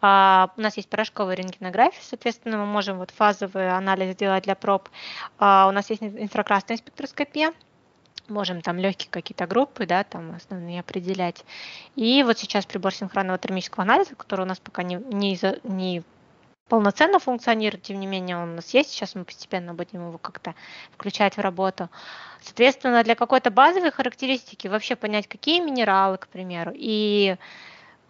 А, 0.00 0.50
у 0.56 0.60
нас 0.60 0.76
есть 0.76 0.88
порошковая 0.88 1.36
рентгенография, 1.36 2.02
соответственно, 2.02 2.58
мы 2.58 2.66
можем 2.66 2.98
вот 2.98 3.10
фазовый 3.10 3.70
анализ 3.70 4.16
делать 4.16 4.44
для 4.44 4.54
проб. 4.54 4.88
А, 5.38 5.68
у 5.68 5.72
нас 5.72 5.90
есть 5.90 6.02
инфракрасная 6.02 6.78
спектроскопия, 6.78 7.52
можем 8.28 8.62
там 8.62 8.78
легкие 8.78 9.10
какие-то 9.10 9.46
группы, 9.46 9.86
да, 9.86 10.04
там 10.04 10.34
основные 10.34 10.80
определять. 10.80 11.44
И 11.94 12.22
вот 12.22 12.38
сейчас 12.38 12.66
прибор 12.66 12.94
синхронного 12.94 13.38
термического 13.38 13.82
анализа, 13.82 14.14
который 14.14 14.42
у 14.42 14.48
нас 14.48 14.58
пока 14.58 14.82
не, 14.82 14.96
не, 14.96 15.38
не 15.64 16.02
полноценно 16.68 17.18
функционирует, 17.18 17.84
тем 17.84 18.00
не 18.00 18.06
менее 18.06 18.36
он 18.36 18.50
у 18.50 18.54
нас 18.56 18.74
есть, 18.74 18.90
сейчас 18.90 19.14
мы 19.14 19.24
постепенно 19.24 19.74
будем 19.74 20.08
его 20.08 20.18
как-то 20.18 20.54
включать 20.92 21.36
в 21.36 21.40
работу. 21.40 21.88
Соответственно, 22.42 23.04
для 23.04 23.14
какой-то 23.14 23.50
базовой 23.50 23.92
характеристики 23.92 24.66
вообще 24.68 24.96
понять, 24.96 25.28
какие 25.28 25.60
минералы, 25.60 26.18
к 26.18 26.28
примеру, 26.28 26.72
и 26.74 27.36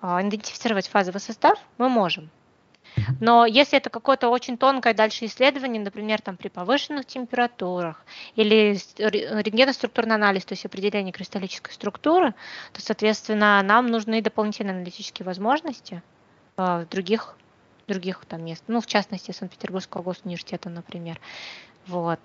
а, 0.01 0.23
идентифицировать 0.23 0.89
фазовый 0.89 1.21
состав 1.21 1.59
мы 1.79 1.89
можем. 1.89 2.31
Но 3.21 3.47
если 3.47 3.79
это 3.79 3.91
какое-то 3.91 4.29
очень 4.29 4.57
тонкое 4.57 4.95
дальше 4.95 5.27
исследование, 5.27 5.83
например, 5.83 6.21
там 6.21 6.37
при 6.37 6.49
повышенных 6.49 7.07
температурах 7.07 8.05
или 8.35 8.79
рентгеноструктурный 8.99 10.15
анализ, 10.15 10.45
то 10.45 10.53
есть 10.53 10.65
определение 10.65 11.13
кристаллической 11.13 11.73
структуры, 11.73 12.35
то, 12.73 12.81
соответственно, 12.81 13.63
нам 13.63 13.87
нужны 13.87 14.23
дополнительные 14.23 14.75
аналитические 14.75 15.27
возможности 15.27 16.03
э, 16.57 16.85
в 16.85 16.89
других 16.89 17.37
других 17.87 18.25
там 18.27 18.45
мест, 18.45 18.65
ну, 18.67 18.81
в 18.81 18.87
частности, 18.87 19.31
Санкт-Петербургского 19.31 20.03
госуниверситета, 20.03 20.69
например. 20.69 21.21
Вот. 21.87 22.19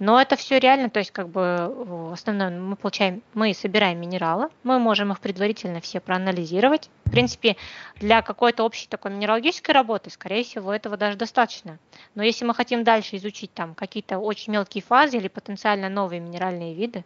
Но 0.00 0.20
это 0.20 0.36
все 0.36 0.58
реально, 0.58 0.90
то 0.90 0.98
есть 0.98 1.12
как 1.12 1.28
бы 1.28 2.10
основное 2.12 2.50
мы 2.50 2.74
получаем, 2.74 3.22
мы 3.32 3.54
собираем 3.54 4.00
минералы, 4.00 4.48
мы 4.64 4.78
можем 4.78 5.12
их 5.12 5.20
предварительно 5.20 5.80
все 5.80 6.00
проанализировать. 6.00 6.90
В 7.04 7.10
принципе, 7.10 7.56
для 7.96 8.20
какой-то 8.22 8.64
общей 8.64 8.88
такой 8.88 9.12
минералогической 9.12 9.72
работы, 9.72 10.10
скорее 10.10 10.42
всего, 10.42 10.74
этого 10.74 10.96
даже 10.96 11.16
достаточно. 11.16 11.78
Но 12.16 12.24
если 12.24 12.44
мы 12.44 12.54
хотим 12.54 12.82
дальше 12.82 13.16
изучить 13.16 13.54
там 13.54 13.74
какие-то 13.74 14.18
очень 14.18 14.52
мелкие 14.52 14.82
фазы 14.82 15.18
или 15.18 15.28
потенциально 15.28 15.88
новые 15.88 16.20
минеральные 16.20 16.74
виды, 16.74 17.04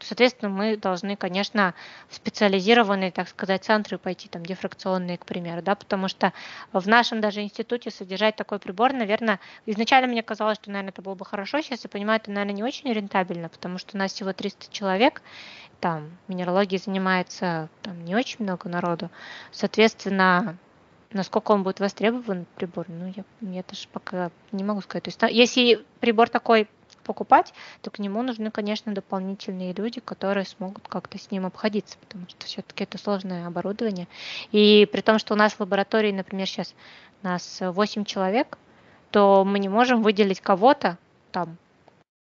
соответственно, 0.00 0.50
мы 0.50 0.76
должны, 0.76 1.16
конечно, 1.16 1.74
в 2.08 2.14
специализированные, 2.14 3.10
так 3.10 3.28
сказать, 3.28 3.64
центры 3.64 3.98
пойти, 3.98 4.28
там, 4.28 4.44
дифракционные, 4.44 5.18
к 5.18 5.26
примеру, 5.26 5.62
да, 5.62 5.74
потому 5.74 6.08
что 6.08 6.32
в 6.72 6.86
нашем 6.88 7.20
даже 7.20 7.42
институте 7.42 7.90
содержать 7.90 8.36
такой 8.36 8.58
прибор, 8.58 8.92
наверное, 8.92 9.40
изначально 9.66 10.08
мне 10.08 10.22
казалось, 10.22 10.58
что, 10.58 10.70
наверное, 10.70 10.92
это 10.92 11.02
было 11.02 11.14
бы 11.14 11.24
хорошо, 11.24 11.60
сейчас 11.60 11.84
я 11.84 11.90
понимаю, 11.90 12.20
это, 12.20 12.30
наверное, 12.30 12.54
не 12.54 12.62
очень 12.62 12.92
рентабельно, 12.92 13.48
потому 13.48 13.78
что 13.78 13.96
у 13.96 13.98
нас 13.98 14.12
всего 14.12 14.32
300 14.32 14.72
человек, 14.72 15.22
там, 15.80 16.10
минералогией 16.28 16.80
занимается 16.80 17.68
там 17.82 18.04
не 18.04 18.14
очень 18.14 18.44
много 18.44 18.68
народу, 18.68 19.10
соответственно, 19.50 20.56
насколько 21.12 21.52
он 21.52 21.62
будет 21.62 21.80
востребован 21.80 22.46
прибор, 22.56 22.86
ну, 22.88 23.12
я, 23.16 23.24
я 23.40 23.64
даже 23.66 23.88
пока 23.88 24.30
не 24.52 24.64
могу 24.64 24.80
сказать. 24.80 25.04
То 25.04 25.26
есть, 25.26 25.36
если 25.36 25.84
прибор 26.00 26.28
такой 26.28 26.68
покупать, 27.10 27.52
то 27.82 27.90
к 27.90 27.98
нему 27.98 28.22
нужны, 28.22 28.52
конечно, 28.52 28.94
дополнительные 28.94 29.72
люди, 29.72 29.98
которые 29.98 30.46
смогут 30.46 30.86
как-то 30.86 31.18
с 31.18 31.32
ним 31.32 31.44
обходиться, 31.44 31.98
потому 31.98 32.28
что 32.28 32.46
все-таки 32.46 32.84
это 32.84 32.98
сложное 32.98 33.48
оборудование. 33.48 34.06
И 34.52 34.88
при 34.92 35.00
том, 35.00 35.18
что 35.18 35.34
у 35.34 35.36
нас 35.36 35.54
в 35.54 35.60
лаборатории, 35.60 36.12
например, 36.12 36.46
сейчас 36.46 36.72
нас 37.22 37.58
8 37.60 38.04
человек, 38.04 38.58
то 39.10 39.44
мы 39.44 39.58
не 39.58 39.68
можем 39.68 40.02
выделить 40.04 40.40
кого-то 40.40 40.98
там 41.32 41.56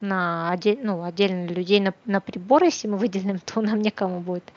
на 0.01 0.51
отдель, 0.51 0.81
ну, 0.83 1.05
отдельно 1.05 1.49
людей 1.49 1.81
на, 1.81 1.93
на 2.07 2.23
прибор, 2.23 2.65
если 2.65 2.89
мы 2.89 2.97
выделим, 2.97 3.39
то 3.45 3.61
нам 3.61 3.83
некому 3.83 4.21
будет 4.21 4.51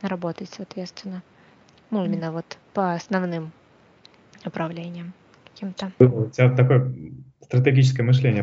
работать, 0.00 0.48
соответственно. 0.50 1.22
Ну, 1.90 2.06
именно 2.06 2.32
вот 2.32 2.56
по 2.72 2.94
основным 2.94 3.52
направлениям 4.44 5.12
каким-то. 5.44 5.92
У 5.98 6.30
тебя 6.30 6.56
такое 6.56 6.90
стратегическое 7.42 8.02
мышление 8.02 8.42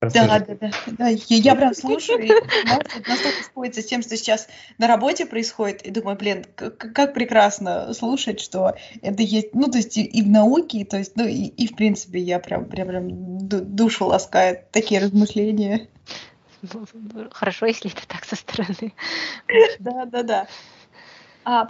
да, 0.00 0.38
да, 0.38 0.38
да, 0.38 0.70
да. 0.86 1.08
Я, 1.08 1.36
я 1.36 1.54
прям 1.54 1.74
слушаю, 1.74 2.24
и 2.24 2.28
настолько 3.06 3.42
сходится 3.44 3.82
с 3.82 3.84
тем, 3.84 4.00
что 4.00 4.16
сейчас 4.16 4.48
на 4.78 4.86
работе 4.86 5.26
происходит, 5.26 5.82
и 5.82 5.90
думаю, 5.90 6.16
блин, 6.16 6.46
как, 6.54 6.78
как 6.78 7.12
прекрасно 7.12 7.92
слушать, 7.92 8.40
что 8.40 8.74
это 9.02 9.22
есть, 9.22 9.54
ну, 9.54 9.70
то 9.70 9.76
есть 9.76 9.98
и, 9.98 10.04
и 10.04 10.22
в 10.22 10.28
науке, 10.28 10.86
то 10.86 10.96
есть, 10.96 11.16
ну, 11.16 11.26
и, 11.26 11.46
и 11.48 11.66
в 11.66 11.76
принципе 11.76 12.18
я 12.18 12.38
прям, 12.38 12.64
прям, 12.64 12.88
прям 12.88 13.08
душу 13.48 14.06
ласкает 14.06 14.70
такие 14.70 15.02
размышления. 15.02 15.88
Хорошо, 17.30 17.66
если 17.66 17.92
это 17.92 18.06
так 18.08 18.24
со 18.24 18.36
стороны. 18.36 18.94
Да, 19.80 20.06
да, 20.06 20.22
да. 20.22 20.46
А, 21.44 21.68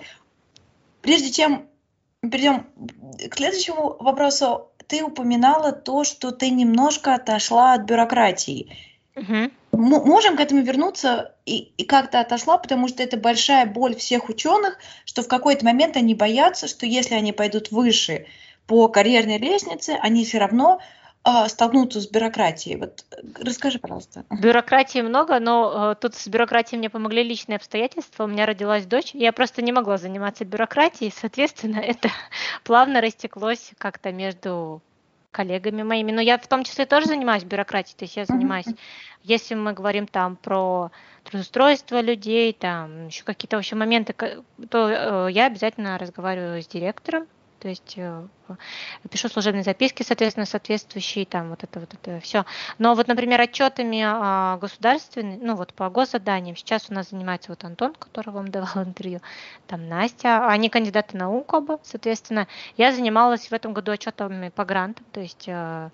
прежде 1.02 1.32
чем 1.32 1.68
перейдем 2.20 2.66
к 3.28 3.36
следующему 3.36 3.96
вопросу, 3.98 4.69
ты 4.90 5.04
упоминала 5.04 5.70
то, 5.70 6.02
что 6.02 6.32
ты 6.32 6.50
немножко 6.50 7.14
отошла 7.14 7.74
от 7.74 7.82
бюрократии. 7.82 8.76
Угу. 9.14 9.50
Можем 9.72 10.36
к 10.36 10.40
этому 10.40 10.62
вернуться 10.62 11.36
и, 11.46 11.72
и 11.76 11.84
как-то 11.84 12.18
отошла, 12.18 12.58
потому 12.58 12.88
что 12.88 13.02
это 13.04 13.16
большая 13.16 13.66
боль 13.66 13.94
всех 13.94 14.28
ученых, 14.28 14.78
что 15.04 15.22
в 15.22 15.28
какой-то 15.28 15.64
момент 15.64 15.96
они 15.96 16.14
боятся, 16.14 16.66
что 16.66 16.86
если 16.86 17.14
они 17.14 17.32
пойдут 17.32 17.70
выше 17.70 18.26
по 18.66 18.88
карьерной 18.88 19.38
лестнице, 19.38 19.96
они 20.02 20.24
все 20.24 20.38
равно 20.38 20.80
а, 21.22 21.48
столкнуться 21.48 22.00
с 22.00 22.08
бюрократией? 22.08 22.76
Вот 22.76 23.04
э, 23.10 23.20
расскажи, 23.44 23.78
пожалуйста. 23.78 24.24
Бюрократии 24.30 25.00
много, 25.00 25.38
но 25.38 25.92
э, 25.92 25.94
тут 26.00 26.14
с 26.14 26.26
бюрократией 26.28 26.78
мне 26.78 26.88
помогли 26.88 27.22
личные 27.22 27.56
обстоятельства. 27.56 28.24
У 28.24 28.26
меня 28.26 28.46
родилась 28.46 28.86
дочь, 28.86 29.10
я 29.12 29.32
просто 29.32 29.60
не 29.60 29.70
могла 29.70 29.98
заниматься 29.98 30.46
бюрократией, 30.46 31.12
соответственно, 31.14 31.78
это 31.80 32.08
плавно 32.64 33.00
растеклось 33.02 33.72
как-то 33.76 34.12
между 34.12 34.80
коллегами 35.30 35.82
моими. 35.82 36.10
Но 36.10 36.22
я 36.22 36.38
в 36.38 36.46
том 36.46 36.64
числе 36.64 36.86
тоже 36.86 37.06
занимаюсь 37.06 37.44
бюрократией, 37.44 37.96
то 37.96 38.04
есть 38.04 38.16
я 38.16 38.24
занимаюсь, 38.24 38.66
uh-huh. 38.66 38.78
если 39.22 39.54
мы 39.54 39.74
говорим 39.74 40.06
там 40.06 40.36
про 40.36 40.90
трудоустройство 41.24 42.00
людей, 42.00 42.52
там 42.52 43.08
еще 43.08 43.24
какие-то 43.24 43.56
вообще 43.56 43.76
моменты, 43.76 44.14
то 44.70 44.88
э, 44.88 45.32
я 45.32 45.46
обязательно 45.46 45.98
разговариваю 45.98 46.62
с 46.62 46.66
директором, 46.66 47.26
то 47.60 47.68
есть 47.68 47.94
э, 47.96 48.26
пишу 49.10 49.28
служебные 49.28 49.62
записки, 49.62 50.02
соответственно, 50.02 50.46
соответствующие, 50.46 51.26
там 51.26 51.50
вот 51.50 51.62
это 51.62 51.78
вот 51.78 51.92
это 51.92 52.18
все. 52.20 52.46
Но 52.78 52.94
вот, 52.94 53.06
например, 53.06 53.40
отчетами 53.40 54.02
а, 54.02 54.56
государственными, 54.56 55.38
ну 55.42 55.56
вот 55.56 55.74
по 55.74 55.90
госзаданиям, 55.90 56.56
сейчас 56.56 56.88
у 56.88 56.94
нас 56.94 57.10
занимается 57.10 57.52
вот 57.52 57.62
Антон, 57.64 57.94
который 57.94 58.30
вам 58.30 58.50
давал 58.50 58.70
интервью, 58.84 59.20
там 59.66 59.88
Настя, 59.88 60.48
они 60.48 60.70
кандидаты 60.70 61.18
наук 61.18 61.52
оба, 61.52 61.78
соответственно. 61.82 62.48
Я 62.78 62.92
занималась 62.92 63.48
в 63.48 63.52
этом 63.52 63.74
году 63.74 63.92
отчетами 63.92 64.48
по 64.48 64.64
грантам, 64.64 65.04
то 65.12 65.20
есть 65.20 65.44
э, 65.46 65.90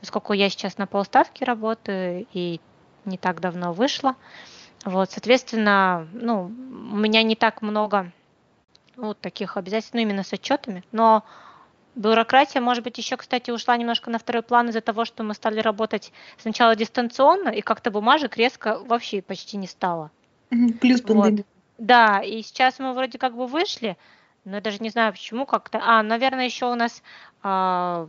поскольку 0.00 0.32
я 0.32 0.48
сейчас 0.48 0.78
на 0.78 0.86
полставки 0.86 1.44
работаю 1.44 2.26
и 2.32 2.60
не 3.04 3.18
так 3.18 3.40
давно 3.40 3.74
вышла, 3.74 4.16
вот, 4.86 5.10
соответственно, 5.10 6.08
ну, 6.14 6.44
у 6.44 6.96
меня 6.96 7.22
не 7.22 7.36
так 7.36 7.60
много 7.60 8.10
вот 9.08 9.20
таких 9.20 9.56
обязательств, 9.56 9.94
ну, 9.94 10.00
именно 10.00 10.22
с 10.22 10.32
отчетами. 10.32 10.84
Но 10.92 11.24
бюрократия, 11.94 12.60
может 12.60 12.84
быть, 12.84 12.98
еще, 12.98 13.16
кстати, 13.16 13.50
ушла 13.50 13.76
немножко 13.76 14.10
на 14.10 14.18
второй 14.18 14.42
план 14.42 14.68
из-за 14.68 14.80
того, 14.80 15.04
что 15.04 15.22
мы 15.22 15.34
стали 15.34 15.60
работать 15.60 16.12
сначала 16.38 16.76
дистанционно, 16.76 17.48
и 17.48 17.60
как-то 17.60 17.90
бумажек 17.90 18.36
резко 18.36 18.78
вообще 18.78 19.22
почти 19.22 19.56
не 19.56 19.66
стало. 19.66 20.10
Плюс 20.80 21.00
пандемия. 21.00 21.36
Вот. 21.38 21.46
Да, 21.78 22.20
и 22.20 22.42
сейчас 22.42 22.78
мы 22.78 22.92
вроде 22.92 23.18
как 23.18 23.34
бы 23.34 23.46
вышли, 23.46 23.96
но 24.44 24.56
я 24.56 24.60
даже 24.60 24.78
не 24.80 24.90
знаю 24.90 25.12
почему 25.12 25.46
как-то. 25.46 25.80
А, 25.82 26.02
наверное, 26.02 26.44
еще 26.44 26.66
у 26.70 26.74
нас 26.74 27.02
а, 27.42 28.06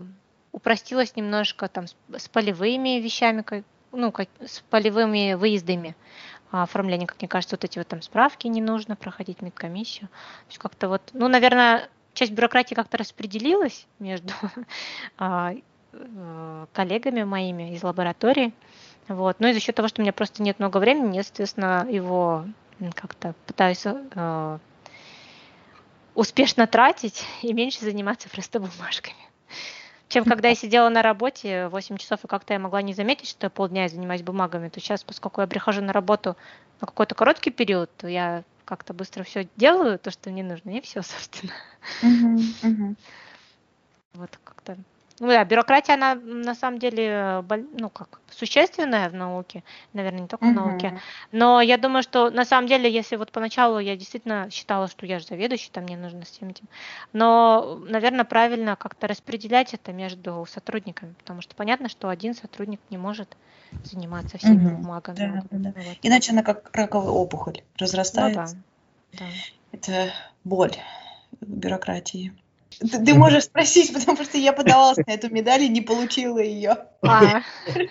упростилось 0.51 1.15
немножко 1.15 1.67
там 1.67 1.87
с, 1.87 1.95
с 2.17 2.27
полевыми 2.27 2.99
вещами, 2.99 3.43
ну, 3.91 4.11
как, 4.11 4.27
с 4.45 4.59
полевыми 4.69 5.35
выездами 5.35 5.95
оформление, 6.51 7.07
как 7.07 7.19
мне 7.21 7.27
кажется, 7.27 7.55
вот 7.55 7.63
эти 7.63 7.77
вот 7.77 7.87
там 7.87 8.01
справки 8.01 8.47
не 8.47 8.61
нужно 8.61 8.95
проходить, 8.95 9.41
медкомиссию. 9.41 10.07
То 10.07 10.47
есть 10.49 10.57
как-то 10.57 10.89
вот, 10.89 11.01
ну, 11.13 11.27
наверное, 11.27 11.89
часть 12.13 12.31
бюрократии 12.33 12.75
как-то 12.75 12.97
распределилась 12.97 13.87
между 13.99 14.33
а, 15.17 15.53
э, 15.93 16.65
коллегами 16.73 17.23
моими 17.23 17.73
из 17.73 17.83
лаборатории. 17.83 18.53
Вот. 19.07 19.39
Ну 19.39 19.47
и 19.47 19.53
за 19.53 19.59
счет 19.59 19.75
того, 19.75 19.87
что 19.87 20.01
у 20.01 20.03
меня 20.03 20.13
просто 20.13 20.43
нет 20.43 20.59
много 20.59 20.77
времени, 20.77 21.17
я, 21.17 21.23
соответственно, 21.23 21.87
его 21.89 22.45
как-то 22.95 23.33
пытаюсь 23.45 23.83
э, 23.85 24.57
успешно 26.15 26.67
тратить 26.67 27.23
и 27.41 27.53
меньше 27.53 27.79
заниматься 27.81 28.29
просто 28.29 28.59
бумажками 28.59 29.15
чем 30.11 30.25
когда 30.25 30.49
я 30.49 30.55
сидела 30.55 30.89
на 30.89 31.01
работе 31.01 31.67
8 31.69 31.97
часов, 31.97 32.23
и 32.23 32.27
как-то 32.27 32.53
я 32.53 32.59
могла 32.59 32.81
не 32.81 32.93
заметить, 32.93 33.29
что 33.29 33.45
я 33.45 33.49
полдня 33.49 33.87
занимаюсь 33.87 34.21
бумагами, 34.21 34.67
то 34.67 34.81
сейчас, 34.81 35.05
поскольку 35.05 35.39
я 35.39 35.47
прихожу 35.47 35.81
на 35.81 35.93
работу 35.93 36.35
на 36.81 36.87
какой-то 36.87 37.15
короткий 37.15 37.49
период, 37.49 37.89
то 37.95 38.07
я 38.07 38.43
как-то 38.65 38.93
быстро 38.93 39.23
все 39.23 39.47
делаю, 39.55 39.97
то, 39.97 40.11
что 40.11 40.29
мне 40.29 40.43
нужно, 40.43 40.71
и 40.71 40.81
все, 40.81 41.01
собственно. 41.01 41.53
Uh-huh, 42.03 42.39
uh-huh. 42.63 42.95
Вот 44.13 44.37
как-то 44.43 44.77
ну 45.21 45.27
да, 45.27 45.45
бюрократия, 45.45 45.93
она 45.93 46.15
на 46.15 46.55
самом 46.55 46.79
деле, 46.79 47.45
ну 47.77 47.91
как, 47.91 48.19
существенная 48.31 49.07
в 49.07 49.13
науке, 49.13 49.63
наверное, 49.93 50.21
не 50.21 50.27
только 50.27 50.45
в 50.45 50.51
науке. 50.51 50.99
Но 51.31 51.61
я 51.61 51.77
думаю, 51.77 52.01
что 52.01 52.31
на 52.31 52.43
самом 52.43 52.67
деле, 52.67 52.91
если 52.91 53.17
вот 53.17 53.31
поначалу 53.31 53.77
я 53.77 53.95
действительно 53.95 54.49
считала, 54.49 54.87
что 54.87 55.05
я 55.05 55.19
же 55.19 55.27
заведующий, 55.27 55.69
там 55.71 55.83
мне 55.83 55.95
нужно 55.95 56.23
всем 56.23 56.49
этим. 56.49 56.65
Но, 57.13 57.79
наверное, 57.87 58.25
правильно 58.25 58.75
как-то 58.75 59.05
распределять 59.07 59.75
это 59.75 59.93
между 59.93 60.43
сотрудниками, 60.49 61.13
потому 61.19 61.41
что 61.41 61.53
понятно, 61.53 61.87
что 61.87 62.09
один 62.09 62.33
сотрудник 62.33 62.79
не 62.89 62.97
может 62.97 63.37
заниматься 63.83 64.39
всеми 64.39 64.65
угу. 64.65 64.77
бумагами. 64.77 65.17
Да, 65.17 65.43
да, 65.51 65.71
да. 65.71 65.81
Вот. 65.81 65.97
Иначе 66.01 66.31
она 66.31 66.41
как 66.41 66.75
раковая 66.75 67.11
опухоль 67.11 67.61
разрастается. 67.77 68.55
Ну, 68.55 69.19
да, 69.19 69.25
да. 69.25 69.25
Это 69.71 70.13
боль 70.43 70.73
бюрократии. 71.41 72.33
Ты, 72.79 73.03
ты 73.03 73.13
можешь 73.13 73.45
спросить, 73.45 73.93
потому 73.93 74.23
что 74.23 74.37
я 74.37 74.53
подавалась 74.53 74.97
на 74.97 75.11
эту 75.11 75.29
медаль 75.29 75.63
и 75.63 75.69
не 75.69 75.81
получила 75.81 76.39
ее. 76.39 76.77
А. 77.01 77.41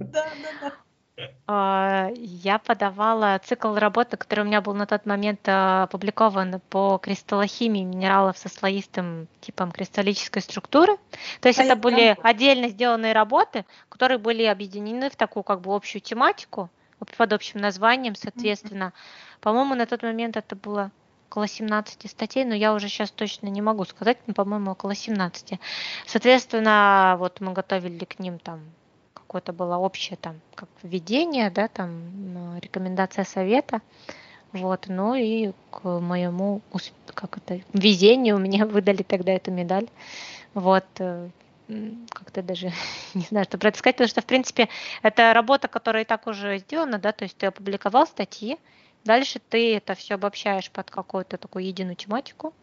Да, 0.00 0.24
да, 0.42 0.48
да. 0.60 0.72
А, 1.46 2.10
я 2.16 2.58
подавала 2.58 3.40
цикл 3.44 3.74
работы, 3.74 4.16
который 4.16 4.40
у 4.40 4.44
меня 4.44 4.60
был 4.60 4.74
на 4.74 4.86
тот 4.86 5.06
момент 5.06 5.40
а, 5.46 5.84
опубликован 5.84 6.60
по 6.70 6.98
кристаллохимии 6.98 7.84
минералов 7.84 8.36
со 8.38 8.48
слоистым 8.48 9.28
типом 9.40 9.70
кристаллической 9.70 10.42
структуры. 10.42 10.96
То 11.40 11.48
есть 11.48 11.60
а 11.60 11.64
это 11.64 11.76
были 11.76 12.16
отдельно 12.22 12.68
сделанные 12.68 13.12
работы, 13.12 13.64
которые 13.88 14.18
были 14.18 14.42
объединены 14.44 15.10
в 15.10 15.16
такую 15.16 15.44
как 15.44 15.60
бы 15.60 15.74
общую 15.74 16.02
тематику 16.02 16.70
под 17.16 17.32
общим 17.32 17.60
названием, 17.60 18.14
соответственно. 18.16 18.92
По-моему, 19.40 19.74
на 19.74 19.86
тот 19.86 20.02
момент 20.02 20.36
это 20.36 20.56
было 20.56 20.90
около 21.34 21.48
17 21.48 22.08
статей, 22.08 22.44
но 22.44 22.54
я 22.54 22.72
уже 22.74 22.88
сейчас 22.88 23.10
точно 23.10 23.48
не 23.48 23.60
могу 23.60 23.84
сказать, 23.84 24.18
но, 24.28 24.34
по-моему, 24.34 24.70
около 24.70 24.94
17. 24.94 25.58
Соответственно, 26.06 27.16
вот 27.18 27.40
мы 27.40 27.52
готовили 27.52 28.04
к 28.04 28.20
ним 28.20 28.38
там 28.38 28.60
какое-то 29.12 29.52
было 29.52 29.76
общее 29.76 30.16
там 30.16 30.40
как 30.54 30.68
введение, 30.84 31.50
да, 31.50 31.66
там 31.66 32.56
рекомендация 32.60 33.24
совета. 33.24 33.80
Вот, 34.52 34.84
ну 34.86 35.16
и 35.16 35.50
к 35.72 35.82
моему 35.98 36.62
как 37.14 37.38
это, 37.38 37.60
везению 37.72 38.38
мне 38.38 38.64
выдали 38.64 39.02
тогда 39.02 39.32
эту 39.32 39.50
медаль. 39.50 39.88
Вот, 40.54 40.86
э, 41.00 41.30
как-то 42.10 42.42
даже 42.42 42.70
не 43.14 43.22
знаю, 43.22 43.44
что 43.46 43.58
про 43.58 43.70
это 43.70 43.78
сказать, 43.78 43.96
потому 43.96 44.08
что, 44.08 44.20
в 44.20 44.26
принципе, 44.26 44.68
это 45.02 45.34
работа, 45.34 45.66
которая 45.66 46.04
и 46.04 46.06
так 46.06 46.28
уже 46.28 46.58
сделана, 46.58 46.98
да, 47.00 47.10
то 47.10 47.24
есть 47.24 47.36
ты 47.36 47.46
опубликовал 47.46 48.06
статьи, 48.06 48.56
Дальше 49.04 49.38
ты 49.38 49.76
это 49.76 49.94
все 49.94 50.14
обобщаешь 50.14 50.70
под 50.70 50.90
какую-то 50.90 51.36
такую 51.36 51.66
единую 51.66 51.96
тематику. 51.96 52.54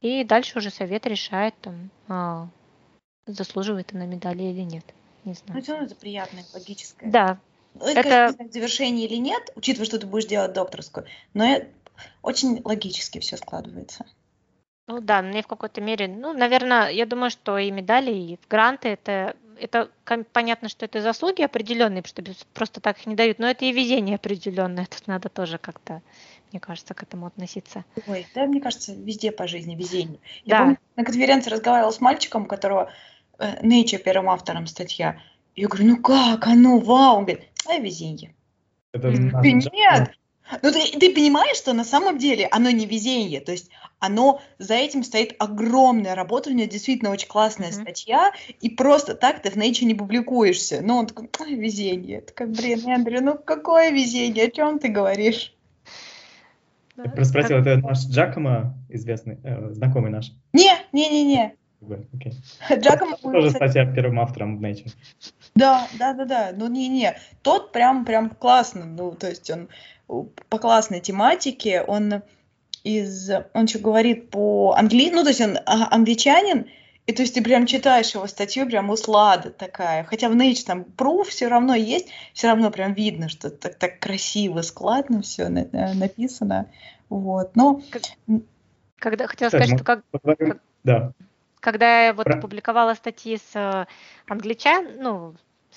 И 0.00 0.24
дальше 0.24 0.58
уже 0.58 0.70
совет 0.70 1.06
решает, 1.06 1.54
там, 1.60 1.90
а, 2.08 2.48
заслуживает 3.26 3.94
она 3.94 4.06
медали 4.06 4.42
или 4.42 4.62
нет. 4.62 4.84
Не 5.24 5.34
знаю. 5.34 5.56
Ну, 5.56 5.62
все 5.62 5.72
равно 5.72 5.86
это 5.86 5.96
приятное, 5.96 6.44
логическое. 6.52 7.10
Да. 7.10 7.38
Ну, 7.74 7.86
это, 7.86 8.00
это... 8.00 8.36
Конечно, 8.36 8.52
завершение 8.52 9.06
или 9.06 9.16
нет, 9.16 9.50
учитывая, 9.54 9.86
что 9.86 9.98
ты 9.98 10.06
будешь 10.06 10.26
делать 10.26 10.52
докторскую, 10.52 11.06
но 11.34 11.62
очень 12.22 12.60
логически 12.64 13.18
все 13.20 13.36
складывается. 13.36 14.06
Ну 14.86 15.00
да, 15.00 15.22
мне 15.22 15.42
в 15.42 15.46
какой-то 15.46 15.80
мере, 15.80 16.06
ну, 16.06 16.32
наверное, 16.32 16.90
я 16.90 17.06
думаю, 17.06 17.30
что 17.30 17.58
и 17.58 17.70
медали, 17.70 18.12
и 18.12 18.38
гранты 18.48 18.88
это 18.88 19.36
это 19.60 19.90
понятно, 20.32 20.68
что 20.68 20.84
это 20.84 21.00
заслуги 21.00 21.42
определенные, 21.42 22.02
что 22.04 22.22
просто 22.54 22.80
так 22.80 22.98
их 22.98 23.06
не 23.06 23.14
дают, 23.14 23.38
но 23.38 23.48
это 23.48 23.64
и 23.64 23.72
везение 23.72 24.16
определенное. 24.16 24.86
Тут 24.86 25.06
надо 25.06 25.28
тоже 25.28 25.58
как-то, 25.58 26.02
мне 26.52 26.60
кажется, 26.60 26.94
к 26.94 27.02
этому 27.02 27.26
относиться. 27.26 27.84
Ой, 28.06 28.26
да, 28.34 28.46
мне 28.46 28.60
кажется, 28.60 28.94
везде 28.94 29.32
по 29.32 29.46
жизни 29.46 29.74
везение. 29.74 30.18
Я 30.44 30.54
да. 30.54 30.58
помню, 30.60 30.78
на 30.96 31.04
конференции 31.04 31.50
разговаривала 31.50 31.90
с 31.90 32.00
мальчиком, 32.00 32.42
у 32.42 32.46
которого 32.46 32.90
э, 33.38 33.62
Nature 33.62 33.98
первым 33.98 34.30
автором 34.30 34.66
статья. 34.66 35.20
Я 35.54 35.68
говорю, 35.68 35.86
ну 35.86 35.96
как 36.02 36.46
оно, 36.46 36.78
вау. 36.78 37.18
Он 37.18 37.24
говорит, 37.24 37.44
а 37.66 37.78
везение. 37.78 38.34
Это 38.92 39.08
Нет, 39.10 40.10
ну, 40.62 40.72
ты, 40.72 40.98
ты 40.98 41.14
понимаешь, 41.14 41.56
что 41.56 41.72
на 41.72 41.84
самом 41.84 42.18
деле 42.18 42.48
оно 42.50 42.70
не 42.70 42.86
везение, 42.86 43.40
то 43.40 43.52
есть 43.52 43.70
оно 43.98 44.40
за 44.58 44.74
этим 44.74 45.02
стоит 45.02 45.34
огромная 45.38 46.14
работа, 46.14 46.50
у 46.50 46.52
него 46.52 46.68
действительно 46.68 47.10
очень 47.10 47.28
классная 47.28 47.70
mm-hmm. 47.70 47.82
статья, 47.82 48.32
и 48.60 48.70
просто 48.70 49.14
так 49.14 49.42
ты 49.42 49.50
в 49.50 49.56
Nature 49.56 49.84
не 49.84 49.94
публикуешься. 49.94 50.80
Ну, 50.82 50.96
он 50.96 51.06
такой, 51.06 51.30
Ой, 51.40 51.54
везение. 51.54 52.18
Это 52.18 52.32
как, 52.32 52.50
блин, 52.50 52.80
Эндрю, 52.86 53.22
ну 53.22 53.38
какое 53.38 53.90
везение, 53.90 54.46
о 54.46 54.50
чем 54.50 54.78
ты 54.78 54.88
говоришь? 54.88 55.54
Я 56.96 57.04
просто 57.04 57.24
спросил, 57.24 57.58
это 57.58 57.76
наш 57.76 58.06
Джакомо 58.06 58.74
известный, 58.88 59.38
э, 59.42 59.70
знакомый 59.72 60.10
наш? 60.10 60.32
Не, 60.52 60.72
не, 60.92 61.10
не, 61.10 61.24
не. 61.24 61.56
Okay. 61.82 62.32
Джакомо 62.80 63.16
тоже 63.18 63.50
статья 63.50 63.84
первым 63.92 64.20
автором 64.20 64.58
в 64.58 64.64
Nature. 64.64 64.92
Да, 65.54 65.86
да, 65.98 66.14
да, 66.14 66.24
да. 66.24 66.52
Ну 66.56 66.68
не, 66.68 66.88
не. 66.88 67.16
Тот 67.42 67.72
прям, 67.72 68.04
прям 68.04 68.30
классно. 68.30 68.86
Ну, 68.86 69.12
то 69.12 69.28
есть 69.28 69.50
он 69.50 69.68
по 70.06 70.58
классной 70.58 71.00
тематике, 71.00 71.82
он 71.82 72.22
из, 72.84 73.30
он 73.52 73.66
что 73.66 73.78
говорит 73.80 74.30
по 74.30 74.74
английски, 74.76 75.14
ну, 75.14 75.22
то 75.22 75.28
есть 75.30 75.40
он 75.40 75.58
а, 75.66 75.92
англичанин, 75.92 76.66
и 77.06 77.12
то 77.12 77.22
есть 77.22 77.34
ты 77.34 77.42
прям 77.42 77.66
читаешь 77.66 78.14
его 78.14 78.26
статью, 78.26 78.66
прям 78.66 78.90
услада 78.90 79.50
такая. 79.50 80.04
Хотя 80.04 80.28
в 80.28 80.36
Nature 80.36 80.66
там 80.66 80.86
proof 80.96 81.24
все 81.24 81.48
равно 81.48 81.74
есть, 81.74 82.08
все 82.32 82.48
равно 82.48 82.70
прям 82.70 82.92
видно, 82.94 83.28
что 83.28 83.50
так, 83.50 83.76
так 83.76 83.98
красиво, 84.00 84.62
складно 84.62 85.22
все 85.22 85.48
на, 85.48 85.60
э, 85.60 85.94
написано. 85.94 86.70
Вот, 87.08 87.54
но... 87.54 87.80
Когда 88.98 89.26
хотела 89.26 89.50
сказать, 89.50 89.74
что 89.74 89.84
как... 89.84 90.02
Да 90.84 91.12
когда 91.66 92.06
я 92.06 92.14
вот 92.14 92.26
Про- 92.26 92.40
публиковала 92.40 92.94
статьи 92.94 93.38
с 93.38 93.50
э, 93.56 93.86
англичан, 94.28 94.86
ну, 95.00 95.34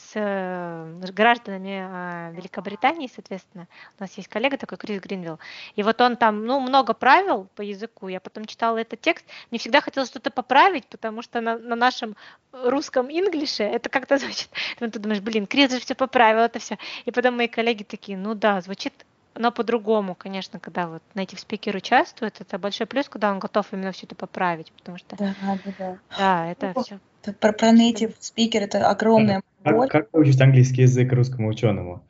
с 0.10 0.14
э, 0.16 1.12
гражданами 1.12 2.32
э, 2.32 2.36
Великобритании, 2.36 3.10
соответственно, 3.14 3.68
у 3.99 4.03
нас 4.03 4.18
есть 4.18 4.28
коллега 4.28 4.57
такой, 4.57 4.78
Крис 4.78 5.01
Гринвилл, 5.01 5.39
и 5.76 5.84
вот 5.84 6.01
он 6.01 6.18
там, 6.18 6.45
ну, 6.45 6.60
много 6.60 6.93
правил 6.93 7.47
по 7.55 7.62
языку, 7.62 8.07
я 8.07 8.20
потом 8.20 8.45
читала 8.45 8.78
этот 8.78 9.01
текст, 9.01 9.26
мне 9.51 9.60
всегда 9.60 9.82
хотелось 9.82 10.10
что-то 10.10 10.32
поправить, 10.32 10.86
потому 10.88 11.22
что 11.22 11.41
на, 11.41 11.57
на 11.57 11.76
нашем 11.76 12.16
русском 12.51 13.10
инглише 13.12 13.64
это 13.64 13.89
как-то 13.89 14.18
звучит, 14.20 14.49
ты 14.80 14.88
думаешь, 14.88 15.22
блин, 15.22 15.45
Крис 15.45 15.72
же 15.72 15.80
все 15.80 15.95
поправил, 15.95 16.41
это 16.41 16.60
все, 16.60 16.78
и 17.05 17.12
потом 17.12 17.38
мои 17.38 17.47
коллеги 17.47 17.84
такие, 17.84 18.18
ну 18.18 18.34
да, 18.34 18.62
звучит 18.62 18.93
но 19.36 19.52
по-другому, 19.52 20.16
конечно, 20.16 20.60
когда 20.60 20.88
вот 20.88 21.04
native 21.16 21.40
спикер 21.40 21.76
участвует, 21.76 22.42
это 22.42 22.58
большой 22.58 22.88
плюс, 22.88 23.08
когда 23.08 23.32
он 23.32 23.40
готов 23.40 23.72
именно 23.72 23.92
все 23.92 24.06
это 24.06 24.16
поправить, 24.16 24.72
потому 24.74 24.98
что, 24.98 25.16
Да, 25.18 25.36
да, 25.42 25.74
да. 25.78 25.98
да, 26.18 26.52
это 26.52 26.74
Ну, 26.76 26.84
все. 26.84 27.00
Это 27.22 27.34
Про, 27.34 27.54
про 27.54 27.74
native 27.74 28.18
speaker 28.20 28.60
это 28.60 28.90
огромная 28.90 29.42
боль. 29.64 29.88
Как, 29.90 30.04
как 30.04 30.14
выучить 30.14 30.42
английский 30.42 30.84
язык 30.84 31.12
русскому 31.12 31.50
ученому? 31.50 32.04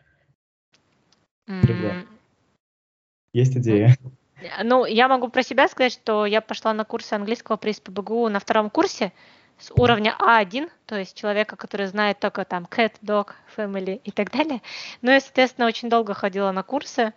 Ребят. 1.48 2.06
Есть 3.34 3.58
идея? 3.58 3.96
Ну, 4.64 4.86
я 4.86 5.08
могу 5.08 5.30
про 5.30 5.44
себя 5.44 5.68
сказать, 5.68 5.94
что 5.94 6.26
я 6.26 6.42
пошла 6.42 6.74
на 6.74 6.86
курсы 6.86 7.14
английского 7.14 7.58
при 7.58 7.74
СПБГУ 7.74 8.30
на 8.30 8.40
втором 8.40 8.70
курсе 8.70 9.12
с 9.60 9.72
уровня 9.76 10.16
А1, 10.20 10.70
то 10.86 10.98
есть 10.98 11.18
человека, 11.18 11.56
который 11.56 11.88
знает 11.88 12.20
только 12.20 12.46
там 12.46 12.66
cat, 12.66 12.94
dog, 13.02 13.32
family 13.56 14.02
и 14.04 14.12
так 14.12 14.32
далее. 14.32 14.62
Ну 15.02 15.12
и, 15.12 15.20
соответственно, 15.20 15.68
очень 15.68 15.90
долго 15.90 16.14
ходила 16.14 16.52
на 16.52 16.64
курсы, 16.64 17.14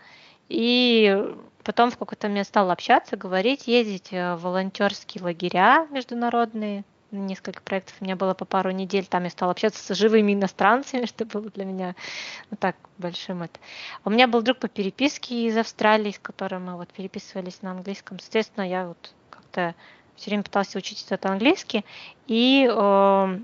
и 0.49 1.24
потом 1.62 1.90
в 1.90 1.97
какой-то 1.97 2.28
момент 2.28 2.47
стала 2.47 2.72
общаться, 2.72 3.16
говорить, 3.16 3.66
ездить 3.68 4.09
э, 4.12 4.34
в 4.34 4.43
волонтерские 4.43 5.22
лагеря 5.22 5.86
международные. 5.90 6.84
Несколько 7.11 7.62
проектов 7.62 7.95
у 8.01 8.05
меня 8.05 8.16
было 8.16 8.32
по 8.32 8.47
пару 8.47 8.70
недель, 8.70 9.07
там 9.07 9.24
я 9.24 9.30
стала 9.30 9.53
общаться 9.53 9.95
с 9.95 9.97
живыми 9.97 10.32
иностранцами, 10.32 11.05
что 11.07 11.24
было 11.24 11.49
для 11.51 11.64
меня 11.64 11.95
ну, 12.51 12.57
так 12.57 12.76
большим 12.99 13.43
это. 13.43 13.61
У 14.05 14.11
меня 14.11 14.26
был 14.26 14.43
друг 14.43 14.59
по 14.59 14.68
переписке 14.68 15.47
из 15.47 15.57
Австралии, 15.57 16.11
с 16.11 16.18
которым 16.18 16.66
мы 16.66 16.76
вот 16.76 16.88
переписывались 16.93 17.62
на 17.62 17.70
английском. 17.70 18.18
Соответственно, 18.18 18.68
я 18.68 18.88
вот 18.88 19.14
как-то 19.30 19.74
все 20.17 20.31
время 20.31 20.43
пытался 20.43 20.79
учить 20.79 21.05
этот 21.07 21.27
английский. 21.27 21.85
И 22.27 22.69
э, 22.71 23.39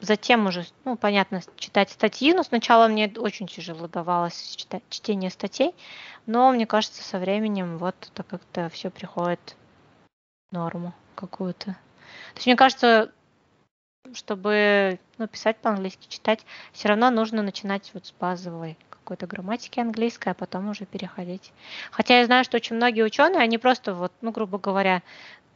затем 0.00 0.46
уже, 0.46 0.64
ну, 0.84 0.96
понятно, 0.96 1.40
читать 1.56 1.90
статьи, 1.90 2.32
но 2.32 2.42
сначала 2.42 2.88
мне 2.88 3.12
очень 3.16 3.46
тяжело 3.46 3.88
давалось 3.88 4.54
читать, 4.56 4.82
чтение 4.88 5.30
статей, 5.30 5.74
но 6.26 6.50
мне 6.52 6.66
кажется, 6.66 7.02
со 7.02 7.18
временем 7.18 7.78
вот 7.78 7.96
это 8.12 8.22
как-то 8.22 8.68
все 8.68 8.90
приходит 8.90 9.56
в 10.50 10.54
норму 10.54 10.94
какую-то. 11.14 11.66
То 11.66 12.36
есть 12.36 12.46
мне 12.46 12.56
кажется, 12.56 13.12
чтобы 14.12 14.98
ну, 15.18 15.26
писать 15.26 15.56
по-английски, 15.58 16.08
читать, 16.08 16.44
все 16.72 16.88
равно 16.88 17.10
нужно 17.10 17.42
начинать 17.42 17.90
вот 17.94 18.06
с 18.06 18.12
базовой 18.12 18.76
какой-то 18.90 19.26
грамматики 19.26 19.80
английской, 19.80 20.30
а 20.30 20.34
потом 20.34 20.70
уже 20.70 20.86
переходить. 20.86 21.52
Хотя 21.90 22.20
я 22.20 22.26
знаю, 22.26 22.44
что 22.44 22.56
очень 22.56 22.76
многие 22.76 23.02
ученые, 23.02 23.42
они 23.42 23.58
просто 23.58 23.94
вот, 23.94 24.12
ну, 24.22 24.30
грубо 24.30 24.58
говоря, 24.58 25.02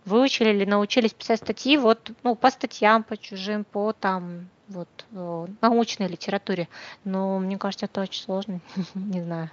выучили 0.05 0.51
или 0.51 0.65
научились 0.65 1.13
писать 1.13 1.41
статьи 1.41 1.77
вот, 1.77 2.11
ну, 2.23 2.35
по 2.35 2.51
статьям, 2.51 3.03
по 3.03 3.17
чужим, 3.17 3.65
по 3.65 3.93
там, 3.93 4.49
вот, 4.69 4.89
э, 5.13 5.47
научной 5.61 6.09
литературе. 6.09 6.69
Но 7.05 7.39
мне 7.39 7.59
кажется, 7.59 7.87
это 7.87 8.01
очень 8.03 8.23
сложно, 8.23 8.61
не 8.95 9.23
знаю. 9.23 9.51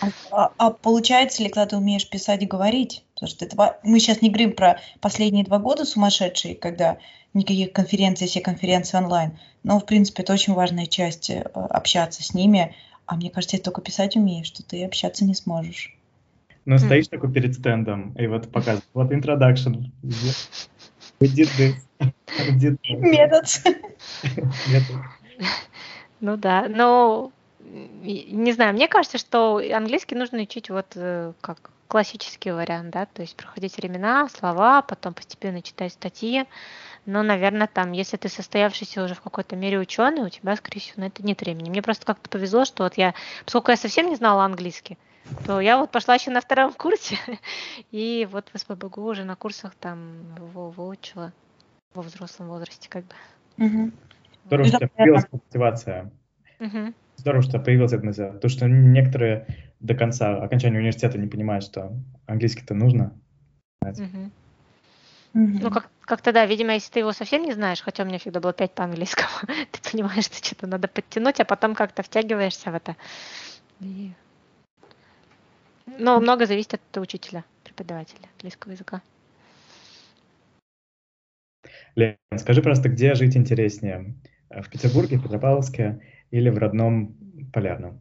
А, 0.00 0.08
а- 0.30 0.52
а 0.58 0.70
получается 0.70 1.42
ли, 1.42 1.48
когда 1.48 1.66
ты 1.66 1.76
умеешь 1.76 2.08
писать 2.08 2.42
и 2.42 2.46
говорить? 2.46 3.04
Потому 3.14 3.30
что 3.30 3.44
это, 3.44 3.78
мы 3.82 4.00
сейчас 4.00 4.20
не 4.22 4.28
говорим 4.30 4.52
про 4.52 4.80
последние 5.00 5.44
два 5.44 5.58
года 5.58 5.84
сумасшедшие, 5.84 6.56
когда 6.56 6.98
никаких 7.34 7.72
конференций, 7.72 8.26
все 8.26 8.40
конференции 8.40 8.96
онлайн. 8.96 9.38
Но, 9.62 9.78
в 9.78 9.86
принципе, 9.86 10.22
это 10.22 10.32
очень 10.32 10.54
важная 10.54 10.86
часть 10.86 11.30
э, 11.30 11.40
общаться 11.40 12.22
с 12.22 12.34
ними. 12.34 12.74
А 13.06 13.16
мне 13.16 13.30
кажется, 13.30 13.56
если 13.56 13.64
только 13.64 13.80
писать 13.80 14.16
умеешь, 14.16 14.46
что 14.46 14.62
ты 14.62 14.84
общаться 14.84 15.24
не 15.24 15.34
сможешь. 15.34 15.96
Ну, 16.64 16.78
стоишь 16.78 17.08
такой 17.08 17.32
перед 17.32 17.54
стендом, 17.54 18.14
и 18.16 18.26
вот 18.26 18.50
показывают, 18.50 18.84
вот 18.94 19.10
introduction. 19.12 19.90
We 21.20 21.28
did 21.28 21.48
this. 21.58 21.74
We 22.00 22.58
did 22.58 22.78
that. 22.82 22.98
Метод. 22.98 23.44
Метод. 24.68 24.96
Ну 26.20 26.36
да, 26.36 26.66
но 26.68 27.32
не 27.64 28.52
знаю, 28.52 28.74
мне 28.74 28.86
кажется, 28.88 29.18
что 29.18 29.60
английский 29.74 30.14
нужно 30.14 30.42
учить 30.42 30.70
вот 30.70 30.86
э, 30.94 31.32
как 31.40 31.70
классический 31.88 32.50
вариант, 32.52 32.90
да, 32.90 33.06
то 33.06 33.22
есть 33.22 33.36
проходить 33.36 33.76
времена, 33.76 34.28
слова, 34.28 34.82
потом 34.82 35.14
постепенно 35.14 35.60
читать 35.62 35.92
статьи. 35.92 36.44
Но, 37.04 37.22
наверное, 37.22 37.66
там, 37.66 37.92
если 37.92 38.16
ты 38.16 38.28
состоявшийся 38.28 39.04
уже 39.04 39.14
в 39.14 39.20
какой-то 39.20 39.56
мере 39.56 39.78
ученый, 39.78 40.22
у 40.22 40.28
тебя, 40.28 40.56
скорее 40.56 40.80
всего, 40.80 41.02
на 41.02 41.08
это 41.08 41.24
нет 41.24 41.40
времени. 41.40 41.68
Мне 41.68 41.82
просто 41.82 42.06
как-то 42.06 42.30
повезло, 42.30 42.64
что 42.64 42.84
вот 42.84 42.96
я, 42.96 43.14
поскольку 43.44 43.72
я 43.72 43.76
совсем 43.76 44.08
не 44.08 44.16
знала 44.16 44.44
английский, 44.44 44.96
то 45.46 45.60
я 45.60 45.78
вот 45.78 45.90
пошла 45.90 46.14
еще 46.14 46.30
на 46.30 46.40
втором 46.40 46.72
курсе, 46.78 47.16
и 47.90 48.28
вот 48.30 48.50
в 48.52 48.58
СПБГУ 48.58 49.02
уже 49.02 49.24
на 49.24 49.36
курсах 49.36 49.74
там 49.74 50.34
его 50.36 50.70
выучила 50.70 51.32
во 51.94 52.02
взрослом 52.02 52.48
возрасте, 52.48 52.88
как 52.88 53.04
бы. 53.04 53.14
Мгм. 53.56 53.92
Здорово, 54.46 54.66
что 54.66 54.76
у 54.76 54.78
тебя 54.80 54.88
появилась 54.96 55.24
мотивация. 55.30 56.10
Мгм. 56.58 56.94
Здорово, 57.16 57.42
что 57.42 57.58
появилась 57.58 57.92
эта 57.92 58.04
мотивация. 58.04 58.38
То, 58.40 58.48
что 58.48 58.68
некоторые 58.68 59.46
до 59.80 59.94
конца 59.94 60.42
окончания 60.42 60.78
университета 60.78 61.18
не 61.18 61.28
понимают, 61.28 61.64
что 61.64 61.92
английский-то 62.26 62.74
нужно. 62.74 63.18
Мгм. 63.82 64.32
Ну, 65.34 65.70
как, 65.70 65.88
как-то 66.02 66.32
да, 66.32 66.46
видимо, 66.46 66.74
если 66.74 66.92
ты 66.92 66.98
его 67.00 67.12
совсем 67.12 67.42
не 67.42 67.52
знаешь, 67.52 67.80
хотя 67.82 68.02
у 68.02 68.06
меня 68.06 68.18
всегда 68.18 68.40
было 68.40 68.52
5 68.52 68.72
по 68.72 68.84
английскому, 68.84 69.28
ты 69.70 69.90
понимаешь, 69.90 70.24
что 70.24 70.44
что-то 70.44 70.66
надо 70.66 70.88
подтянуть, 70.88 71.40
а 71.40 71.44
потом 71.44 71.74
как-то 71.74 72.02
втягиваешься 72.02 72.70
в 72.70 72.74
это. 72.74 72.96
И- 73.80 74.12
Но 75.98 76.20
много 76.20 76.46
зависит 76.46 76.74
от 76.74 76.96
учителя, 76.98 77.44
преподавателя 77.64 78.28
английского 78.34 78.72
языка. 78.72 79.02
Лен, 81.94 82.16
скажи 82.38 82.62
просто, 82.62 82.88
где 82.88 83.14
жить 83.14 83.36
интереснее? 83.36 84.14
В 84.50 84.68
Петербурге, 84.68 85.16
в 85.16 85.22
Петропавловске 85.22 86.00
или 86.30 86.50
в 86.50 86.58
родном 86.58 87.14
Полярном? 87.52 88.00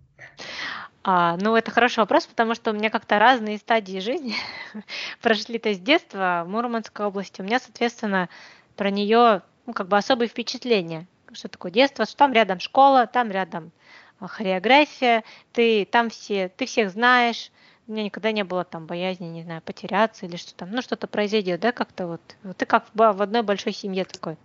А, 1.03 1.37
ну, 1.37 1.55
это 1.55 1.71
хороший 1.71 1.99
вопрос, 1.99 2.27
потому 2.27 2.53
что 2.53 2.71
у 2.71 2.73
меня 2.73 2.89
как-то 2.89 3.17
разные 3.17 3.57
стадии 3.57 3.99
жизни 3.99 4.35
прошли. 5.21 5.57
То 5.57 5.69
есть 5.69 5.83
детство 5.83 6.43
в 6.45 6.49
Мурманской 6.49 7.05
области. 7.05 7.41
У 7.41 7.43
меня, 7.43 7.59
соответственно, 7.59 8.29
про 8.75 8.91
нее 8.91 9.41
ну, 9.65 9.73
как 9.73 9.87
бы 9.87 9.97
особые 9.97 10.29
впечатления. 10.29 11.07
Что 11.33 11.47
такое 11.47 11.71
детство? 11.71 12.05
Что 12.05 12.17
там 12.17 12.33
рядом 12.33 12.59
школа, 12.59 13.07
там 13.07 13.31
рядом 13.31 13.71
а, 14.19 14.27
хореография, 14.27 15.23
ты 15.53 15.85
там 15.85 16.09
все, 16.09 16.49
ты 16.49 16.65
всех 16.65 16.91
знаешь. 16.91 17.51
У 17.87 17.93
меня 17.93 18.03
никогда 18.03 18.31
не 18.31 18.43
было 18.43 18.63
там 18.63 18.85
боязни, 18.85 19.25
не 19.25 19.43
знаю, 19.43 19.61
потеряться 19.61 20.25
или 20.25 20.35
что 20.35 20.53
там, 20.53 20.71
ну 20.71 20.81
что-то 20.81 21.07
произойдет, 21.07 21.59
да, 21.59 21.71
как-то 21.71 22.07
вот. 22.07 22.21
Ты 22.57 22.65
как 22.65 22.85
в 22.93 23.21
одной 23.21 23.41
большой 23.41 23.73
семье 23.73 24.05
такой 24.05 24.37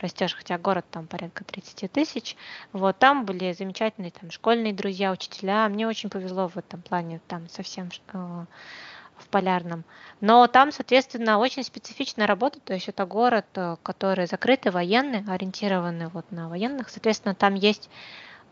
растешь, 0.00 0.34
хотя 0.34 0.58
город 0.58 0.84
там 0.90 1.06
порядка 1.06 1.44
30 1.44 1.90
тысяч. 1.90 2.36
Вот 2.72 2.98
там 2.98 3.24
были 3.24 3.52
замечательные 3.52 4.10
там 4.10 4.30
школьные 4.30 4.72
друзья, 4.74 5.12
учителя. 5.12 5.68
Мне 5.68 5.88
очень 5.88 6.10
повезло 6.10 6.48
в 6.48 6.56
этом 6.56 6.82
плане, 6.82 7.20
там 7.26 7.48
совсем 7.48 7.88
э, 8.12 8.44
в 9.16 9.28
полярном. 9.28 9.84
Но 10.20 10.46
там, 10.46 10.70
соответственно, 10.70 11.38
очень 11.38 11.64
специфичная 11.64 12.26
работа, 12.26 12.60
то 12.60 12.74
есть 12.74 12.88
это 12.88 13.06
город, 13.06 13.46
э, 13.54 13.76
который 13.82 14.26
закрытый, 14.26 14.72
военный, 14.72 15.24
ориентированный 15.26 16.08
вот 16.08 16.30
на 16.30 16.48
военных. 16.48 16.90
Соответственно, 16.90 17.34
там 17.34 17.54
есть 17.54 17.88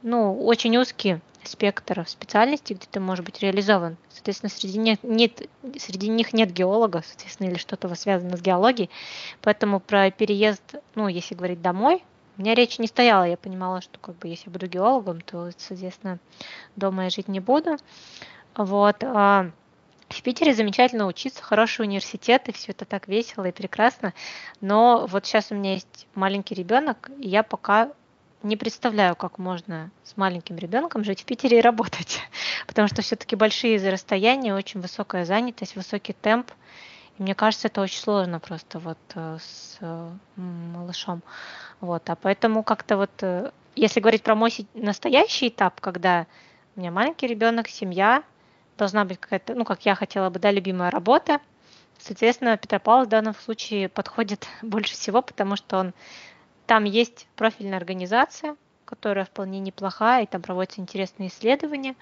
ну, 0.03 0.44
очень 0.44 0.76
узкий 0.76 1.20
спектр 1.44 2.05
специальностей, 2.07 2.76
где 2.76 2.86
ты 2.90 3.00
можешь 3.00 3.24
быть 3.24 3.40
реализован. 3.40 3.96
Соответственно, 4.09 4.50
среди 4.50 4.78
них 4.78 4.98
нет, 5.03 5.42
среди 5.78 6.09
них 6.09 6.32
нет 6.32 6.53
геолога, 6.53 7.03
соответственно, 7.05 7.48
или 7.48 7.59
что-то 7.59 7.92
связано 7.94 8.36
с 8.36 8.40
геологией. 8.40 8.90
Поэтому 9.40 9.80
про 9.80 10.11
переезд, 10.11 10.76
ну, 10.94 11.09
если 11.09 11.34
говорить 11.34 11.61
домой, 11.61 12.05
у 12.36 12.40
меня 12.40 12.55
речи 12.55 12.80
не 12.80 12.86
стояла. 12.86 13.24
Я 13.24 13.36
понимала, 13.36 13.80
что 13.80 13.98
как 13.98 14.16
бы 14.16 14.28
если 14.28 14.46
я 14.46 14.53
буду 14.53 14.66
геологом, 14.66 15.20
то, 15.20 15.50
соответственно, 15.57 16.18
дома 16.76 17.05
я 17.05 17.11
жить 17.11 17.28
не 17.28 17.40
буду. 17.40 17.76
Вот. 18.57 19.03
а 19.03 19.50
В 20.09 20.22
Питере 20.22 20.55
замечательно 20.55 21.07
учиться, 21.07 21.42
хороший 21.42 21.82
университет, 21.82 22.48
и 22.48 22.53
все 22.53 22.72
это 22.72 22.84
так 22.84 23.09
весело 23.09 23.46
и 23.46 23.53
прекрасно. 23.53 24.14
Но 24.61 25.07
вот 25.09 25.26
сейчас 25.26 25.50
у 25.50 25.55
меня 25.55 25.74
есть 25.74 26.07
маленький 26.14 26.55
ребенок, 26.55 27.11
и 27.18 27.28
я 27.28 27.42
пока 27.42 27.90
не 28.43 28.57
представляю, 28.57 29.16
как 29.16 29.38
можно 29.38 29.90
с 30.05 30.16
маленьким 30.16 30.57
ребенком 30.57 31.05
жить 31.05 31.22
в 31.22 31.24
Питере 31.24 31.59
и 31.59 31.62
работать. 31.62 32.20
Потому 32.66 32.88
что 32.88 33.03
все-таки 33.03 33.36
большие 33.36 33.78
расстояния, 33.90 34.55
очень 34.55 34.80
высокая 34.80 35.24
занятость, 35.24 35.76
высокий 35.76 36.12
темп. 36.12 36.51
И 37.18 37.22
мне 37.22 37.34
кажется, 37.34 37.68
это 37.68 37.80
очень 37.80 38.01
сложно 38.01 38.40
просто 38.40 38.78
вот 38.78 38.99
э, 39.14 39.38
с 39.40 39.78
э, 39.80 40.11
малышом. 40.36 41.22
Вот, 41.80 42.09
а 42.09 42.16
поэтому 42.16 42.62
как-то 42.62 42.97
вот, 42.97 43.11
э, 43.22 43.51
если 43.76 44.01
говорить 44.01 44.22
про 44.22 44.34
мой 44.34 44.53
настоящий 44.74 45.49
этап, 45.49 45.80
когда 45.80 46.26
у 46.74 46.80
меня 46.80 46.90
маленький 46.90 47.26
ребенок, 47.26 47.68
семья, 47.68 48.22
должна 48.78 49.05
быть 49.05 49.18
какая-то, 49.18 49.55
ну, 49.55 49.64
как 49.64 49.84
я 49.84 49.95
хотела 49.95 50.30
бы, 50.30 50.38
да, 50.38 50.51
любимая 50.51 50.90
работа, 50.90 51.40
Соответственно, 52.03 52.57
Петропавл 52.57 53.05
в 53.05 53.09
данном 53.09 53.34
случае 53.34 53.88
подходит 53.88 54.49
больше 54.62 54.95
всего, 54.95 55.22
потому 55.22 55.57
что 55.57 55.78
он 55.78 55.95
там 56.72 56.84
есть 56.84 57.28
профильная 57.36 57.76
организация, 57.76 58.56
которая 58.86 59.26
вполне 59.26 59.60
неплохая, 59.60 60.22
и 60.22 60.26
там 60.26 60.40
проводятся 60.40 60.80
интересные 60.80 61.28
исследования. 61.28 61.96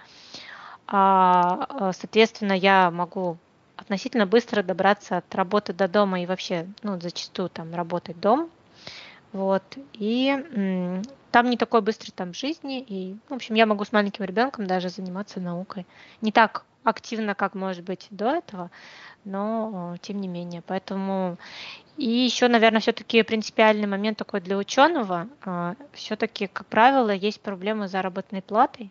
А, 0.86 1.66
а, 1.68 1.92
соответственно, 1.92 2.52
я 2.52 2.92
могу 2.92 3.36
относительно 3.74 4.26
быстро 4.26 4.62
добраться 4.62 5.16
от 5.16 5.34
работы 5.34 5.72
до 5.72 5.88
дома 5.88 6.20
и 6.20 6.26
вообще, 6.26 6.68
ну, 6.84 7.00
зачастую 7.00 7.48
там 7.48 7.74
работать 7.74 8.20
дом. 8.20 8.48
Вот. 9.32 9.64
И 9.94 11.02
там 11.32 11.50
не 11.50 11.56
такой 11.56 11.80
быстрый 11.80 12.12
там 12.12 12.32
жизни. 12.32 12.78
И, 12.80 13.16
в 13.28 13.34
общем, 13.34 13.56
я 13.56 13.66
могу 13.66 13.84
с 13.84 13.90
маленьким 13.90 14.24
ребенком 14.24 14.68
даже 14.68 14.88
заниматься 14.88 15.40
наукой. 15.40 15.84
Не 16.20 16.30
так 16.30 16.64
активно, 16.84 17.34
как 17.34 17.54
может 17.54 17.84
быть 17.84 18.06
до 18.10 18.30
этого, 18.30 18.70
но 19.24 19.96
тем 20.00 20.20
не 20.20 20.28
менее. 20.28 20.62
Поэтому 20.66 21.38
и 21.96 22.08
еще, 22.08 22.48
наверное, 22.48 22.80
все-таки 22.80 23.22
принципиальный 23.22 23.86
момент 23.86 24.18
такой 24.18 24.40
для 24.40 24.56
ученого. 24.56 25.28
А, 25.44 25.74
все-таки, 25.92 26.46
как 26.46 26.66
правило, 26.66 27.10
есть 27.10 27.40
проблемы 27.40 27.88
с 27.88 27.90
заработной 27.90 28.42
платой 28.42 28.90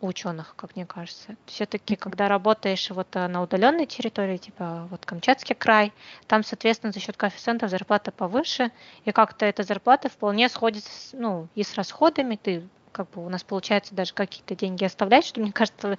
у 0.00 0.06
ученых, 0.08 0.54
как 0.56 0.74
мне 0.76 0.86
кажется. 0.86 1.36
Все-таки, 1.46 1.94
когда 1.94 2.28
работаешь 2.28 2.90
вот 2.90 3.14
э, 3.14 3.26
на 3.28 3.42
удаленной 3.42 3.86
территории, 3.86 4.38
типа 4.38 4.88
вот 4.90 5.04
Камчатский 5.04 5.54
край, 5.54 5.92
там, 6.26 6.42
соответственно, 6.42 6.92
за 6.92 7.00
счет 7.00 7.16
коэффициентов 7.16 7.70
зарплата 7.70 8.10
повыше, 8.10 8.72
и 9.04 9.12
как-то 9.12 9.44
эта 9.44 9.62
зарплата 9.62 10.08
вполне 10.08 10.48
сходится, 10.48 11.16
ну, 11.16 11.48
и 11.54 11.62
с 11.62 11.74
расходами, 11.74 12.36
ты 12.36 12.66
как 12.92 13.10
бы 13.10 13.24
у 13.24 13.28
нас 13.28 13.42
получается 13.42 13.94
даже 13.94 14.14
какие-то 14.14 14.54
деньги 14.54 14.84
оставлять, 14.84 15.24
что 15.24 15.40
мне 15.40 15.52
кажется 15.52 15.92
э, 15.92 15.96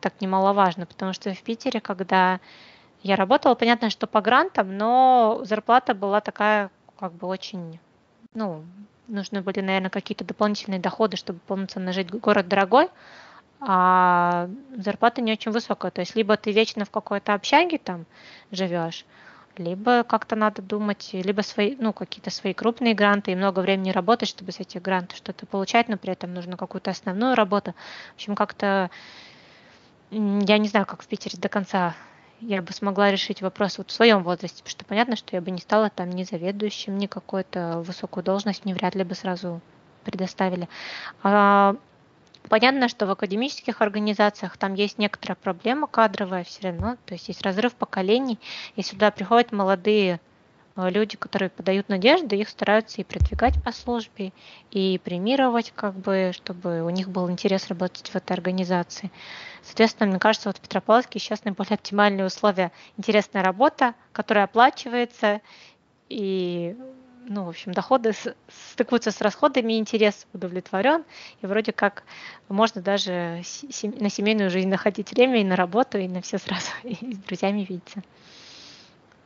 так 0.00 0.20
немаловажно, 0.20 0.86
потому 0.86 1.12
что 1.12 1.32
в 1.32 1.42
Питере, 1.42 1.80
когда 1.80 2.40
я 3.02 3.16
работала, 3.16 3.54
понятно, 3.54 3.90
что 3.90 4.06
по 4.06 4.20
грантам, 4.20 4.76
но 4.76 5.40
зарплата 5.44 5.94
была 5.94 6.20
такая 6.20 6.70
как 6.98 7.12
бы 7.12 7.26
очень, 7.26 7.78
ну, 8.34 8.64
нужны 9.08 9.42
были, 9.42 9.60
наверное, 9.60 9.90
какие-то 9.90 10.24
дополнительные 10.24 10.80
доходы, 10.80 11.16
чтобы 11.16 11.38
полноценно 11.46 11.92
жить. 11.92 12.10
Город 12.10 12.48
дорогой, 12.48 12.88
а 13.60 14.48
зарплата 14.76 15.20
не 15.20 15.32
очень 15.32 15.52
высокая. 15.52 15.90
То 15.90 16.00
есть 16.00 16.16
либо 16.16 16.36
ты 16.36 16.52
вечно 16.52 16.84
в 16.84 16.90
какой-то 16.90 17.34
общаге 17.34 17.78
там 17.78 18.06
живешь, 18.50 19.04
либо 19.58 20.02
как-то 20.04 20.36
надо 20.36 20.62
думать, 20.62 21.10
либо 21.12 21.42
свои, 21.42 21.76
ну, 21.78 21.92
какие-то 21.92 22.30
свои 22.30 22.52
крупные 22.52 22.94
гранты 22.94 23.32
и 23.32 23.36
много 23.36 23.60
времени 23.60 23.90
работать, 23.90 24.28
чтобы 24.28 24.52
с 24.52 24.60
этих 24.60 24.82
грантов 24.82 25.16
что-то 25.16 25.46
получать, 25.46 25.88
но 25.88 25.96
при 25.96 26.12
этом 26.12 26.34
нужно 26.34 26.56
какую-то 26.56 26.90
основную 26.90 27.34
работу. 27.34 27.74
В 28.12 28.14
общем, 28.14 28.34
как-то 28.34 28.90
я 30.10 30.58
не 30.58 30.68
знаю, 30.68 30.86
как 30.86 31.02
в 31.02 31.06
Питере 31.06 31.38
до 31.38 31.48
конца 31.48 31.94
я 32.40 32.62
бы 32.62 32.72
смогла 32.72 33.10
решить 33.10 33.42
вопрос 33.42 33.78
вот 33.78 33.90
в 33.90 33.92
своем 33.92 34.22
возрасте, 34.22 34.58
потому 34.58 34.70
что 34.70 34.84
понятно, 34.84 35.16
что 35.16 35.34
я 35.34 35.40
бы 35.40 35.50
не 35.50 35.60
стала 35.60 35.90
там 35.90 36.10
ни 36.10 36.24
заведующим, 36.24 36.98
ни 36.98 37.06
какую-то 37.06 37.82
высокую 37.84 38.22
должность 38.22 38.64
мне 38.64 38.74
вряд 38.74 38.94
ли 38.94 39.04
бы 39.04 39.14
сразу 39.14 39.60
предоставили. 40.04 40.68
А, 41.22 41.76
понятно, 42.48 42.88
что 42.88 43.06
в 43.06 43.10
академических 43.10 43.80
организациях 43.80 44.56
там 44.56 44.74
есть 44.74 44.98
некоторая 44.98 45.36
проблема 45.36 45.86
кадровая 45.86 46.44
все 46.44 46.68
равно, 46.68 46.96
то 47.06 47.14
есть 47.14 47.28
есть 47.28 47.42
разрыв 47.42 47.74
поколений, 47.74 48.38
и 48.76 48.82
сюда 48.82 49.10
приходят 49.10 49.52
молодые 49.52 50.20
Э, 50.76 50.90
люди, 50.90 51.16
которые 51.16 51.50
подают 51.50 51.88
надежды, 51.88 52.36
их 52.36 52.48
стараются 52.48 53.00
и 53.00 53.04
продвигать 53.04 53.62
по 53.62 53.72
службе, 53.72 54.32
и 54.70 55.00
премировать, 55.02 55.72
как 55.74 55.94
бы, 55.94 56.32
чтобы 56.34 56.82
у 56.82 56.90
них 56.90 57.08
был 57.08 57.30
интерес 57.30 57.68
работать 57.68 58.08
в 58.08 58.16
этой 58.16 58.32
организации. 58.32 59.10
Соответственно, 59.62 60.10
мне 60.10 60.18
кажется, 60.18 60.48
вот 60.48 60.58
в 60.58 60.60
Петропавловске 60.60 61.18
сейчас 61.18 61.44
наиболее 61.44 61.74
оптимальные 61.74 62.26
условия. 62.26 62.72
Интересная 62.96 63.42
работа, 63.42 63.94
которая 64.12 64.44
оплачивается, 64.44 65.40
и 66.08 66.76
ну, 67.26 67.44
в 67.44 67.48
общем, 67.48 67.72
доходы 67.72 68.12
стыкуются 68.72 69.10
с 69.10 69.20
расходами, 69.20 69.78
интерес 69.78 70.26
удовлетворен, 70.32 71.04
и 71.42 71.46
вроде 71.46 71.72
как 71.72 72.04
можно 72.48 72.80
даже 72.82 73.42
на 73.82 74.10
семейную 74.10 74.50
жизнь 74.50 74.68
находить 74.68 75.12
время 75.12 75.40
и 75.40 75.44
на 75.44 75.56
работу, 75.56 75.98
и 75.98 76.08
на 76.08 76.20
все 76.20 76.38
сразу, 76.38 76.70
и 76.84 77.14
с 77.14 77.18
друзьями 77.18 77.66
видеться. 77.68 78.02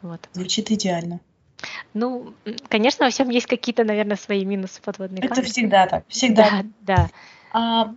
Вот. 0.02 0.28
Звучит 0.32 0.70
идеально. 0.70 1.20
Ну, 1.92 2.34
конечно, 2.68 3.06
во 3.06 3.10
всем 3.10 3.30
есть 3.30 3.46
какие-то, 3.46 3.82
наверное, 3.82 4.16
свои 4.16 4.44
минусы 4.44 4.80
подводные 4.80 5.22
Это 5.22 5.34
камни. 5.34 5.48
всегда 5.48 5.86
так, 5.86 6.04
всегда. 6.08 6.48
Да, 6.80 6.96
да. 6.96 7.10
А, 7.52 7.94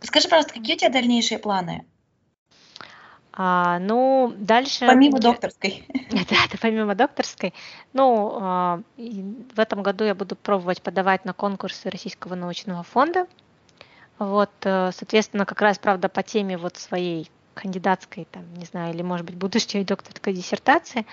скажи, 0.00 0.28
пожалуйста, 0.28 0.54
какие 0.54 0.76
у 0.76 0.78
тебя 0.78 0.90
дальнейшие 0.90 1.38
планы? 1.38 1.84
А, 3.38 3.78
ну, 3.80 4.34
дальше... 4.38 4.86
Помимо 4.86 5.20
докторской. 5.20 5.84
Да, 6.10 6.36
это 6.46 6.58
помимо 6.58 6.94
докторской. 6.94 7.52
Ну, 7.92 8.38
а, 8.40 8.80
в 8.96 9.60
этом 9.60 9.82
году 9.82 10.04
я 10.04 10.14
буду 10.14 10.36
пробовать 10.36 10.80
подавать 10.80 11.26
на 11.26 11.34
конкурсы 11.34 11.90
Российского 11.90 12.34
научного 12.34 12.82
фонда. 12.82 13.26
Вот, 14.18 14.50
э, 14.62 14.90
соответственно, 14.94 15.44
как 15.44 15.60
раз, 15.60 15.78
правда, 15.78 16.08
по 16.08 16.22
теме 16.22 16.56
вот 16.56 16.78
своей 16.78 17.30
кандидатской, 17.52 18.26
там, 18.30 18.42
не 18.54 18.64
знаю, 18.64 18.94
или, 18.94 19.02
может 19.02 19.26
быть, 19.26 19.36
будущей 19.36 19.84
докторской 19.84 20.32
диссертации. 20.32 21.04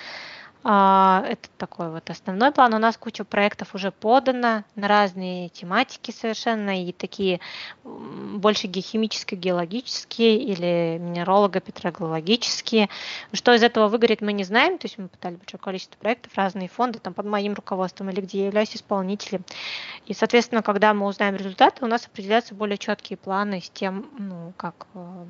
А, 0.65 1.25
это 1.27 1.49
такой 1.57 1.89
вот 1.89 2.09
основной 2.09 2.53
план. 2.53 2.73
У 2.73 2.77
нас 2.77 2.95
куча 2.95 3.25
проектов 3.25 3.75
уже 3.75 3.91
подано 3.91 4.63
на 4.75 4.87
разные 4.87 5.49
тематики 5.49 6.11
совершенно, 6.11 6.81
и 6.81 6.93
такие 6.93 7.41
больше 7.83 8.67
геохимические, 8.67 9.39
геологические 9.39 10.37
или 10.37 10.97
минеролого-петрологические. 10.99 12.87
Что 13.33 13.53
из 13.53 13.61
этого 13.61 13.89
выгорит, 13.89 14.21
мы 14.21 14.31
не 14.31 14.45
знаем. 14.45 14.77
То 14.77 14.85
есть 14.85 14.97
мы 14.97 15.09
пытали 15.09 15.35
большое 15.35 15.59
количество 15.59 15.97
проектов, 15.97 16.31
разные 16.35 16.69
фонды, 16.69 16.99
там 16.99 17.13
под 17.13 17.25
моим 17.25 17.55
руководством 17.55 18.09
или 18.09 18.21
где 18.21 18.39
я 18.39 18.45
являюсь 18.45 18.73
исполнителем. 18.73 19.43
И, 20.05 20.13
соответственно, 20.13 20.63
когда 20.63 20.93
мы 20.93 21.07
узнаем 21.07 21.35
результаты, 21.35 21.83
у 21.83 21.87
нас 21.87 22.05
определяются 22.05 22.55
более 22.55 22.77
четкие 22.77 23.17
планы 23.17 23.59
с 23.59 23.69
тем, 23.69 24.09
ну, 24.17 24.53
как 24.55 24.87
э, 24.93 25.25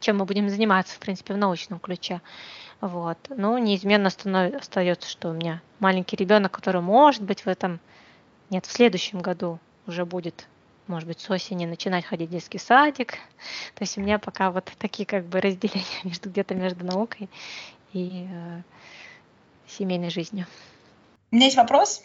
чем 0.00 0.18
мы 0.18 0.24
будем 0.24 0.48
заниматься, 0.48 0.96
в 0.96 0.98
принципе, 0.98 1.34
в 1.34 1.36
научном 1.36 1.78
ключе. 1.78 2.20
Вот. 2.80 3.18
Но 3.28 3.58
неизменно 3.58 4.08
остается, 4.08 5.08
что 5.08 5.30
у 5.30 5.32
меня 5.32 5.60
маленький 5.80 6.16
ребенок, 6.16 6.52
который 6.52 6.80
может 6.80 7.22
быть 7.22 7.42
в 7.42 7.46
этом, 7.46 7.78
нет, 8.48 8.66
в 8.66 8.72
следующем 8.72 9.20
году 9.20 9.58
уже 9.86 10.06
будет, 10.06 10.46
может 10.86 11.06
быть, 11.06 11.20
с 11.20 11.28
осени 11.30 11.66
начинать 11.66 12.04
ходить 12.04 12.30
в 12.30 12.32
детский 12.32 12.58
садик. 12.58 13.12
То 13.74 13.82
есть 13.82 13.98
у 13.98 14.00
меня 14.00 14.18
пока 14.18 14.50
вот 14.50 14.72
такие 14.78 15.04
как 15.06 15.26
бы 15.26 15.40
разделения 15.40 15.84
между 16.04 16.30
где-то 16.30 16.54
между 16.54 16.84
наукой 16.84 17.28
и 17.92 18.26
э, 18.30 18.62
семейной 19.66 20.10
жизнью. 20.10 20.46
У 21.30 21.36
меня 21.36 21.46
есть 21.46 21.56
вопрос, 21.56 22.02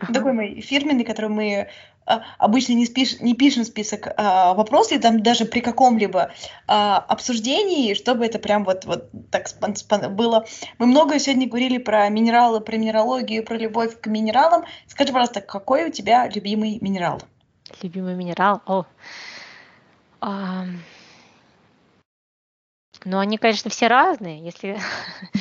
ага. 0.00 0.12
такой 0.12 0.32
мой 0.32 0.60
фирменный, 0.60 1.04
который 1.04 1.30
мы 1.30 1.68
а, 2.06 2.22
обычно 2.38 2.72
не, 2.72 2.86
спиш, 2.86 3.20
не 3.20 3.34
пишем 3.34 3.64
список 3.64 4.08
а, 4.16 4.54
вопросов, 4.54 5.00
там 5.00 5.22
даже 5.22 5.44
при 5.44 5.60
каком-либо 5.60 6.32
а, 6.66 6.98
обсуждении, 6.98 7.94
чтобы 7.94 8.24
это 8.24 8.38
прям 8.38 8.64
вот, 8.64 8.86
вот 8.86 9.10
так 9.30 9.48
спон, 9.48 9.76
спон, 9.76 10.14
было. 10.14 10.46
Мы 10.78 10.86
много 10.86 11.18
сегодня 11.18 11.46
говорили 11.46 11.78
про 11.78 12.08
минералы, 12.08 12.60
про 12.60 12.76
минералогию, 12.76 13.44
про 13.44 13.56
любовь 13.56 14.00
к 14.00 14.06
минералам. 14.06 14.64
Скажи, 14.86 15.12
пожалуйста, 15.12 15.42
какой 15.42 15.88
у 15.88 15.90
тебя 15.90 16.28
любимый 16.28 16.78
минерал? 16.80 17.20
Любимый 17.82 18.14
минерал? 18.14 18.62
О, 18.66 18.84
а... 20.20 20.64
Ну, 23.04 23.18
они, 23.18 23.38
конечно, 23.38 23.70
все 23.70 23.86
разные, 23.86 24.44
если 24.44 24.78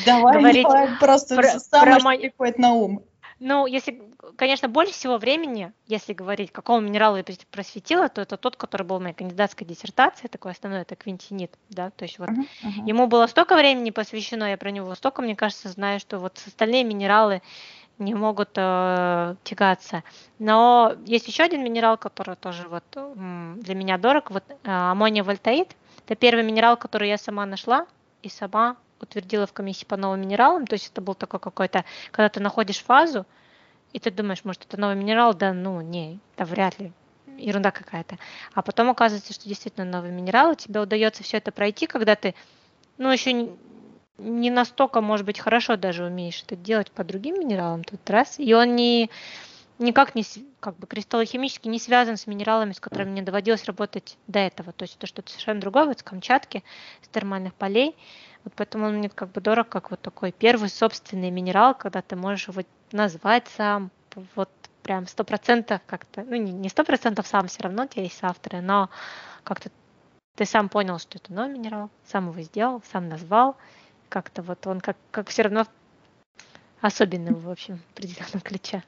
давай, 0.05 0.37
говорить 0.37 0.67
просто 0.99 1.35
про, 1.35 1.59
самое, 1.59 1.99
про 1.99 1.99
что 1.99 2.19
приходит 2.19 2.59
на 2.59 2.73
ум. 2.73 3.03
Ну, 3.39 3.67
если, 3.67 4.01
конечно, 4.35 4.67
больше 4.67 4.93
всего 4.93 5.17
времени, 5.17 5.71
если 5.85 6.13
говорить, 6.13 6.51
какому 6.51 6.79
минералу 6.79 7.17
я 7.17 7.25
просветила, 7.51 8.09
то 8.09 8.21
это 8.21 8.35
тот, 8.35 8.55
который 8.55 8.83
был 8.83 8.97
в 8.97 9.01
моей 9.01 9.13
кандидатской 9.13 9.67
диссертации, 9.67 10.27
такой 10.27 10.53
основной, 10.53 10.81
это 10.81 10.95
квинтинит, 10.95 11.53
да, 11.69 11.91
то 11.91 12.03
есть 12.03 12.17
вот 12.17 12.29
uh-huh, 12.29 12.47
uh-huh. 12.63 12.87
ему 12.87 13.05
было 13.07 13.27
столько 13.27 13.55
времени 13.55 13.91
посвящено, 13.91 14.45
я 14.49 14.57
про 14.57 14.71
него 14.71 14.93
столько, 14.95 15.21
мне 15.21 15.35
кажется, 15.35 15.69
знаю, 15.69 15.99
что 15.99 16.17
вот 16.17 16.41
остальные 16.47 16.83
минералы 16.83 17.43
не 17.99 18.13
могут 18.13 18.49
э, 18.55 19.35
тягаться. 19.43 20.03
Но 20.39 20.95
есть 21.05 21.27
еще 21.27 21.43
один 21.43 21.63
минерал, 21.63 21.97
который 21.97 22.35
тоже 22.35 22.67
вот 22.67 22.83
для 22.93 23.75
меня 23.75 23.97
дорог, 23.97 24.31
вот 24.31 24.43
э, 24.49 24.55
аммония 24.63 25.23
вольтаид. 25.23 25.75
Это 26.05 26.15
первый 26.15 26.43
минерал, 26.43 26.77
который 26.77 27.09
я 27.09 27.17
сама 27.17 27.45
нашла 27.45 27.87
и 28.21 28.29
сама 28.29 28.77
утвердила 28.99 29.47
в 29.47 29.53
комиссии 29.53 29.85
по 29.85 29.97
новым 29.97 30.21
минералам, 30.21 30.67
то 30.67 30.73
есть 30.73 30.89
это 30.91 31.01
был 31.01 31.15
такой 31.15 31.39
какой-то, 31.39 31.85
когда 32.11 32.29
ты 32.29 32.39
находишь 32.39 32.79
фазу, 32.79 33.25
и 33.93 33.99
ты 33.99 34.11
думаешь, 34.11 34.43
может, 34.43 34.65
это 34.65 34.79
новый 34.79 34.95
минерал, 34.95 35.33
да, 35.33 35.53
ну, 35.53 35.81
не, 35.81 36.19
да 36.37 36.45
вряд 36.45 36.79
ли, 36.79 36.91
ерунда 37.37 37.71
какая-то. 37.71 38.17
А 38.53 38.61
потом 38.61 38.89
оказывается, 38.89 39.33
что 39.33 39.47
действительно 39.47 39.85
новый 39.85 40.11
минерал, 40.11 40.51
и 40.51 40.55
тебе 40.55 40.79
удается 40.81 41.23
все 41.23 41.37
это 41.37 41.51
пройти, 41.51 41.87
когда 41.87 42.15
ты, 42.15 42.35
ну, 42.97 43.11
еще 43.11 43.49
не 44.17 44.49
настолько, 44.49 45.01
может 45.01 45.25
быть, 45.25 45.39
хорошо 45.39 45.77
даже 45.77 46.05
умеешь 46.05 46.43
это 46.43 46.55
делать 46.55 46.91
по 46.91 47.03
другим 47.03 47.39
минералам, 47.39 47.83
тут 47.83 48.09
раз, 48.09 48.39
и 48.39 48.53
он 48.53 48.75
не, 48.75 49.09
никак 49.79 50.15
не, 50.15 50.23
как 50.59 50.77
бы 50.77 50.87
кристаллохимически 50.87 51.67
не 51.67 51.79
связан 51.79 52.17
с 52.17 52.27
минералами, 52.27 52.73
с 52.73 52.79
которыми 52.79 53.11
мне 53.11 53.21
доводилось 53.21 53.65
работать 53.65 54.17
до 54.27 54.39
этого. 54.39 54.71
То 54.71 54.83
есть 54.83 54.95
это 54.97 55.07
что-то 55.07 55.29
совершенно 55.29 55.61
другое, 55.61 55.85
вот 55.85 55.99
с 55.99 56.03
Камчатки, 56.03 56.63
с 57.01 57.07
термальных 57.09 57.53
полей. 57.53 57.95
Вот 58.47 58.53
поэтому 58.55 58.85
он 58.85 58.99
мне 58.99 59.09
как 59.09 59.29
бы 59.33 59.41
дорог, 59.41 59.67
как 59.67 59.91
вот 59.91 59.99
такой 59.99 60.31
первый 60.31 60.69
собственный 60.69 61.31
минерал, 61.31 61.75
когда 61.75 62.01
ты 62.01 62.15
можешь 62.15 62.47
его 62.47 62.61
назвать 62.93 63.45
сам, 63.57 63.91
вот 64.35 64.49
прям 64.83 65.05
сто 65.05 65.25
процентов 65.25 65.81
как-то, 65.85 66.23
ну 66.23 66.37
не 66.37 66.69
сто 66.69 66.85
процентов 66.85 67.27
сам, 67.27 67.47
все 67.47 67.63
равно 67.63 67.83
у 67.83 67.87
тебя 67.87 68.03
есть 68.03 68.19
авторы, 68.21 68.61
но 68.61 68.89
как-то 69.43 69.69
ты 70.37 70.45
сам 70.45 70.69
понял, 70.69 70.97
что 70.97 71.17
это 71.17 71.33
новый 71.33 71.55
минерал, 71.55 71.89
сам 72.05 72.29
его 72.29 72.41
сделал, 72.41 72.81
сам 72.89 73.09
назвал, 73.09 73.57
как-то 74.07 74.41
вот 74.43 74.65
он 74.65 74.79
как, 74.79 74.95
как 75.11 75.27
все 75.27 75.41
равно 75.41 75.67
особенный, 76.79 77.33
в 77.33 77.49
общем, 77.49 77.79
в 77.79 77.97
определенном 77.97 78.39
ключе. 78.39 78.81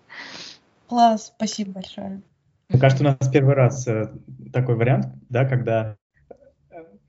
Класс, 0.87 1.33
спасибо 1.35 1.71
большое. 1.73 2.21
Мне 2.69 2.79
кажется, 2.79 3.03
у 3.03 3.07
нас 3.07 3.29
первый 3.29 3.55
раз 3.55 3.85
э, 3.89 4.09
такой 4.53 4.75
вариант, 4.75 5.07
да, 5.27 5.43
когда 5.43 5.97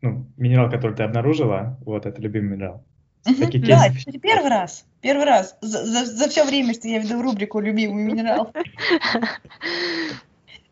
ну, 0.02 0.26
минерал, 0.36 0.70
который 0.70 0.96
ты 0.96 1.02
обнаружила, 1.02 1.78
вот, 1.84 2.06
это 2.06 2.20
любимый 2.20 2.56
минерал. 2.56 2.82
Такие 3.24 3.64
да, 3.64 3.86
это 3.86 4.18
первый 4.18 4.48
раз. 4.48 4.86
Первый 5.02 5.26
раз 5.26 5.56
за, 5.60 5.84
за, 5.84 6.06
за 6.06 6.28
все 6.28 6.44
время, 6.44 6.74
что 6.74 6.88
я 6.88 6.98
веду 6.98 7.22
рубрику 7.22 7.60
«Любимый 7.60 8.04
минерал». 8.04 8.52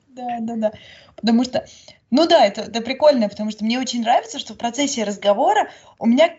Да, 0.09 0.39
да, 0.41 0.57
да. 0.57 0.73
Потому 1.15 1.45
что, 1.45 1.65
ну 2.11 2.27
да, 2.27 2.45
это, 2.45 2.63
это 2.63 2.81
прикольно, 2.81 3.29
потому 3.29 3.53
что 3.53 3.65
мне 3.65 3.79
очень 3.79 4.01
нравится, 4.01 4.41
что 4.41 4.55
в 4.55 4.57
процессе 4.59 5.05
разговора 5.05 5.69
у 6.01 6.07
меня 6.07 6.35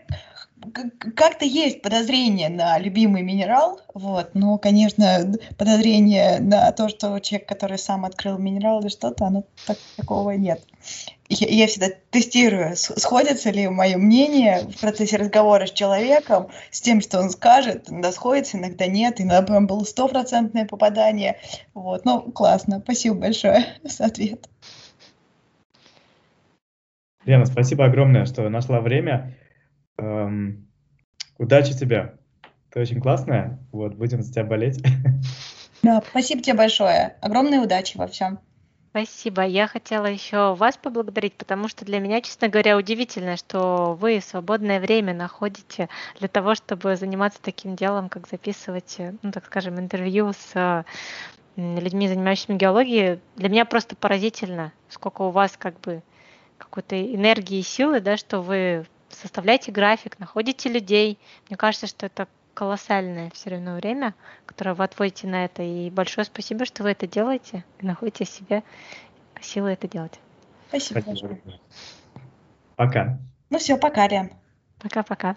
как-то 1.16 1.46
есть 1.46 1.82
подозрение 1.82 2.50
на 2.50 2.78
любимый 2.80 3.22
минерал, 3.22 3.80
вот, 3.94 4.32
но, 4.34 4.58
конечно, 4.58 5.34
подозрение 5.58 6.40
на 6.40 6.72
то, 6.72 6.90
что 6.90 7.20
человек, 7.20 7.48
который 7.48 7.78
сам 7.78 8.06
открыл 8.06 8.38
минерал 8.38 8.82
или 8.82 8.90
что-то, 8.90 9.26
оно 9.26 9.46
так, 9.66 9.78
такого 9.96 10.32
нет. 10.32 10.62
Я, 11.30 11.48
я 11.48 11.68
всегда 11.68 11.88
тестирую, 12.10 12.76
сходится 12.76 13.52
ли 13.52 13.68
мое 13.68 13.98
мнение 13.98 14.62
в 14.62 14.80
процессе 14.80 15.18
разговора 15.18 15.68
с 15.68 15.72
человеком 15.72 16.50
с 16.72 16.82
тем, 16.82 17.02
что 17.02 17.20
он 17.20 17.30
скажет, 17.30 17.90
иногда 17.90 18.12
сходится, 18.12 18.58
иногда 18.58 18.88
нет, 18.88 19.22
иногда 19.22 19.42
прям 19.44 19.68
было 19.68 19.84
стопроцентное 19.84 20.66
попадание, 20.66 21.38
вот, 21.74 22.04
ну, 22.06 22.22
классно, 22.22 22.82
спасибо 22.84 23.16
большое 23.16 23.66
за 23.84 24.06
ответ. 24.06 24.50
Лена, 27.26 27.46
спасибо 27.46 27.86
огромное, 27.86 28.26
что 28.26 28.50
нашла 28.50 28.82
время. 28.82 29.36
Эм, 30.00 30.68
удачи 31.38 31.78
тебе. 31.78 32.18
Ты 32.72 32.80
очень 32.80 33.02
классная. 33.02 33.60
Вот, 33.72 33.96
будем 33.96 34.22
за 34.22 34.32
тебя 34.32 34.44
болеть. 34.44 34.84
Да, 35.82 36.04
спасибо 36.10 36.44
тебе 36.44 36.58
большое. 36.58 37.16
Огромной 37.22 37.64
удачи 37.64 37.96
во 37.96 38.06
всем. 38.06 38.40
Спасибо. 38.90 39.44
Я 39.44 39.66
хотела 39.66 40.08
еще 40.08 40.54
вас 40.56 40.76
поблагодарить, 40.76 41.36
потому 41.36 41.70
что 41.70 41.86
для 41.86 42.00
меня, 42.00 42.20
честно 42.20 42.50
говоря, 42.50 42.76
удивительно, 42.76 43.38
что 43.38 43.98
вы 43.98 44.20
свободное 44.20 44.82
время 44.82 45.14
находите 45.14 45.88
для 46.20 46.28
того, 46.28 46.56
чтобы 46.56 46.98
заниматься 46.98 47.40
таким 47.42 47.78
делом, 47.78 48.10
как 48.10 48.28
записывать, 48.28 48.98
ну, 49.22 49.32
так 49.32 49.46
скажем, 49.46 49.80
интервью 49.80 50.34
с 50.34 50.84
людьми, 51.56 52.10
занимающимися 52.10 52.60
геологией. 52.60 53.20
Для 53.38 53.48
меня 53.48 53.64
просто 53.64 53.96
поразительно, 53.96 54.74
сколько 54.90 55.22
у 55.22 55.30
вас 55.30 55.56
как 55.58 55.80
бы 55.80 56.02
какой-то 56.58 57.02
энергии 57.02 57.60
и 57.60 57.64
силы, 57.64 58.02
да, 58.02 58.18
что 58.18 58.42
вы 58.42 58.86
составляете 59.22 59.72
график, 59.72 60.20
находите 60.20 60.70
людей. 60.70 61.18
Мне 61.50 61.58
кажется, 61.58 61.88
что 61.88 62.06
это 62.06 62.28
колоссальное 62.54 63.30
все 63.32 63.52
равно 63.52 63.76
время, 63.76 64.14
которое 64.46 64.74
вы 64.74 64.84
отводите 64.84 65.28
на 65.28 65.46
это. 65.46 65.64
И 65.64 65.90
большое 65.90 66.26
спасибо, 66.26 66.66
что 66.66 66.84
вы 66.84 66.92
это 66.92 67.08
делаете 67.08 67.64
и 67.80 67.86
находите 67.86 68.26
в 68.26 68.30
себе 68.30 68.64
силы 69.42 69.72
это 69.72 69.88
делать. 69.88 70.20
Спасибо. 70.68 71.00
спасибо. 71.00 71.38
Пока. 72.76 73.18
Ну 73.50 73.58
все, 73.58 73.78
пока, 73.78 74.08
Лен. 74.08 74.32
Пока-пока. 74.80 75.36